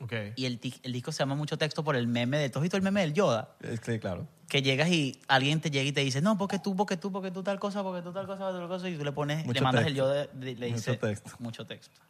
[0.00, 0.12] Ok.
[0.36, 2.50] Y el, el disco se llama Mucho Texto por el meme de...
[2.50, 3.56] ¿Tú has visto el meme del Yoda?
[3.82, 4.26] Sí, claro.
[4.48, 7.30] Que llegas y alguien te llega y te dice, no, porque tú, porque tú, porque
[7.30, 9.44] tú tal cosa, porque tú tal cosa, porque tú tal cosa, y tú le pones,
[9.46, 9.94] Mucho le mandas el.
[9.94, 10.96] Yoda, le Mucho dice...
[10.96, 11.30] texto.
[11.38, 12.00] Mucho texto.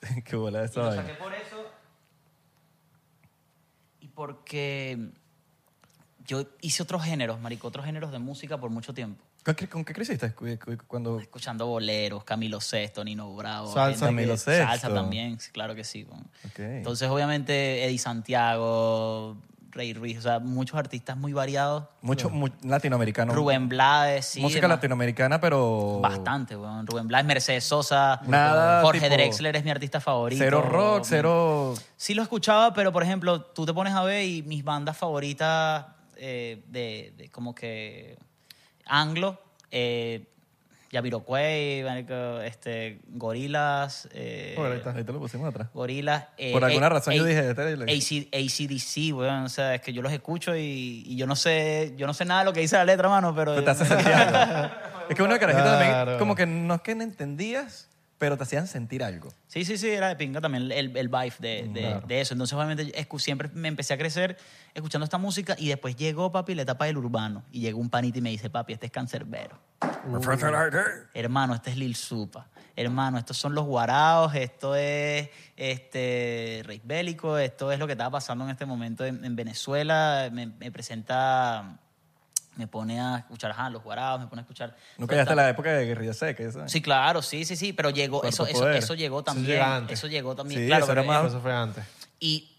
[0.24, 1.02] qué bola Y esa lo vaina.
[1.02, 1.66] saqué por eso.
[4.00, 5.10] Y porque
[6.24, 9.24] yo hice otros géneros, marico, otros géneros de música por mucho tiempo.
[9.70, 11.18] ¿Con qué, creciste cu- cu- cuando...
[11.20, 13.72] Escuchando boleros, Camilo Sesto, Nino Bravo.
[13.72, 14.06] Salsa.
[14.06, 14.66] que- Camilo Sesto.
[14.66, 16.06] Salsa también, claro que sí.
[16.58, 19.36] Entonces, obviamente, Eddie Santiago,
[19.70, 21.84] Rey Ruiz, o sea, muchos artistas muy variados.
[22.02, 23.34] Mucho mu- latinoamericano.
[23.34, 24.40] Rubén Blades, sí.
[24.40, 24.76] Música demás.
[24.78, 26.00] latinoamericana, pero...
[26.00, 26.86] Bastante, weón.
[26.86, 28.20] Rubén Blades, Mercedes Sosa.
[28.26, 30.42] Nada, Jorge tipo, Drexler es mi artista favorito.
[30.44, 31.74] Cero rock, cero...
[31.96, 35.86] Sí lo escuchaba, pero por ejemplo, tú te pones a ver y mis bandas favoritas
[36.16, 38.18] eh, de, de como que
[38.88, 40.26] anglo, eh,
[40.90, 44.90] Yamiroquai, marico, este, Gorilas, eh, Joder, ahí está.
[44.92, 45.68] Ahí te lo pusimos atrás.
[45.74, 46.24] Gorilas.
[46.38, 49.92] eh, Por alguna eh, razón yo dije, este AC, ACDC, weón, o sea, es que
[49.92, 52.60] yo los escucho y, y yo no sé, yo no sé nada de lo que
[52.60, 53.52] dice la letra, mano, pero...
[53.52, 54.70] Pero te hace sentir algo.
[55.08, 56.18] Es que uno de carajito también, Claro.
[56.18, 57.88] como que no es que no entendías,
[58.18, 59.32] pero te hacían sentir algo.
[59.46, 62.34] Sí, sí, sí, era de pinga también el, el vibe de, de- de eso.
[62.34, 64.36] Entonces, obviamente, escu- siempre me empecé a crecer
[64.74, 67.44] escuchando esta música y después llegó, papi, la etapa del urbano.
[67.52, 69.58] Y llegó un panita y me dice, papi, este es cancerbero.
[71.14, 72.48] Hermano, este es Lil Supa.
[72.74, 78.10] Hermano, estos son los guaraos, esto es este Rey Bélico, esto es lo que estaba
[78.10, 80.28] pasando en este momento en, en Venezuela.
[80.32, 81.78] Me, me presenta,
[82.58, 84.76] me pone a escuchar ajá, los guaraos, me pone a escuchar...
[84.98, 86.70] Nunca llegaste a la época de Guerrilla Seca, ¿sabes?
[86.72, 89.62] Sí, claro, sí, sí, sí, pero llegó, eso, eso, eso llegó también.
[89.62, 89.98] antes.
[89.98, 90.84] Eso llegó también, Sí, claro.
[90.84, 91.84] eso era porque- más- Eso fue antes.
[92.20, 92.50] Y,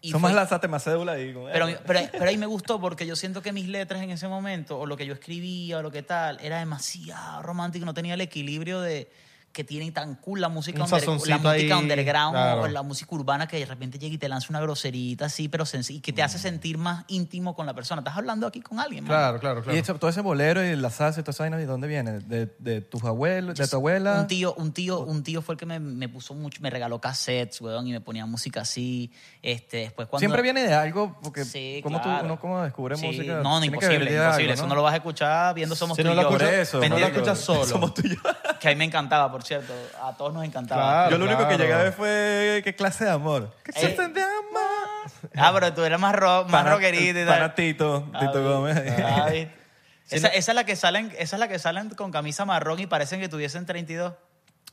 [0.00, 1.32] y Son fue- más lanzaste más cédula ahí.
[1.34, 4.28] como, pero, pero, pero ahí me gustó porque yo siento que mis letras en ese
[4.28, 8.14] momento, o lo que yo escribía, o lo que tal, era demasiado romántico, no tenía
[8.14, 9.10] el equilibrio de
[9.52, 12.62] que tienen tan cool la música, Un under- la música ahí, underground claro.
[12.62, 15.64] o la música urbana que de repente llega y te lanza una groserita así, pero
[15.88, 16.24] y que te Mm.
[16.24, 18.00] hace sentir más íntimo con la persona.
[18.00, 19.08] Estás hablando aquí con alguien, man.
[19.10, 19.78] Claro, claro, Y claro.
[19.78, 22.20] eso- todo ese bolero y la salsa y toda esa vaina, ¿de dónde viene?
[22.20, 24.20] ¿De, de tus abuelos, de tu abuela?
[24.20, 27.00] Un tío, un tío, un tío fue el que me, me puso mucho, me regaló
[27.00, 29.10] cassettes, weón, y me ponía música así.
[29.42, 32.20] Este, después cuando Siempre viene de algo, porque Sí, ¿cómo claro.
[32.20, 33.34] tú, uno cómo descubre Sí, música?
[33.36, 34.18] No, no, Tiene imposible, imposible.
[34.20, 36.28] algo, Eso no lo vas a escuchar viendo Somos Si tú no y lo yo.
[36.36, 37.08] Escuchas- eso, no lo marico.
[37.18, 37.64] escuchas solo.
[37.64, 38.16] Somos tú y yo.
[38.60, 39.72] Que a mí me encantaba, por cierto.
[40.02, 40.82] A todos nos encantaba.
[40.82, 41.10] Claro.
[41.10, 41.62] Yo lo único que claro.
[41.62, 43.52] llegué a ver fue qué clase de amor.
[43.64, 45.10] ¿Qué Eh, clase de amor?
[45.36, 47.34] Ah, pero tú eres más, ro más Pana- rockerito y tal.
[47.38, 48.82] pana Tito, Ah, Tito vi- Gómez.
[49.04, 49.48] ah, vi.
[50.10, 52.86] Esa, esa es la que salen, esa es la que salen con camisa marrón y
[52.86, 54.14] parecen que tuviesen 32.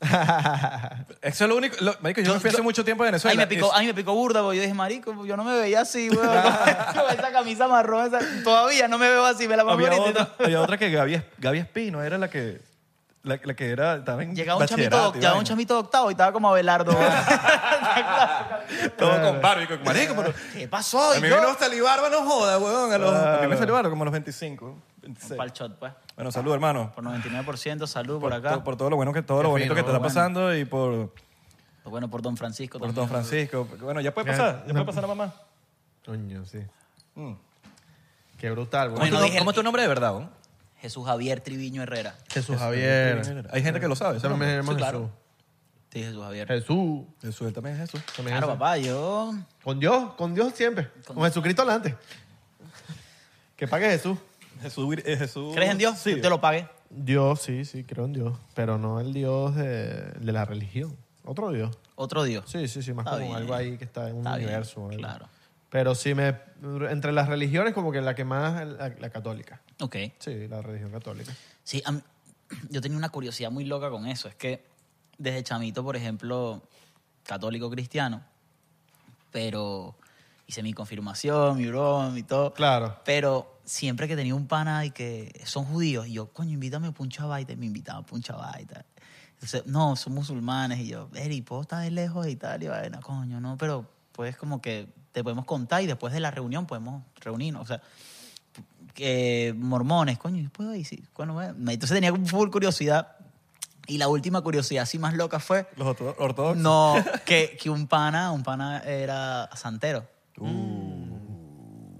[1.22, 1.76] Eso es lo único.
[1.80, 3.32] lo- marico, yo, Yo- me fui hace yo- mucho tiempo a Venezuela.
[3.32, 5.80] Ay, me picó, ay, me picó burda, porque yo dije, marico, yo no me veía
[5.82, 6.26] así, weón.
[6.94, 10.22] Con esa camisa marrón, esa- todavía no me veo así, me la pongo había, ahorita.
[10.22, 12.60] otra, había otra que Gaby, Gaby Espino era la que,
[13.26, 16.10] la, la que era, estaba en Llegaba un, chamito, y llegaba un chamito de octavo
[16.10, 16.92] y estaba como Abelardo.
[16.92, 17.12] weón.
[18.98, 20.32] Todo con barba y con marico, pero...
[20.52, 21.12] ¿Qué pasó?
[21.12, 22.92] A Y mí yo- me no salió barba, no joda, weón.
[22.92, 25.36] A, los, a mí me salió barba como a los 25, 26.
[25.38, 25.92] Pa'l shot, pues.
[26.14, 26.92] Bueno, salud, hermano.
[26.94, 28.50] Por 99%, salud por, Por, acá.
[28.54, 30.14] to- por todo lo bueno que todo lo bonito fino, que te está bueno.
[30.14, 31.10] pasando y por,
[31.82, 33.02] Pues bueno, por Don Francisco por también.
[33.02, 33.66] Don Francisco.
[33.80, 34.72] Bueno, ya puede pasar, ya no.
[34.74, 35.32] puede pasar la mamá.
[36.04, 36.58] Coño, sí.
[37.14, 37.32] Mm.
[38.38, 38.90] Qué brutal.
[38.90, 40.30] Bueno, ¿Cómo, dije- ¿Cómo es tu nombre de verdad, weón?
[40.80, 42.16] Jesús Javier Triviño Herrera.
[42.30, 43.48] Jesús Javier.
[43.50, 44.18] Hay gente que lo sabe.
[44.18, 44.56] ese nombre.
[44.56, 44.98] llamo Sí, claro.
[45.00, 45.12] Jesús.
[45.92, 46.48] Sí, Jesús Javier.
[46.48, 47.04] Jesús.
[47.22, 48.04] Jesús, él también es Jesús.
[48.14, 48.58] También Claro, Jesús.
[48.58, 49.34] papá, yo...
[49.64, 50.90] Con Dios, con Dios siempre.
[51.06, 51.96] Con, Jesucristo adelante.
[53.56, 54.18] Que pague Jesús.
[54.60, 55.54] Jesús, eh, Jesús.
[55.54, 55.98] ¿Crees en Dios?
[55.98, 56.14] Sí.
[56.16, 56.68] Que te lo pague.
[56.90, 58.38] Dios, sí, sí, creo en Dios.
[58.54, 60.96] Pero no el Dios de, de la religión.
[61.24, 61.76] Otro Dios.
[61.94, 62.44] Otro Dios.
[62.46, 63.36] Sí, sí, sí, más Está como bien.
[63.36, 64.84] algo ahí que está en un Está bien, universo.
[64.86, 64.98] algo.
[64.98, 65.28] claro.
[65.76, 66.34] Pero sí me.
[66.88, 68.66] Entre las religiones, como que la que más.
[68.66, 69.60] La, la católica.
[69.78, 69.96] Ok.
[70.18, 71.30] Sí, la religión católica.
[71.64, 72.00] Sí, a mí-
[72.70, 74.26] yo tenía una curiosidad muy loca con eso.
[74.26, 74.64] Es que
[75.18, 76.62] desde chamito, por ejemplo,
[77.24, 78.22] católico cristiano,
[79.30, 79.94] pero
[80.46, 82.54] hice mi confirmación, mi broma y todo.
[82.54, 82.96] Claro.
[83.04, 86.94] Pero siempre que tenía un pana y que son judíos, y yo, coño, invítame a
[86.96, 88.86] un chavaita, y me invitaba a un chavaita.
[89.34, 92.62] Entonces, no, son musulmanes, y yo, Eri, ¿puedo estar de lejos y tal?
[92.62, 96.30] Y vaina, coño, no, pero pues como que te podemos contar y después de la
[96.30, 97.62] reunión podemos reunirnos.
[97.62, 97.80] O sea,
[98.92, 100.84] que mormones, coño, ¿yo ¿puedo ir?
[100.84, 101.02] Sí.
[101.16, 101.54] Bueno, bueno.
[101.70, 103.16] Entonces tenía full curiosidad.
[103.86, 106.62] Y la última curiosidad así más loca fue, Los orto- ortodoxos.
[106.62, 110.06] no, que, que un pana, un pana era santero.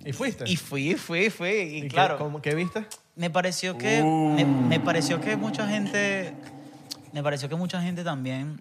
[0.04, 0.44] ¿Y fuiste?
[0.46, 1.48] Y fui, fui, fui.
[1.48, 2.86] Y, ¿Y qué- claro, cómo- ¿Qué viste?
[3.14, 6.34] me pareció que me, me pareció que mucha gente
[7.14, 8.60] me pareció que mucha gente también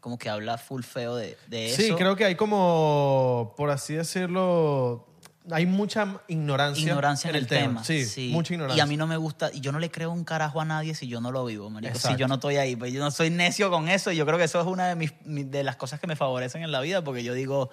[0.00, 3.94] como que habla full feo de, de eso Sí, creo que hay como, por así
[3.94, 5.06] decirlo,
[5.50, 8.78] hay mucha ignorancia, ignorancia en el, tema, Sí, mucha ignorancia.
[8.78, 10.94] y a mí no me gusta y yo no le creo un carajo a nadie
[10.94, 11.94] si yo no lo vivo marico.
[11.94, 12.18] si Exacto.
[12.18, 14.44] yo no estoy ahí pues yo no soy necio con eso y yo creo que
[14.44, 17.02] eso es una de mis mi- de las cosas que me favorecen en la vida
[17.02, 17.70] porque yo digo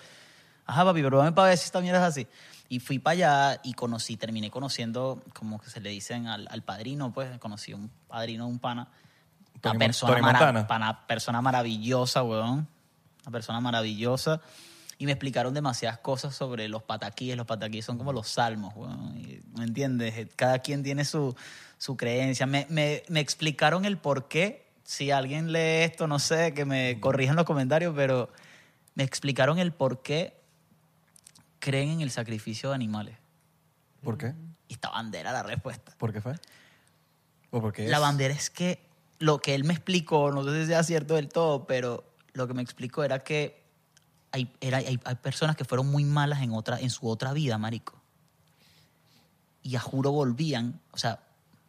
[0.66, 2.28] ajá papi pero dame para ver si esta mierda es así
[2.70, 3.12] y fui para
[3.52, 7.74] allá y conocí terminé conociendo como que se le dicen al, al padrino pues conocí
[7.74, 8.88] un padrino un pana
[9.70, 11.08] Tony Mon- persona, Tony Montana.
[11.08, 12.68] persona maravillosa, weón.
[13.24, 14.42] Una persona maravillosa.
[14.98, 17.36] Y me explicaron demasiadas cosas sobre los pataquíes.
[17.36, 19.18] Los pataquíes son como los salmos, weón.
[19.18, 20.28] Y, ¿Me entiendes?
[20.36, 21.36] Cada quien tiene su,
[21.78, 22.46] su creencia.
[22.46, 24.66] Me, me, me explicaron el por qué.
[24.84, 28.30] Si alguien lee esto, no sé, que me corrijan los comentarios, pero
[28.94, 30.40] me explicaron el por qué
[31.60, 33.18] creen en el sacrificio de animales.
[34.04, 34.36] ¿Por qué?
[34.68, 35.92] Y esta bandera la respuesta.
[35.98, 36.36] ¿Por qué fue?
[37.50, 38.02] ¿O por qué La es?
[38.02, 38.80] bandera es que
[39.20, 42.54] lo que él me explicó, no sé si sea cierto del todo, pero lo que
[42.54, 43.64] me explicó era que
[44.32, 47.58] hay, era, hay, hay personas que fueron muy malas en, otra, en su otra vida,
[47.58, 48.02] marico.
[49.64, 51.22] Y a juro volvían, o sea,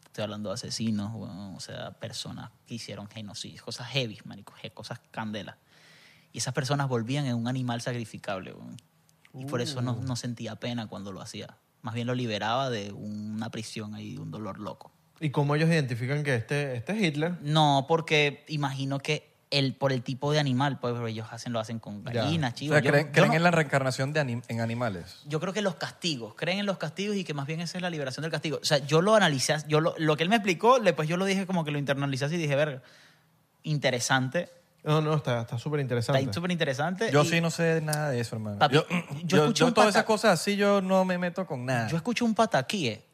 [0.05, 5.01] estoy hablando de asesinos, weón, o sea, personas que hicieron genocidios, cosas heavy, marico, cosas
[5.10, 5.56] candelas.
[6.32, 8.55] Y esas personas volvían en un animal sacrificable.
[9.35, 11.56] Y por eso no, no sentía pena cuando lo hacía.
[11.82, 14.90] Más bien lo liberaba de una prisión ahí, de un dolor loco.
[15.20, 17.34] ¿Y cómo ellos identifican que este, este es Hitler?
[17.40, 21.60] No, porque imagino que el, por el tipo de animal, pues pero ellos hacen, lo
[21.60, 22.74] hacen con gallinas, O chivos.
[22.74, 25.22] sea, Yo- creen, yo creen no- en la reencarnación de anim- en animales.
[25.26, 27.82] yo creo que los castigos, creen en los castigos y que más bien esa es
[27.82, 28.59] la liberación del castigo.
[28.60, 31.24] O sea, yo lo analicé, yo lo, lo que él me explicó, después yo lo
[31.24, 32.82] dije como que lo internalicé así y dije, verga,
[33.62, 34.51] interesante,
[34.84, 36.20] No, no, está está súper interesante.
[36.20, 37.10] está súper interesante.
[37.10, 38.59] Yo y sí no sé nada de eso, hermano.
[38.59, 41.88] Papi, yo, yo yo, escuché todas esas cosas así yo no me meto con nada.
[41.88, 43.05] Yo escucho un pataquí, eh.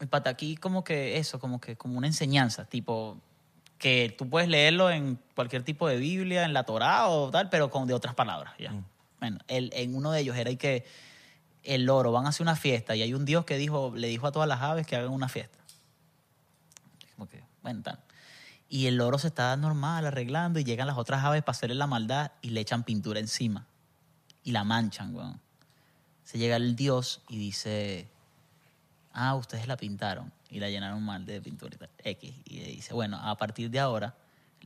[0.00, 3.20] El pataquí como que eso, como que como una enseñanza, tipo
[3.78, 7.70] que tú puedes leerlo en cualquier tipo de Biblia, en la Torá o tal, pero
[7.70, 8.74] con de otras palabras, ya.
[9.20, 10.84] Bueno, el, en uno de ellos era que
[11.62, 14.26] el loro van a hacer una fiesta y hay un dios que dijo le dijo
[14.26, 15.58] a todas las aves que hagan una fiesta.
[17.16, 17.98] Como que, bueno, tal.
[18.68, 21.86] Y el loro se está normal, arreglando, y llegan las otras aves para hacerle la
[21.86, 23.66] maldad y le echan pintura encima.
[24.44, 25.40] Y la manchan, weón.
[26.22, 28.09] Se llega el dios y dice,
[29.12, 32.34] ah, ustedes la pintaron y la llenaron mal de pintura y tal, X.
[32.44, 34.14] Y le dice, bueno, a partir de ahora,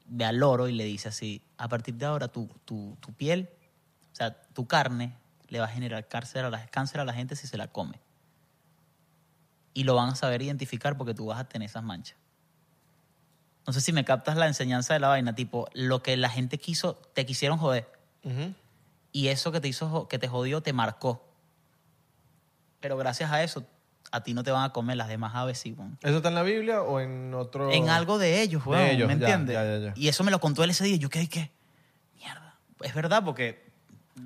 [0.07, 3.49] ve al loro y le dice así, a partir de ahora tu, tu, tu piel,
[4.13, 5.15] o sea, tu carne
[5.49, 8.01] le va a generar cáncer a, la, cáncer a la gente si se la come.
[9.73, 12.17] Y lo van a saber identificar porque tú vas a tener esas manchas.
[13.67, 16.59] No sé si me captas la enseñanza de la vaina, tipo, lo que la gente
[16.59, 17.91] quiso, te quisieron joder.
[19.11, 21.27] Y eso que te hizo, que te jodió, te marcó.
[22.81, 23.65] Pero gracias a eso,
[24.15, 25.77] a ti no te van a comer las demás aves, sí.
[26.01, 27.73] ¿Eso está en la Biblia o en otro...?
[27.73, 29.55] En algo de ellos, De weón, ellos, ¿me entiendes?
[29.55, 29.93] ya, ya, ya.
[29.97, 30.95] Y eso me lo contó él ese día.
[30.95, 31.51] y Yo quedé, ¿qué?
[32.17, 32.57] Mierda.
[32.83, 33.73] Es verdad, porque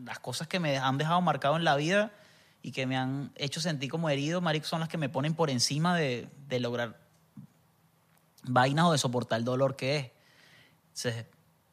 [0.04, 2.12] las cosas que me han dejado marcado en la vida
[2.60, 5.48] y que me han hecho sentir como herido, marico, son las que me ponen por
[5.48, 7.00] encima de, de lograr
[8.44, 10.10] vainas o de soportar el dolor que es.
[10.88, 11.24] Entonces,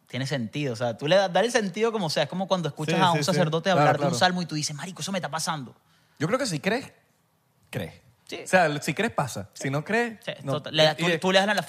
[0.08, 0.72] tiene sentido.
[0.74, 2.24] O sea, tú le das dar el sentido como sea.
[2.24, 3.24] Es como cuando escuchas Sí, a un sí.
[3.26, 4.14] sacerdote hablar de claro.
[4.14, 5.76] un salmo y tú dices, marico, eso me está pasando.
[6.20, 6.94] Yo creo que si crees,
[7.70, 8.05] crees.
[8.28, 8.40] Sí.
[8.44, 9.50] O sea, si crees, pasa.
[9.54, 10.54] Si no crees, Sí, no.
[10.54, 11.08] Le das- tú- le das la- tú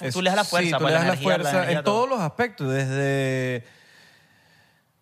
[0.09, 1.85] es- le das la fuerza, Sí, tú le das la energía, la fuerza energía, en
[1.85, 1.95] todo.
[1.97, 2.73] todos los aspectos.
[2.73, 3.65] Desde...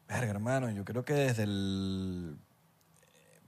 [0.09, 2.37] Verga, hermano, yo creo que desde el...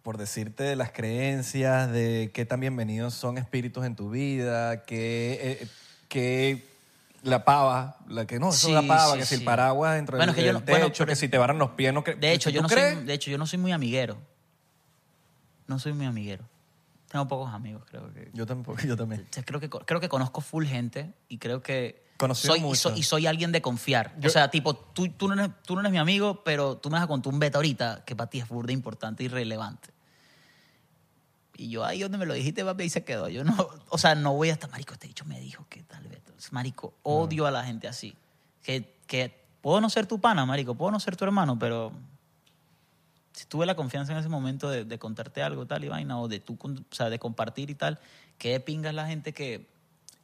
[0.02, 5.58] Por decirte de las creencias, de qué tan bienvenidos son espíritus en tu vida, que,
[5.62, 5.68] eh,
[6.08, 6.64] que
[7.22, 10.16] la pava, la que no, eso es la pava, sí, que si el paraguas dentro
[10.16, 12.30] Bueno, del, que yo no- techo, que si te barran los pies, no cre- De
[12.32, 12.94] hecho, ¿Tú yo no crees?
[12.94, 14.16] soy, de hecho, yo no soy muy amiguero.
[15.66, 16.44] No soy muy amiguero.
[17.08, 18.30] Tengo pocos amigos, creo que.
[18.32, 19.26] Yo tampoco, yo también.
[19.44, 22.90] Creo que creo que conozco full gente y creo que Conocido soy, y, mucho.
[22.90, 24.16] soy, y soy alguien de confiar.
[24.24, 26.94] o sea, tipo, tú, tú, no eres, tú no eres mi amigo, pero tú me
[26.94, 29.90] vas a contar un beta ahorita que para ti es burda importante y relevante.
[31.58, 33.28] Y yo ahí donde me lo dijiste, papi, ahí se quedó.
[33.28, 36.20] Yo no, o sea, no voy hasta, marico, este dicho me dijo que tal vez.
[36.50, 38.14] Marico, odio a la gente así.
[38.62, 41.92] Que, que puedo no ser tu pana, marico, puedo no ser tu hermano, pero
[43.36, 46.26] si tuve la confianza en ese momento de, de contarte algo tal y vaina, o
[46.26, 47.98] de tú, o sea, de compartir y tal,
[48.38, 49.66] que de pinga es la gente que...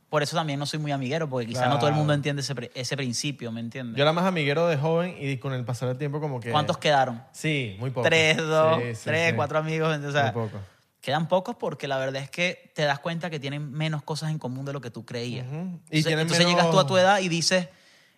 [0.09, 2.17] Por eso también no soy muy amiguero, porque quizás no todo el mundo Claro.
[2.17, 3.97] entiende ese, ese principio, ¿me entiendes?
[3.97, 6.51] Yo era más amiguero de joven y con el pasar del tiempo como que...
[6.51, 7.23] ¿Cuántos quedaron?
[7.33, 8.09] Sí, muy pocos.
[8.09, 9.37] Tres, dos, Sí, sí, tres, sí.
[9.37, 9.99] cuatro amigos.
[10.05, 10.61] O sea, Muy pocos.
[11.01, 14.39] quedan pocos porque la verdad es que te das cuenta que tienen menos cosas en
[14.39, 15.47] común de lo que tú creías.
[15.47, 17.69] Y Entonces, tienen entonces menos- llegas tú a tu edad y dices,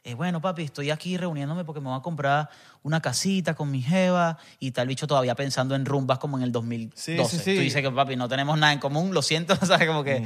[0.05, 2.51] eh, bueno, papi, estoy aquí reuniéndome porque me voy a comprar
[2.83, 6.53] una casita con mi jeva y tal bicho todavía pensando en rumbas como en el
[6.53, 7.01] 2012.
[7.01, 7.55] Sí, sí, sí.
[7.57, 9.89] Tú dices que, papi, no tenemos nada en común, lo siento, ¿sabes?
[9.89, 10.23] Como que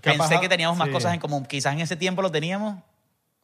[0.00, 1.44] Capaz- pensé que teníamos más cosas en común.
[1.44, 2.82] Quizás en ese tiempo lo teníamos,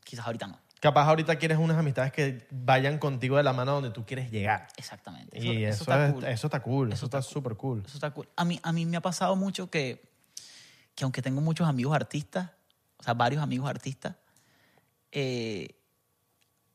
[0.04, 0.58] quizás ahorita no.
[0.80, 4.68] Capaz ahorita quieres unas amistades que vayan contigo de la mano donde tú quieres llegar.
[4.76, 5.38] Exactamente.
[5.38, 6.24] y eso, está es- cool.
[6.24, 6.88] eso está cool.
[6.88, 7.82] Eso, Eso está súper cool.
[7.86, 8.28] Eso está cool.
[8.36, 10.02] A mí, a mí me ha pasado mucho que,
[10.94, 12.50] que aunque tengo muchos amigos artistas,
[12.98, 14.14] o sea, varios amigos artistas,
[15.18, 15.80] eh,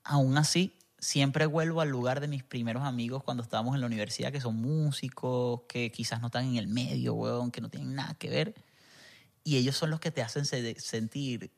[0.03, 4.31] aún así siempre vuelvo al lugar de mis primeros amigos cuando estábamos en la universidad,
[4.31, 8.15] que son músicos, que quizás no están en el medio, weón, que no tienen nada
[8.15, 8.55] que ver.
[9.43, 11.51] Y ellos son los que te hacen se- sentir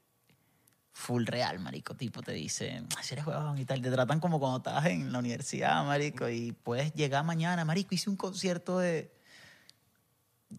[0.93, 1.95] full real, marico.
[1.95, 3.81] Tipo, te dicen, "Ay, si eres huevón y tal.
[3.81, 6.29] Te tratan como cuando estabas en la universidad, marico.
[6.29, 7.95] Y puedes llegar mañana, marico.
[7.95, 9.11] Hice un concierto de...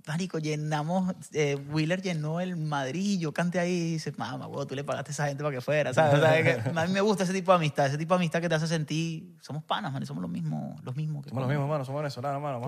[0.06, 1.14] Marico, llenamos...
[1.32, 4.84] eh, Wheeler llenó el Madrid y yo canté ahí y dices, mamá, huevo, tú le
[4.84, 6.14] pagaste a esa gente para que fuera, ¿sabes?
[6.14, 7.86] O sea, es que a mí me gusta ese tipo de amistad.
[7.86, 9.36] Ese tipo de amistad que te hace sentir...
[9.40, 10.04] Somos panas, man.
[10.06, 11.22] Somos los mismos, los mismos.
[11.24, 11.84] que Somos los mismos, hermano.
[11.84, 12.64] Somos venezolanos, hermano.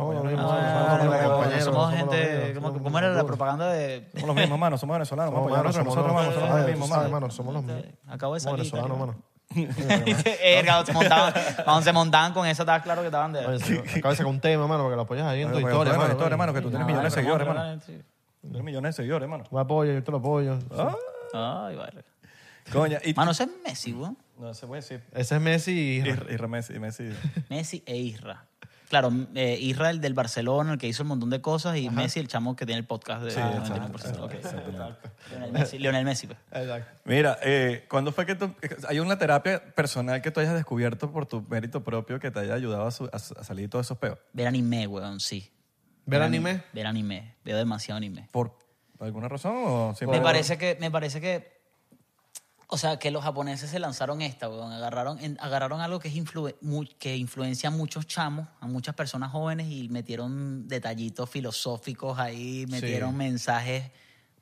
[1.65, 2.55] Somos gente...
[2.83, 4.09] ¿cómo, era la propaganda de...?
[4.13, 4.79] Somos los mismos, hermano.
[4.79, 5.35] Somos venezolanos.
[5.35, 6.41] Vamos Somos, a apoyarnos mano, entre somos nosotros, los- hermano.
[6.41, 7.21] Somos los Ay, mismos, tú sabes, mano.
[7.21, 7.85] mano, somos los mismos.
[8.07, 8.73] Acabo de Somos salir.
[8.73, 9.23] venezolanos, mano.
[9.55, 11.33] Eh, se montaban,
[11.65, 13.47] cuando se montaban con eso, estaba claro que estaban de...
[13.47, 15.97] Oye, de sacar un tema, mano, para que lo apoyes ahí en tu historia, apoyes
[15.97, 16.07] mano.
[16.09, 17.81] la historia, hermano, que tú tienes millones de seguidores, no, hermano.
[17.87, 18.01] sí.
[18.43, 19.45] Tienes millones de seguidores, hermano.
[19.51, 20.59] Me apoyo, yo te lo apoyo.
[21.33, 22.05] Ay, vale.
[22.73, 23.15] Coña, y...
[23.15, 24.17] Mano, ese es Messi, weón.
[24.39, 25.03] No se puede decir.
[25.13, 25.99] Ese es Messi y...
[25.99, 27.11] Y Messi, y Messi.
[27.49, 28.45] Messi e Isra.
[28.89, 32.21] Claro, eh, Isra, el del Barcelona, el que hizo un montón de cosas, y Messi,
[32.21, 34.21] el chamo que tiene el podcast de Sí, 99%.
[34.21, 34.35] Ok.
[35.31, 36.39] Lionel Messi, Lionel Messi, pues.
[36.53, 37.01] Exacto.
[37.05, 38.55] Mira, eh, ¿cuándo fue que tú...
[38.89, 42.55] Hay una terapia personal que tú hayas descubierto por tu mérito propio que te haya
[42.55, 44.19] ayudado a, su- a- a salir de todos esos peos?
[44.33, 45.51] Ver anime, weón, sí.
[46.05, 46.63] ¿Ver anime?
[46.73, 47.35] Ver anime.
[47.45, 48.29] Veo demasiado anime.
[48.31, 48.57] ¿Por
[49.01, 51.56] alguna razón o Me parece que, me parece que,
[52.69, 54.73] o sea, que los japoneses se lanzaron esta, weón.
[54.73, 56.55] Agarraron, en- agarraron algo que, es influ-
[56.99, 63.17] que influencia a muchos chamos, a muchas personas jóvenes y metieron detallitos filosóficos ahí, metieron
[63.17, 63.91] mensajes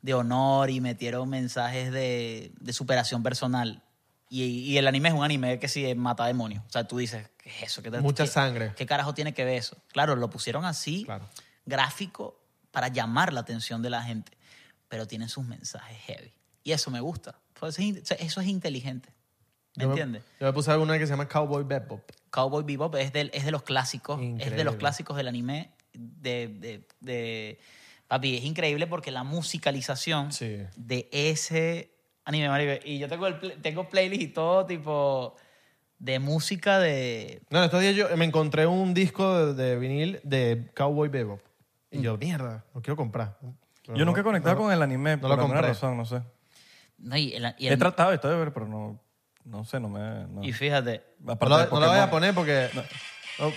[0.01, 3.83] de honor y metieron mensajes de, de superación personal.
[4.29, 6.63] Y, y el anime es un anime que sí mata demonios.
[6.67, 7.83] O sea, tú dices, ¿qué es eso?
[7.83, 8.73] ¿Qué te- Mucha qué- sangre.
[8.75, 9.77] ¿Qué carajo tiene que ver eso?
[9.93, 11.25] Claro, lo pusieron así, Claro.
[11.65, 12.39] gráfico,
[12.71, 14.37] para llamar la atención de la gente,
[14.89, 16.33] pero tienen sus mensajes heavy.
[16.63, 19.09] Y eso me gusta, Pues eso es inteligente.
[19.75, 20.23] ¿Me Yo me- entiendes?
[20.39, 22.01] Yo me puse alguna que se llama Cowboy Bebop.
[22.29, 24.63] Cowboy Bebop es, del- es de los clásicos, es de Increíble.
[24.63, 25.71] los clásicos del anime.
[25.93, 27.59] De, de, de-
[28.07, 30.57] papi, es increíble porque la musicalización Sí.
[30.75, 31.91] de ese
[32.25, 35.35] anime, marico, y yo tengo, el, tengo playlist y todo tipo
[35.99, 37.41] de música de...
[37.49, 41.39] No, estos días yo me encontré un disco de, de vinil de Cowboy Bebop.
[41.91, 43.37] Y yo, mierda, lo quiero comprar.
[43.85, 45.67] Pero Yo nunca he conectado no- con el anime no por lo alguna compré.
[45.69, 46.21] razón, no sé.
[46.97, 48.99] No, y, el- y He tratado y todo, pero no,
[49.43, 50.27] no sé, no me...
[50.27, 50.43] No.
[50.43, 52.69] y fíjate, Aparte No, de lo- no lo voy a poner porque...
[53.39, 53.51] Oh,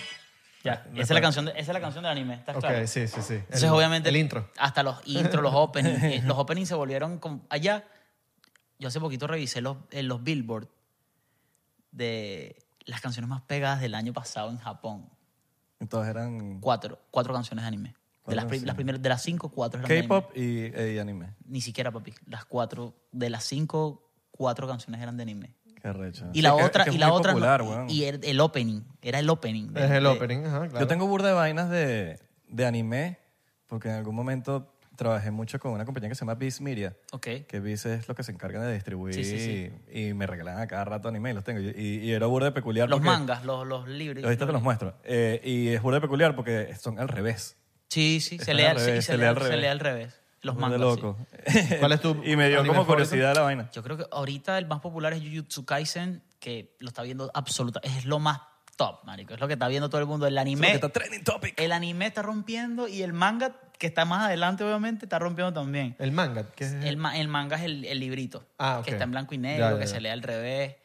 [0.64, 2.86] ya, esa, es la canción de, esa es la canción del anime, ¿estás ok, claro?
[2.86, 3.34] sí, sí, sí.
[3.34, 4.50] Entonces, El- obviamente, El intro.
[4.58, 7.84] hasta los intros, los openings, eh, los openings se volvieron como allá.
[8.80, 10.68] Yo hace poquito revisé los, en los Billboard
[11.92, 12.56] de
[12.86, 15.08] las canciones más pegadas del año pasado en Japón.
[15.80, 17.94] Entonces eran Cuatro, cuatro canciones de anime.
[18.28, 20.72] De las, las primeras, de las cinco, cuatro eran K-pop anime.
[20.76, 21.34] y, y anime.
[21.46, 22.12] Ni siquiera, papi.
[22.26, 25.54] Las cuatro, de las cinco, cuatro canciones eran de anime.
[25.80, 26.26] Qué recho.
[26.32, 27.90] Y Sí, la que- otra, que es y la muy otra, no- popular, y- weón.
[27.90, 29.68] y el, el opening, era el opening.
[29.72, 30.80] de- Es el de- opening, ajá, claro.
[30.80, 32.18] Yo tengo burda de vainas de,
[32.48, 33.18] de anime
[33.68, 36.96] porque en algún momento trabajé mucho con una compañía que se llama Viz Media.
[37.12, 37.28] Ok.
[37.46, 39.72] Que Viz es lo que se encarga de distribuir Sí, sí, sí.
[39.92, 41.60] Y, y me regalan a cada rato anime y los tengo.
[41.60, 44.24] Y, y era burda de peculiar Los porque- mangas, los, los libros.
[44.24, 44.96] Ahorita te los muestro.
[45.04, 47.56] Eh, y es burda de peculiar porque son al revés.
[47.88, 49.24] Sí, sí, se lee, al revés, se, lee,
[49.66, 50.14] al- revés.
[50.42, 50.78] Los mangas.
[50.78, 50.84] sí.
[50.84, 51.18] loco.
[51.80, 52.86] ¿Cuál es tu y me dio anime como favorito?
[53.08, 53.70] curiosidad la vaina.
[53.72, 57.80] Yo creo que ahorita el más popular es Jujutsu Kaisen, que lo está viendo absoluta.
[57.82, 58.40] Es lo más
[58.76, 59.34] top, marico.
[59.34, 60.26] Es lo que está viendo todo el mundo.
[60.26, 61.60] El Eso es anime, lo que está trending topic.
[61.60, 65.96] el anime está rompiendo y el manga, que está más adelante, obviamente, está rompiendo también.
[65.98, 66.44] El manga.
[66.52, 68.84] que es El, ma- el manga es el, el librito, Ah, ok.
[68.84, 69.92] que está en blanco y Ya, negro, ya, que ya.
[69.94, 70.76] se lee al revés.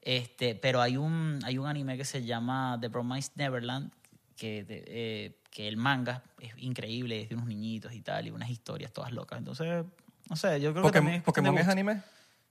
[0.00, 3.92] Este, pero hay un, hay un anime que se llama The Promised Neverland,
[4.36, 8.30] que, de- eh, que el manga es increíble, es de unos niñitos y tal, y
[8.30, 9.38] unas historias todas locas.
[9.38, 9.84] Entonces,
[10.30, 12.02] no sé, yo creo que también Pokémon, es cuestión de Pokémon es anime.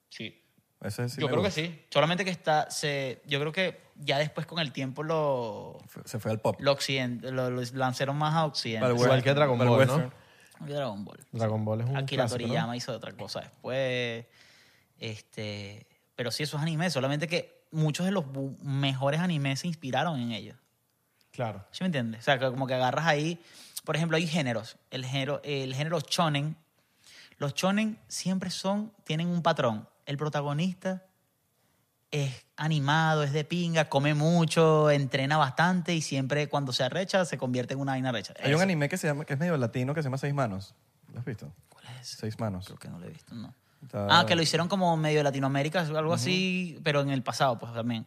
[0.10, 0.38] Sí.
[0.82, 1.80] Ese sí yo creo que sí.
[1.92, 6.32] Solamente que está, se, yo creo que ya después con el tiempo lo, Se fue
[6.32, 6.56] al pop.
[6.60, 8.90] lo, occident- lo, lo lanzaron más a occidente.
[8.90, 10.12] Igual que Dragon Ball, ¿no?
[10.68, 11.20] Dragon Ball.
[11.32, 12.46] Dragon Ball es un Akira clásico, ¿no?
[12.48, 14.26] Toriyama hizo otra cosa después.
[15.00, 18.26] Este, pero sí, esos animes, solamente que muchos de los
[18.64, 20.58] mejores animes se inspiraron en ellos.
[21.32, 21.66] Claro.
[21.72, 22.22] ¿Sí me entiendes?
[22.22, 23.42] O sea, como que agarras ahí,
[23.84, 24.78] por ejemplo, hay géneros.
[24.90, 26.56] El género, el género shonen.
[27.38, 29.88] Los shonen siempre son, tienen un patrón.
[30.06, 31.06] El protagonista
[32.12, 37.38] es animado, es de pinga, come mucho, entrena bastante y siempre cuando se arrecha se
[37.38, 38.34] convierte en una vaina recha.
[38.44, 40.76] Hay un anime que, se llama, que es medio latino que se llama Seis Manos.
[41.14, 41.52] ¿Lo has visto?
[41.70, 42.08] ¿Cuál es?
[42.08, 42.66] Seis Manos.
[42.66, 43.56] Creo que no lo he visto, no.
[43.82, 47.58] Está- Ah, que lo hicieron como medio de Latinoamérica, algo así, pero en el pasado,
[47.60, 48.06] pues también.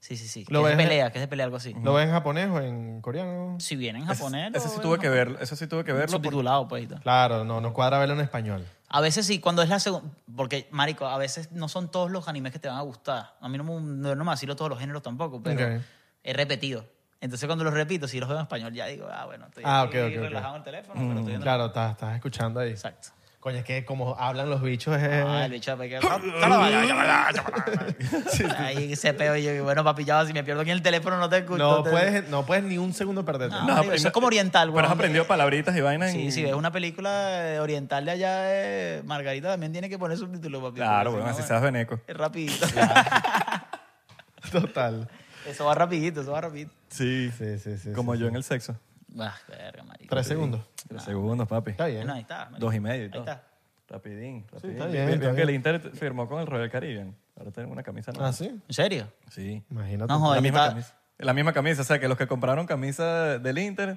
[0.00, 0.44] Sí, sí, sí.
[0.44, 1.74] Que ¿Lo es de ves- pelea, que es de pelea, algo así.
[1.82, 3.56] ¿Lo ves en japonés o en coreano?
[3.58, 4.52] Si viene en Ese- japonés.
[4.54, 5.26] Ese, lo sí tuve en que japonés.
[5.26, 5.38] verlo.
[5.40, 6.06] Ese sí tuve que verlo.
[6.18, 6.84] por- Subtitulado, pues.
[6.84, 7.00] y tal.
[7.00, 8.64] Claro, no, no cuadra verlo en español.
[8.88, 10.08] A veces sí, cuando es la segunda.
[10.36, 13.34] Porque, Marico, a veces no son todos los animes que te van a gustar.
[13.40, 15.82] A mí no me, no, no me todos los géneros tampoco, pero Ok.
[16.22, 16.86] he repetido.
[17.20, 19.82] Entonces, cuando los repito, si los veo en español, ya digo, ah, bueno, estoy Ah,
[19.82, 20.22] aquí ok, ok, ok.
[20.22, 21.42] relajado en el teléfono, pero estoy viendo.
[21.44, 22.70] Claro, estás, estás escuchando ahí.
[22.70, 23.08] Exacto.
[23.46, 25.24] Coño, es que como hablan los bichos es...
[25.24, 25.98] Ah, el bicho de que...
[28.58, 31.16] Ahí se peo y yo, bueno, papi, ya si me pierdo aquí en el teléfono
[31.16, 31.58] no te escucho.
[31.58, 33.54] no, te- puedes, no puedes ni un segundo perderte.
[33.54, 36.10] No, No, eso es como oriental, Pero has aprendido palabritas y vainas.
[36.10, 39.96] Sí, en- si ves una película eh, oriental de allá, eh, Margarita también tiene que
[39.96, 40.74] poner subtítulos, papi.
[40.78, 42.00] Claro, bueno, así no, seas veneco.
[42.04, 42.66] Es rapidito.
[44.50, 45.08] Total.
[45.46, 46.72] eso va rapidito, eso va rapidito.
[46.88, 47.30] Sí.
[47.38, 47.92] Sí, sí, sí.
[47.92, 48.30] Como sí, yo sí.
[48.30, 48.76] en el sexo.
[49.18, 50.14] Ah, verga, marico.
[50.14, 50.60] Tres segundos.
[50.88, 51.70] Tres segundos, papi.
[51.72, 52.08] Está bien.
[52.10, 52.44] Ahí está.
[52.46, 52.60] marico.
[52.60, 53.22] Dos y medio y Ahí todo.
[53.22, 53.42] está.
[53.88, 54.72] Rapidín, rapidín.
[54.76, 57.14] está bien, está que el Inter firmó con el Royal Caribbean.
[57.38, 58.28] Ahora tengo una camisa nueva.
[58.28, 58.46] ¿Ah, sí?
[58.46, 59.06] ¿En serio?
[59.30, 59.62] Sí.
[59.70, 60.12] Imagínate.
[60.12, 60.94] No, joder, La yo misma, estaba, camisa.
[61.18, 61.82] la misma camisa.
[61.82, 63.96] O sea, que los que compraron camisa del Inter,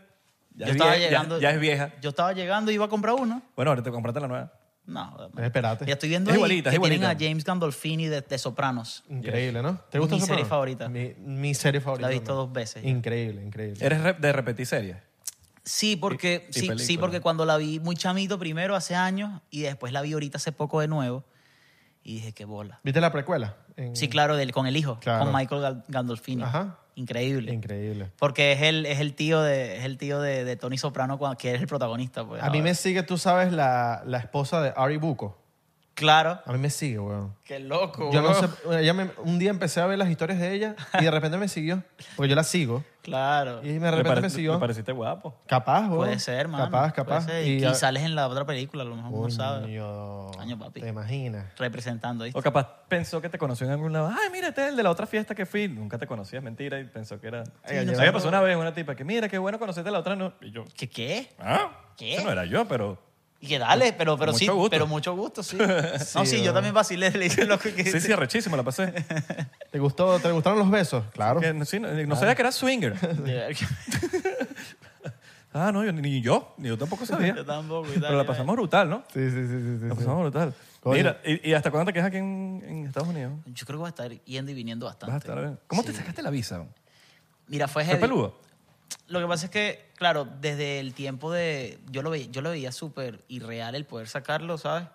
[0.53, 1.39] ya, yo es, estaba vie- ya- llegando.
[1.39, 1.91] ya es vieja.
[2.01, 3.41] Yo estaba llegando y iba a comprar uno.
[3.55, 4.53] Bueno, ahora te compraste la nueva.
[4.85, 5.85] No, Espérate.
[5.85, 7.25] Ya estoy viendo Es ahí igualita, es que tienen a igualita.
[7.29, 9.03] James Gandolfini de, de Sopranos.
[9.09, 9.79] Increíble, ¿no?
[9.89, 10.89] ¿Te gusta Mi serie favorita.
[10.89, 12.07] Mi, mi serie favorita.
[12.07, 12.45] La he visto también.
[12.47, 12.89] dos veces ya.
[12.89, 13.83] Increíble, increíble.
[13.85, 14.97] ¿Eres rep- de repetir series?
[15.69, 19.61] Sí, porque, Y- sí, sí, porque cuando la vi muy chamito primero hace años y
[19.61, 21.23] después la vi ahorita hace poco de nuevo
[22.03, 22.79] y dije, qué bola.
[22.83, 23.55] ¿Viste la precuela?
[23.77, 25.25] En- Sí, claro, del, con el hijo, Claro.
[25.25, 26.41] con Michael Gandolfini.
[26.41, 26.79] Ajá.
[26.95, 27.53] Increíble.
[27.53, 28.11] Increíble.
[28.17, 31.53] Porque es el, es el tío de, es el tío de, de Tony Soprano, que
[31.53, 32.25] es el protagonista.
[32.25, 35.37] Pues, A mí me sigue, tú sabes, la, la esposa de Ari Buko.
[35.93, 36.39] Claro.
[36.45, 37.35] A mí me sigue, weón.
[37.43, 38.09] Qué loco.
[38.11, 38.47] Yo no sé,
[38.79, 41.47] ella me- un día empecé a ver las historias de ella y de repente me
[41.47, 41.83] siguió.
[42.15, 42.83] Porque yo la sigo.
[43.09, 43.59] Claro.
[43.63, 44.53] Y de Me, repente pare- me siguió.
[44.53, 45.35] me pareciste guapo.
[45.47, 45.97] Capaz, weón.
[45.97, 46.65] Puede ser, mano.
[46.65, 47.25] Capaz, capaz.
[47.25, 47.47] Puede ser.
[47.47, 49.61] Y, a- sales en la otra película, a lo mejor no sabes.
[49.63, 50.81] Coño, papi.
[50.81, 51.45] ¿Te imaginas?
[51.57, 52.39] Representando, ¿viste?
[52.39, 54.07] O capaz pensó que te conoció en algún lado.
[54.09, 55.67] Ay, mira, este es el de la otra fiesta que fui.
[55.67, 56.79] Nunca te conocía, es mentira.
[56.79, 57.43] Y pensó que era...
[57.63, 60.15] Ay, yo- me pasó una vez una tipa que, mira, qué bueno conocerte la otra.
[60.15, 60.33] No.
[60.41, 61.29] Y yo, ¿Qué qué?
[61.39, 61.69] ¿ah?
[61.97, 62.15] ¿Qué?
[62.15, 62.97] Ese no era yo, pero
[63.41, 64.69] Y que dale, pero, pero Mucho sí, gusto.
[64.69, 65.57] pero mucho gusto, sí.
[66.15, 67.71] no, sí, yo también vacilé, le dije lo que...
[67.89, 68.93] Sí, sí, arrechísimo, la pasé.
[69.71, 71.05] ¿Te, gustó, ¿Te gustaron los besos?
[71.13, 71.39] Claro.
[71.39, 72.95] Que, sí, no, no sabía que era swinger.
[75.51, 77.35] Ah, no, yo, ni yo, ni yo tampoco sabía.
[77.35, 77.87] Yo tampoco.
[77.89, 79.03] y tal, Pero la pasamos brutal, ¿no?
[79.11, 79.47] Sí, sí, sí.
[79.47, 79.95] sí, La sí.
[79.95, 80.53] pasamos brutal.
[80.79, 80.95] Coño.
[80.95, 83.33] Mira, ¿y, y hasta cuándo te quedas aquí en, en Estados Unidos?
[83.47, 85.11] Yo creo que va a estar yendo y viniendo bastante.
[85.11, 85.59] Vas a estar bien.
[85.65, 86.63] ¿Cómo te sacaste la visa?
[87.47, 88.39] Mira, fue ¿Fue peludo?
[89.07, 91.79] Lo que pasa es que, claro, desde el tiempo de...
[91.91, 94.87] Yo lo veía, yo lo veía súper irreal el poder sacarlo, ¿sabes?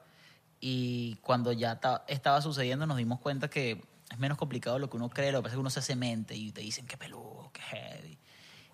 [0.61, 4.97] Y cuando ya ta- estaba sucediendo nos dimos cuenta que es menos complicado lo que
[4.97, 5.33] uno cree.
[5.33, 7.61] Lo que pasa es que uno se hace mente y te dicen qué peludo, qué
[7.63, 8.19] heavy.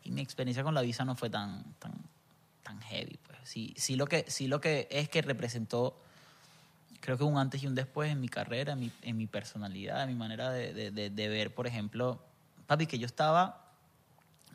[0.05, 1.93] Y mi experiencia con la visa no fue tan, tan,
[2.63, 3.19] tan heavy.
[3.27, 3.39] Pues.
[3.45, 5.99] Sí, sí, lo que, sí lo que es que representó,
[7.01, 10.03] creo que un antes y un después en mi carrera, en mi, en mi personalidad,
[10.05, 12.23] en mi manera de, de- de- de ver, por ejemplo,
[12.67, 13.67] papi, que yo estaba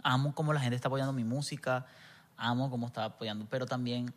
[0.06, 1.86] amo cómo la gente está apoyando mi música,
[2.38, 4.14] amo cómo está apoyando, pero también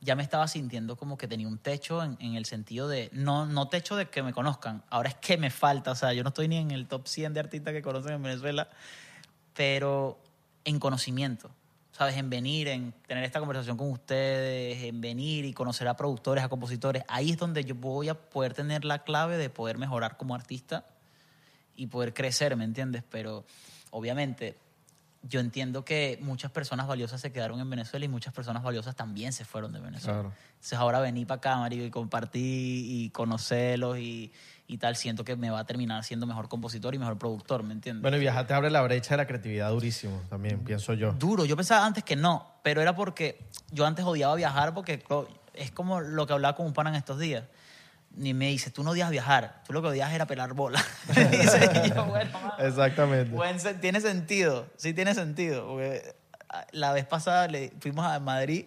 [0.00, 3.44] ya me estaba sintiendo como que tenía un techo en, en el sentido de, no,
[3.46, 6.28] no techo de que me conozcan, ahora es que me falta, o sea, yo no
[6.28, 8.68] estoy ni en el top 100 de artistas que conocen en Venezuela,
[9.54, 10.18] pero
[10.64, 11.50] en conocimiento,
[11.90, 12.16] ¿sabes?
[12.16, 16.48] En venir, en tener esta conversación con ustedes, en venir y conocer a productores, a
[16.48, 20.36] compositores, ahí es donde yo voy a poder tener la clave de poder mejorar como
[20.36, 20.86] artista
[21.74, 23.02] y poder crecer, ¿me entiendes?
[23.10, 23.44] Pero
[23.90, 24.56] obviamente
[25.22, 29.32] yo entiendo que muchas personas valiosas se quedaron en Venezuela y muchas personas valiosas también
[29.32, 30.20] se fueron de Venezuela.
[30.20, 30.32] Claro.
[30.54, 34.32] Entonces ahora venir para acá, marico, y compartir y conocerlos y,
[34.66, 37.72] y tal, siento que me va a terminar siendo mejor compositor y mejor productor, ¿me
[37.72, 38.02] entiendes?
[38.02, 41.12] Bueno, y viajar te abre la brecha de la creatividad durísimo también, pienso yo.
[41.12, 45.04] Duro, yo pensaba antes que no, pero era porque yo antes odiaba viajar porque
[45.54, 47.44] es como lo que hablaba con un pana en estos días.
[48.14, 50.84] Ni me dice, tú no odias viajar, tú lo que odias era pelar bola.
[51.84, 53.30] Y yo, bueno, mano, Exactamente.
[53.34, 55.66] Buen tiene sentido, sí tiene sentido.
[55.66, 56.14] Porque
[56.48, 58.66] ah, la vez pasada le, fuimos a Madrid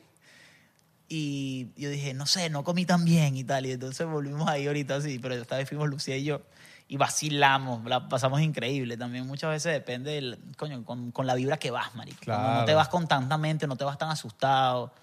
[1.07, 3.65] y yo dije, no sé, no comí tan bien y tal.
[3.65, 6.41] Y entonces volvimos ahí ahorita sí, pero esta vez fuimos Lucía y yo
[6.87, 8.97] y vacilamos, la pasamos increíble.
[8.97, 12.31] También muchas veces depende, del, coño, con, con la vibra que vas, marico.
[12.31, 14.93] No te vas con tanta mente, no te vas tan asustado,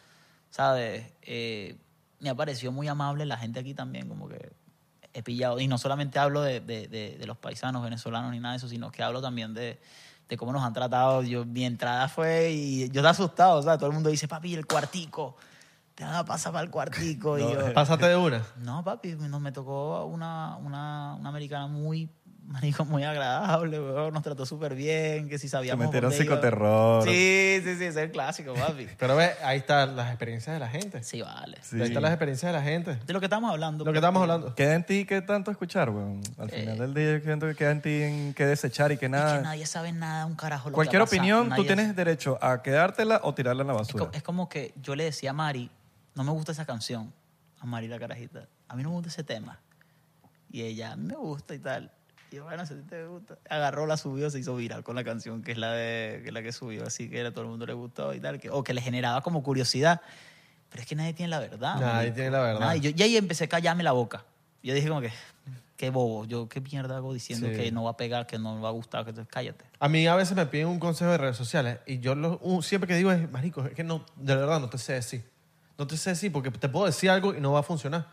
[0.51, 1.05] ¿sabes?
[1.23, 1.77] Eh,
[2.23, 4.53] me ha parecido muy amable la gente aquí también, como que
[5.12, 5.61] he pillado.
[5.61, 8.69] Y no solamente hablo de, de- de- de los paisanos venezolanos ni nada de eso,
[8.69, 9.78] sino que hablo también de,
[10.28, 11.23] de cómo nos han tratado.
[11.23, 14.55] Yo, mi entrada fue y yo estaba asustado, o sea, todo el mundo dice, papi,
[14.55, 15.36] el cuartico,
[15.94, 17.39] te van a pasar para el cuartico.
[17.39, 18.43] y yo, Pásate de una.
[18.57, 22.09] no, papi, nos me tocó una, una, una americana muy,
[22.47, 26.35] marico, muy agradable, weón, nos trató súper bien, que si Se sabíamos metieron dónde iba.
[26.35, 27.02] psicoterror.
[27.05, 28.89] Sí, sí, sí, ese es el clásico, papi.
[28.98, 31.02] Pero ve, ahí están las experiencias de la gente.
[31.02, 31.56] Sí, vale.
[31.62, 31.77] Sí.
[31.77, 32.97] Ahí están las experiencias de la gente.
[33.06, 33.85] De lo que estamos hablando.
[33.85, 34.55] Lo que estamos hablando.
[34.55, 36.20] Queda en ti qué tanto escuchar, weón.
[36.39, 39.10] Al final del día yo siento que queda en ti en qué desechar y Es
[39.10, 39.36] nada.
[39.39, 40.69] que nadie sabe nada, un carajo.
[40.70, 43.78] Lo Cualquier que opinión, tú Nadie- tienes derecho a quedártela o tirarla en la Es,
[43.81, 44.05] basura.
[44.06, 45.70] co- es como que yo le decía a Mari,
[46.14, 47.12] no me gusta esa canción,
[47.60, 48.47] a Mari la carajita.
[48.69, 49.59] A mí no me gusta ese tema.
[50.51, 51.90] Y ella, me gusta y tal.
[52.33, 53.37] Y yo, bueno, si te gusta.
[53.51, 56.33] Agarró, la subió, se hizo viral con la canción, que es la, de, que es
[56.35, 56.87] la que subió.
[56.87, 58.41] Así que a todo el mundo le gustó y tal.
[58.41, 60.01] Que, o que le generaba como curiosidad.
[60.71, 61.79] Pero es que nadie tiene la verdad.
[61.79, 62.61] Nadie tiene la verdad.
[62.61, 62.81] Nadie.
[62.81, 64.25] Yo, y ahí empecé a callarme la boca.
[64.63, 65.11] Yo dije como que,
[65.77, 66.25] qué bobo.
[66.25, 67.55] Yo, qué mierda hago diciendo Sí.
[67.57, 69.05] que no va a pegar, que no va a gustar.
[69.05, 69.65] Que cállate.
[69.79, 72.63] A mí a veces me piden un consejo de redes sociales y yo lo, un-
[72.63, 75.25] siempre que digo es, marico, es que no, de verdad no te sé decir.
[75.78, 78.07] No te sé decir porque te puedo decir algo y no va a funcionar.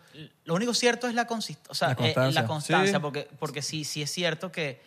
[0.45, 2.41] Lo único cierto es la, consist o sea, La eh, constancia.
[2.41, 2.99] la constancia, Sí.
[3.01, 4.81] porque, porque sí, sí es cierto que,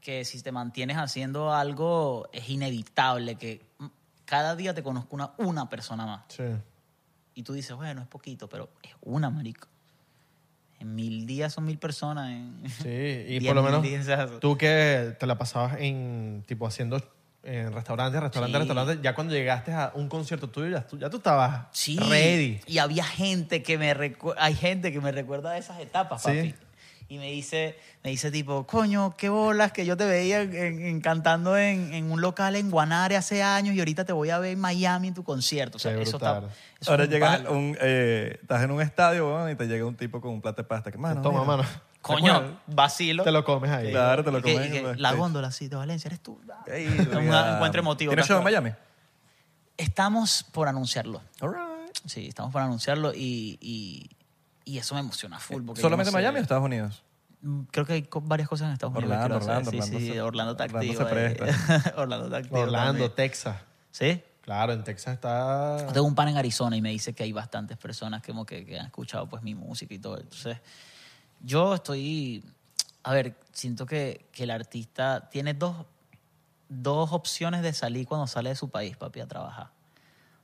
[0.00, 3.64] que si te mantienes haciendo algo es inevitable que
[4.24, 6.24] cada día te conozca una, una persona más.
[6.28, 6.44] Sí.
[7.34, 9.68] Y tú dices, bueno, es poquito, pero es una, marico.
[10.80, 12.30] En mil días son mil personas.
[12.30, 14.06] En Sí, y por lo menos días,
[14.40, 17.00] tú que te la pasabas en, tipo, haciendo
[17.42, 18.68] en restaurantes, restaurantes, Sí.
[18.68, 21.96] restaurantes, ya cuando llegaste a un concierto tuyo, ya tú, ya tú estabas Sí.
[21.98, 22.60] ready.
[22.66, 26.28] Y había gente que me recu- hay gente que me recuerda de esas etapas, Sí.
[26.28, 26.54] papi.
[27.10, 27.74] Y me dice,
[28.04, 32.12] me dice tipo, coño, qué bolas que yo te veía en- en- cantando en, en
[32.12, 35.14] un local en Guanare hace años y ahorita te voy a ver en Miami en
[35.14, 35.76] tu concierto.
[35.76, 36.42] O sea, Qué eso está.
[36.78, 39.96] eso Ahora es un llegas, un, eh, estás en un estadio y te llega un
[39.96, 40.92] tipo con un plato de pasta.
[40.92, 41.56] Que, mano, Toma, mira.
[41.56, 41.68] mano.
[42.14, 43.22] Coño, vacilo.
[43.24, 43.90] Te lo comes ahí.
[43.90, 45.16] Claro, te lo Y que- comes y que la backstage.
[45.16, 46.40] góndola, sí, de Valencia, eres tú.
[46.66, 48.10] Ey, un encuentro emotivo.
[48.10, 48.44] ¿Tienes show en.
[48.44, 48.72] Miami?
[49.76, 51.20] Estamos por anunciarlo.
[51.40, 51.96] All right.
[52.06, 54.10] Sí, estamos por anunciarlo y, y,
[54.64, 55.62] y eso me emociona full.
[55.64, 57.02] porque yo ¿Solamente no sé- Miami o Estados Unidos?
[57.42, 59.16] Mm, Creo que hay varias cosas en Estados Unidos.
[59.16, 59.36] que Orlando.
[59.44, 61.08] Orlando, Sí, Orlando sí, se- Orlando está Orlando activo.
[61.08, 61.34] se ahí.
[61.34, 61.94] presta.
[61.96, 62.58] Orlando está activo.
[62.60, 63.12] Orlando, también.
[63.14, 63.56] Texas.
[63.92, 64.22] ¿Sí?
[64.42, 65.76] Claro, en Texas está...
[65.86, 68.64] Yo Tengo un pan en Arizona y me dice que hay bastantes personas como que,
[68.64, 70.18] que han escuchado pues mi música y todo.
[70.18, 70.56] Entonces,
[71.40, 72.44] yo estoy...
[73.02, 75.86] A ver, siento que, que el artista tiene dos,
[76.68, 79.70] dos opciones de salir cuando sale de su país, papi, a trabajar.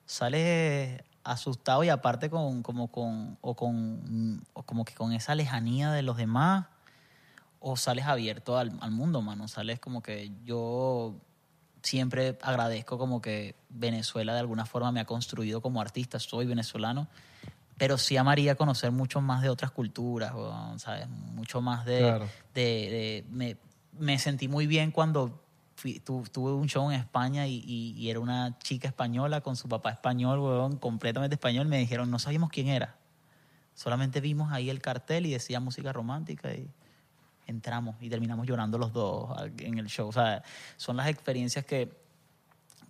[0.07, 6.03] Sale asustado y aparte con, como con, o con, como que con esa lejanía de
[6.03, 6.67] los demás,
[7.61, 9.49] o sales abierto al, al mundo, mano.
[9.49, 11.15] Sales como que yo
[11.83, 17.09] siempre agradezco como que Venezuela de alguna forma me ha construido como artista, soy venezolano,
[17.77, 20.33] pero sí amaría conocer mucho más de otras culturas,
[20.77, 21.09] ¿sabes?
[21.09, 21.99] Mucho más de...
[21.99, 22.29] Claro.
[22.55, 23.57] de, de- me,
[23.99, 25.41] me sentí muy bien cuando
[25.77, 29.57] fui- tu- tuve un show en España y, y- y era una chica española con
[29.57, 31.67] su papá español, weón, completamente español.
[31.67, 32.97] Me dijeron, no sabíamos quién era.
[33.75, 36.69] Solamente vimos ahí el cartel y decía música romántica y
[37.47, 40.09] entramos y terminamos llorando los dos en el show.
[40.09, 40.43] O sea,
[40.77, 41.93] son las experiencias que,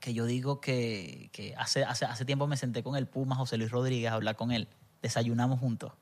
[0.04, 3.56] que yo digo que, que hace, hace, hace tiempo me senté con el Puma, José
[3.56, 4.68] Luis Rodríguez, a hablar con él.
[5.00, 5.92] Desayunamos juntos.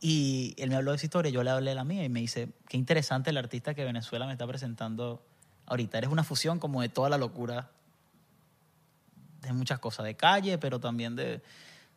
[0.00, 2.20] Y él me habló de esa historia, yo le hablé de la mía y me
[2.20, 5.22] dice, qué interesante el artista que Venezuela me está presentando
[5.66, 5.98] ahorita.
[5.98, 7.70] Eres una fusión como de toda la locura,
[9.42, 11.42] de muchas cosas, de calle, pero también de,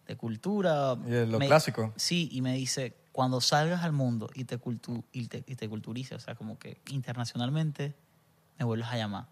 [0.05, 0.97] de cultura.
[1.07, 1.93] Y de lo Me- clásico.
[1.95, 5.69] Sí, y me dice, cuando salgas al mundo y te, cultu y te, y te
[5.69, 7.95] culturices, o sea, como que internacionalmente,
[8.57, 9.27] me vuelves a llamar.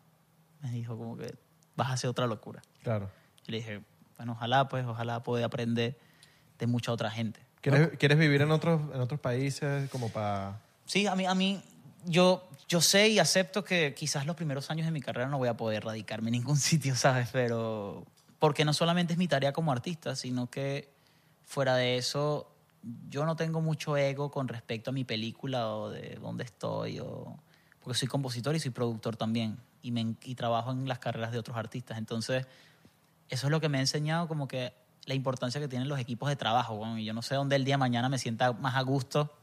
[0.61, 1.45] Me dijo como que
[1.77, 2.61] vas a hacer otra locura.
[2.83, 3.09] Claro.
[3.47, 3.81] Y le dije,
[4.17, 5.97] bueno, ojalá, pues, ojalá pueda aprender
[6.59, 7.39] de mucha otra gente.
[7.61, 10.59] ¿Quieres, ¿Quieres vivir en otros, en otros países como para...?
[10.85, 11.61] Sí, a mí, a mí
[12.05, 15.49] yo, yo sé y acepto que quizás los primeros años de mi carrera no voy
[15.49, 17.29] a poder radicarme en ningún sitio, ¿sabes?
[17.31, 18.05] Pero
[18.39, 20.89] porque no solamente es mi tarea como artista, sino que
[21.45, 22.51] fuera de eso,
[23.09, 27.37] yo no tengo mucho ego con respecto a mi película o de dónde estoy, o,
[27.87, 31.39] porque soy compositor y soy productor también, y, me, y trabajo en las carreras de
[31.39, 31.97] otros artistas.
[31.97, 32.45] Entonces,
[33.29, 34.73] eso es lo que me ha enseñado como que
[35.05, 37.63] la importancia que tienen los equipos de trabajo, weón, y yo no sé dónde el
[37.63, 39.33] día de mañana me sienta más a gusto.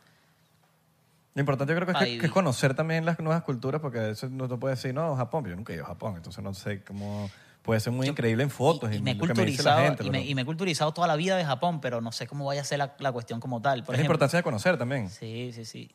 [1.33, 4.11] Lo importante yo creo que es, que, que es conocer también las nuevas culturas, porque
[4.11, 6.53] eso no te puede decir, no, Japón, yo nunca he ido a Japón, entonces no
[6.53, 7.31] sé cómo...
[7.63, 10.05] Puede ser muy increíble en fotos y, y, me he que me la culturizado gente.
[10.05, 12.45] y, me, y me he culturizado toda la vida de Japón, pero no sé cómo
[12.45, 13.85] vaya a ser la, la cuestión como tal.
[13.85, 15.09] Por es la ejemplo, importancia de conocer también.
[15.09, 15.91] Sí, sí, sí.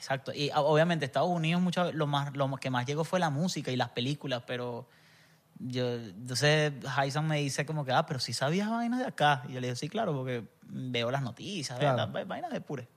[0.00, 0.32] Exacto.
[0.34, 3.70] Y ah, obviamente Estados Unidos mucho, lo, más, lo que más llegó fue la música
[3.70, 4.88] y las películas, pero
[5.58, 9.42] yo, entonces Hyson me dice como que, ah, pero si sabías vainas de acá.
[9.46, 11.78] Y yo le digo, sí, claro, porque veo las noticias,
[12.26, 12.88] vainas de pure.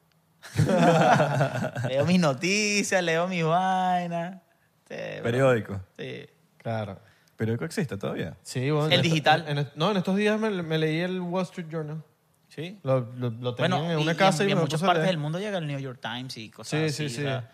[1.89, 4.41] leo mis noticias, leo mis vainas.
[4.87, 4.95] Sí.
[5.21, 5.81] Periódico.
[5.97, 6.25] Sí.
[6.57, 6.99] Claro.
[7.35, 8.37] ¿Periódico existe todavía?
[8.43, 8.93] Sí, bueno.
[8.95, 9.43] El digital.
[9.47, 12.01] en- en- no, en estos días me, me leí el Wall Street Journal.
[12.53, 12.79] Sí.
[12.83, 14.81] Lo, lo, lo tenían Bueno, en y- una y casa en, y, y en muchas
[14.81, 15.07] partes leer.
[15.07, 17.09] del mundo llega el New York Times y cosas Sí, así.
[17.09, 17.47] sí, sea, sí.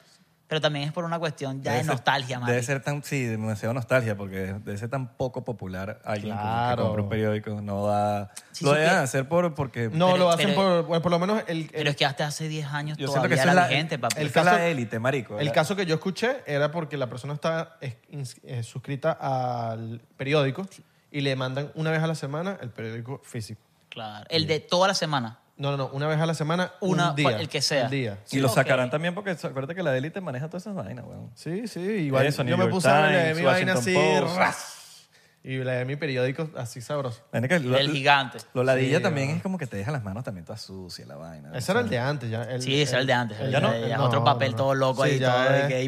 [0.48, 2.66] pero también es por una cuestión ya Debe de ser- nostalgia, Debe marico.
[2.66, 6.76] ser tan, sí, demasiado nostalgia, porque debe ser tan poco popular alguien Claro.
[6.76, 7.62] que compra un periódico.
[7.62, 8.32] No da...
[8.52, 9.90] Sí, lo deben hacer por, porque...
[9.94, 12.06] No, Pero- lo hacen pero- por, bueno, por lo menos el, el, Pero es que
[12.06, 14.20] hasta hace 10 años yo todavía que era es la, vigente, papi.
[14.20, 15.40] el es caso- la élite, marico.
[15.40, 19.12] el La- caso que yo escuché era porque la persona está es- ins- eh, suscrita
[19.14, 20.68] al periódico
[21.10, 23.62] y le mandan una vez a la semana el periódico físico.
[24.08, 24.26] Claro.
[24.30, 25.40] El de toda la semana.
[25.58, 27.38] No, no, no, una vez a la semana, Una- un día.
[27.38, 27.84] el que sea.
[27.86, 28.18] Un día.
[28.32, 28.54] y lo ok.
[28.56, 31.32] sacarán también porque acuérdate que la élite maneja todas esas vainas, weón.
[31.36, 33.94] Sí, sí, igual Eso, yo New me York puse a leer Times, mi vaina así,
[33.94, 34.38] Washington Post.
[34.38, 34.79] ras,
[35.42, 37.22] y leer mi periódico así sabroso.
[37.32, 38.40] Vaina que lo- el gigante.
[38.54, 41.16] Lo ladilla Sí, también es como que te deja las manos también todas sucias, la
[41.16, 41.52] vaina.
[41.58, 42.44] Ese era el de antes ya.
[42.44, 43.40] el- Sí, ese era el de antes.
[43.40, 44.64] El ya de- no- ya es no, otro papel no, no.
[44.64, 45.80] todo loco Sí, ahí, ya todo de es- que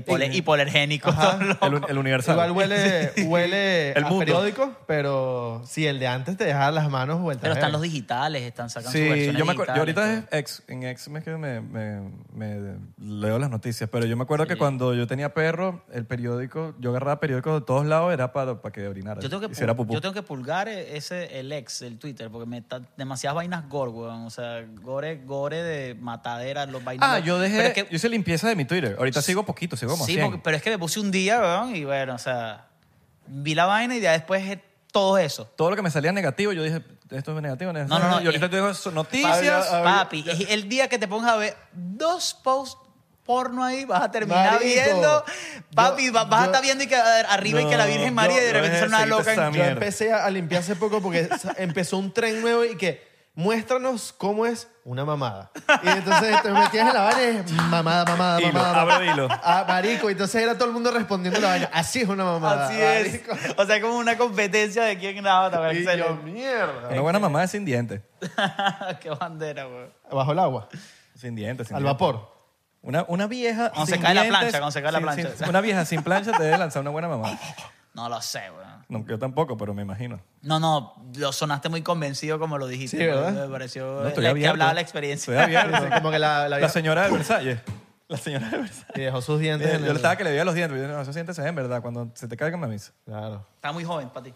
[1.36, 1.66] todo loco.
[1.66, 2.36] El, el universal.
[2.36, 4.20] Igual huele, huele El a mundo.
[4.26, 7.42] periódico, pero sí, el de antes te dejaba las manos vueltas.
[7.42, 10.64] Pero están los digitales, están sacando Sí, versiones yo, me acuerdo, yo ahorita es ex,
[10.70, 14.56] en ex me, que me, me- me leo las noticias, pero yo me acuerdo que
[14.56, 18.72] cuando yo tenía perro, el periódico, yo agarraba periódicos de todos lados, era para, para
[18.72, 19.56] que orinara, Yo tengo, que
[19.94, 23.92] yo tengo que pulgar ese, el ex, el Twitter, porque me está demasiadas vainas gore,
[23.92, 24.26] weón.
[24.26, 27.10] O sea, gore, gore de matadera, los vainas.
[27.10, 28.96] Ah, yo dejé, es que- yo hice limpieza de mi Twitter.
[28.98, 30.26] Ahorita sigo poquito, sigo como sí, 100.
[30.26, 32.68] porque- pero es que me puse un día, weón, y bueno, o sea,
[33.28, 34.60] vi la vaina y ya después es
[34.92, 35.46] todo eso.
[35.56, 36.82] Todo lo que me salía negativo, yo dije,
[37.12, 39.68] esto es negativo, No, no, no, Y ahorita es- noticias.
[39.68, 42.81] Papi, es el día que te pongas a ver dos posts
[43.26, 45.24] porno ahí, vas a terminar Marico, viendo.
[45.76, 47.78] Papi, yo- va- vas a yo- estar viendo y que a ver, arriba y que
[47.78, 49.34] la No, Virgen María y de yo- repente yo son una loca.
[49.34, 49.72] en- Yo mierda.
[49.72, 54.46] empecé a, a limpiar hace poco porque empezó un tren nuevo y que muéstranos cómo
[54.46, 55.52] es una mamada.
[55.84, 58.82] Y entonces te metías en la vaina y es mamada, mamada, Hilo, mamada.
[58.82, 59.28] abro hilo.
[59.32, 61.70] Ah, marico, y entonces era todo el mundo respondiendo la vaina.
[61.72, 62.68] Así es una mamada.
[62.68, 63.24] Así es.
[63.30, 63.62] marico.
[63.62, 65.50] O sea, como una competencia de quién graba.
[65.50, 66.90] ¿te Y yo, mierda.
[66.90, 68.02] Una buena mamá es sin dientes.
[69.00, 69.86] Qué bandera, güey.
[70.12, 70.68] Bajo el agua.
[71.16, 71.68] Sin dientes.
[71.68, 72.00] sin Al dientes.
[72.02, 72.41] vapor.
[72.84, 73.70] Una, una vieja.
[73.70, 75.36] Cuando se sin cae la plancha, cuando se cae la plancha.
[75.38, 77.38] sin- una vieja sin plancha te debe lanzar una buena mamá.
[77.94, 78.66] No lo sé, güey.
[78.90, 80.20] No, yo tampoco, pero me imagino.
[80.42, 82.98] No, no, lo sonaste muy convencido como lo dijiste.
[82.98, 83.32] Sí, ¿verdad?
[83.48, 84.52] Me pareció No, estoy la- que abierto.
[84.52, 85.32] hablaba la experiencia.
[85.42, 85.86] Estoy abierto.
[85.86, 87.60] Sí, como que la, la La vieja- señora de Versalles.
[88.08, 88.96] La señora de Versalles.
[88.96, 89.96] Y dejó sus dientes Yo en le el...
[89.98, 90.82] estaba que le veía los dientes.
[90.82, 91.82] yo, No, esos dientes se ven, ¿verdad?
[91.82, 92.92] Cuando se te caigan, me avisa.
[93.06, 93.46] Claro.
[93.56, 94.34] Está muy joven para ti.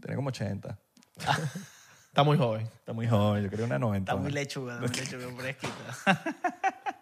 [0.00, 0.76] Tiene como 80.
[2.08, 2.62] Está muy joven.
[2.66, 4.10] Está muy joven, yo creo una 90.
[4.12, 6.22] Está muy lechuga, está muy lechuga fresquita.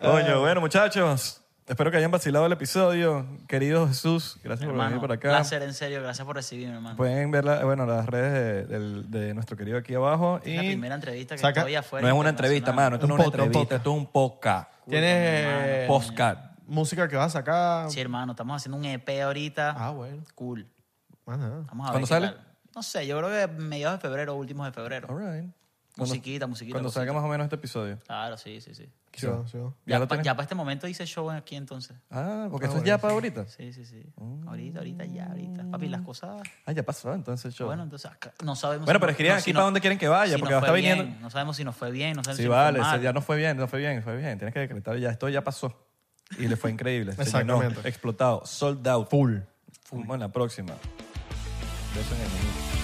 [0.00, 1.40] Coño, bueno, muchachos.
[1.66, 3.26] Espero que hayan vacilado el episodio.
[3.48, 5.30] Querido Jesús, gracias por venir por acá.
[5.30, 6.02] placer, en serio.
[6.02, 6.94] Gracias por recibirme, hermano.
[6.96, 10.40] Pueden ver la- bueno, las redes de, del- de nuestro querido aquí abajo.
[10.44, 12.06] es la Y primera entrevista que Saca- estoy afuera.
[12.06, 12.96] no es una entrevista, mano.
[12.96, 14.70] Esto no es Un una podcast, un entrevista, esto es un podcast.
[14.90, 16.40] ¿Tienes Podcast.
[16.66, 17.90] música que vas a sacar?
[17.90, 19.74] Sí, hermano, estamos haciendo un EP ahorita.
[19.78, 20.22] Ah, bueno.
[20.34, 20.66] Cool.
[21.26, 21.38] Ajá.
[21.68, 21.92] Vamos a ver.
[21.92, 22.26] ¿Cuándo qué sale?
[22.28, 22.40] tal.
[22.74, 25.08] No sé, yo creo que mediados de febrero, últimos de febrero.
[25.08, 25.50] All right.
[25.96, 26.74] Musiquita, musiquita.
[26.74, 27.00] Cuando cosita.
[27.00, 27.98] salga más o menos este episodio.
[28.06, 28.84] Claro, sí, sí, sí.
[29.12, 29.58] Sí, sí.
[29.86, 31.96] ¿Ya pa- para este momento hice show aquí entonces.
[32.10, 33.46] Ah, porque Ah, eso es bueno, ya para ahorita.
[33.46, 34.02] Sí, sí, sí.
[34.46, 35.64] Ahorita, ahorita, ya, ahorita.
[35.70, 36.42] Papi, las cosas.
[36.66, 37.68] Ah, ya pasó entonces el show.
[37.68, 38.10] Bueno, entonces
[38.42, 38.86] no sabemos.
[38.86, 40.40] Bueno, si pero no- escriban no, aquí si para no- dónde quieren que vaya, si
[40.40, 41.20] porque nos va a estar fue viniendo.
[41.20, 43.02] No sabemos si nos fue bien, no sabemos Sí, si nos vale, fue ese mal.
[43.02, 44.36] ya no fue bien, no fue bien, fue bien.
[44.38, 45.86] Tienes que decretar ya, esto ya pasó.
[46.38, 47.12] Y le fue increíble.
[47.16, 47.88] Exactamente.
[47.88, 49.08] explotado, sold out.
[49.10, 49.38] Full.
[49.84, 50.72] Fuimos en la próxima.
[51.94, 52.83] Besos en el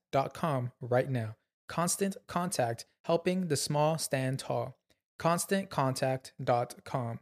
[0.81, 1.35] right now.
[1.67, 4.77] Constant Contact, helping the small stand tall.
[5.19, 7.19] ConstantContact.com.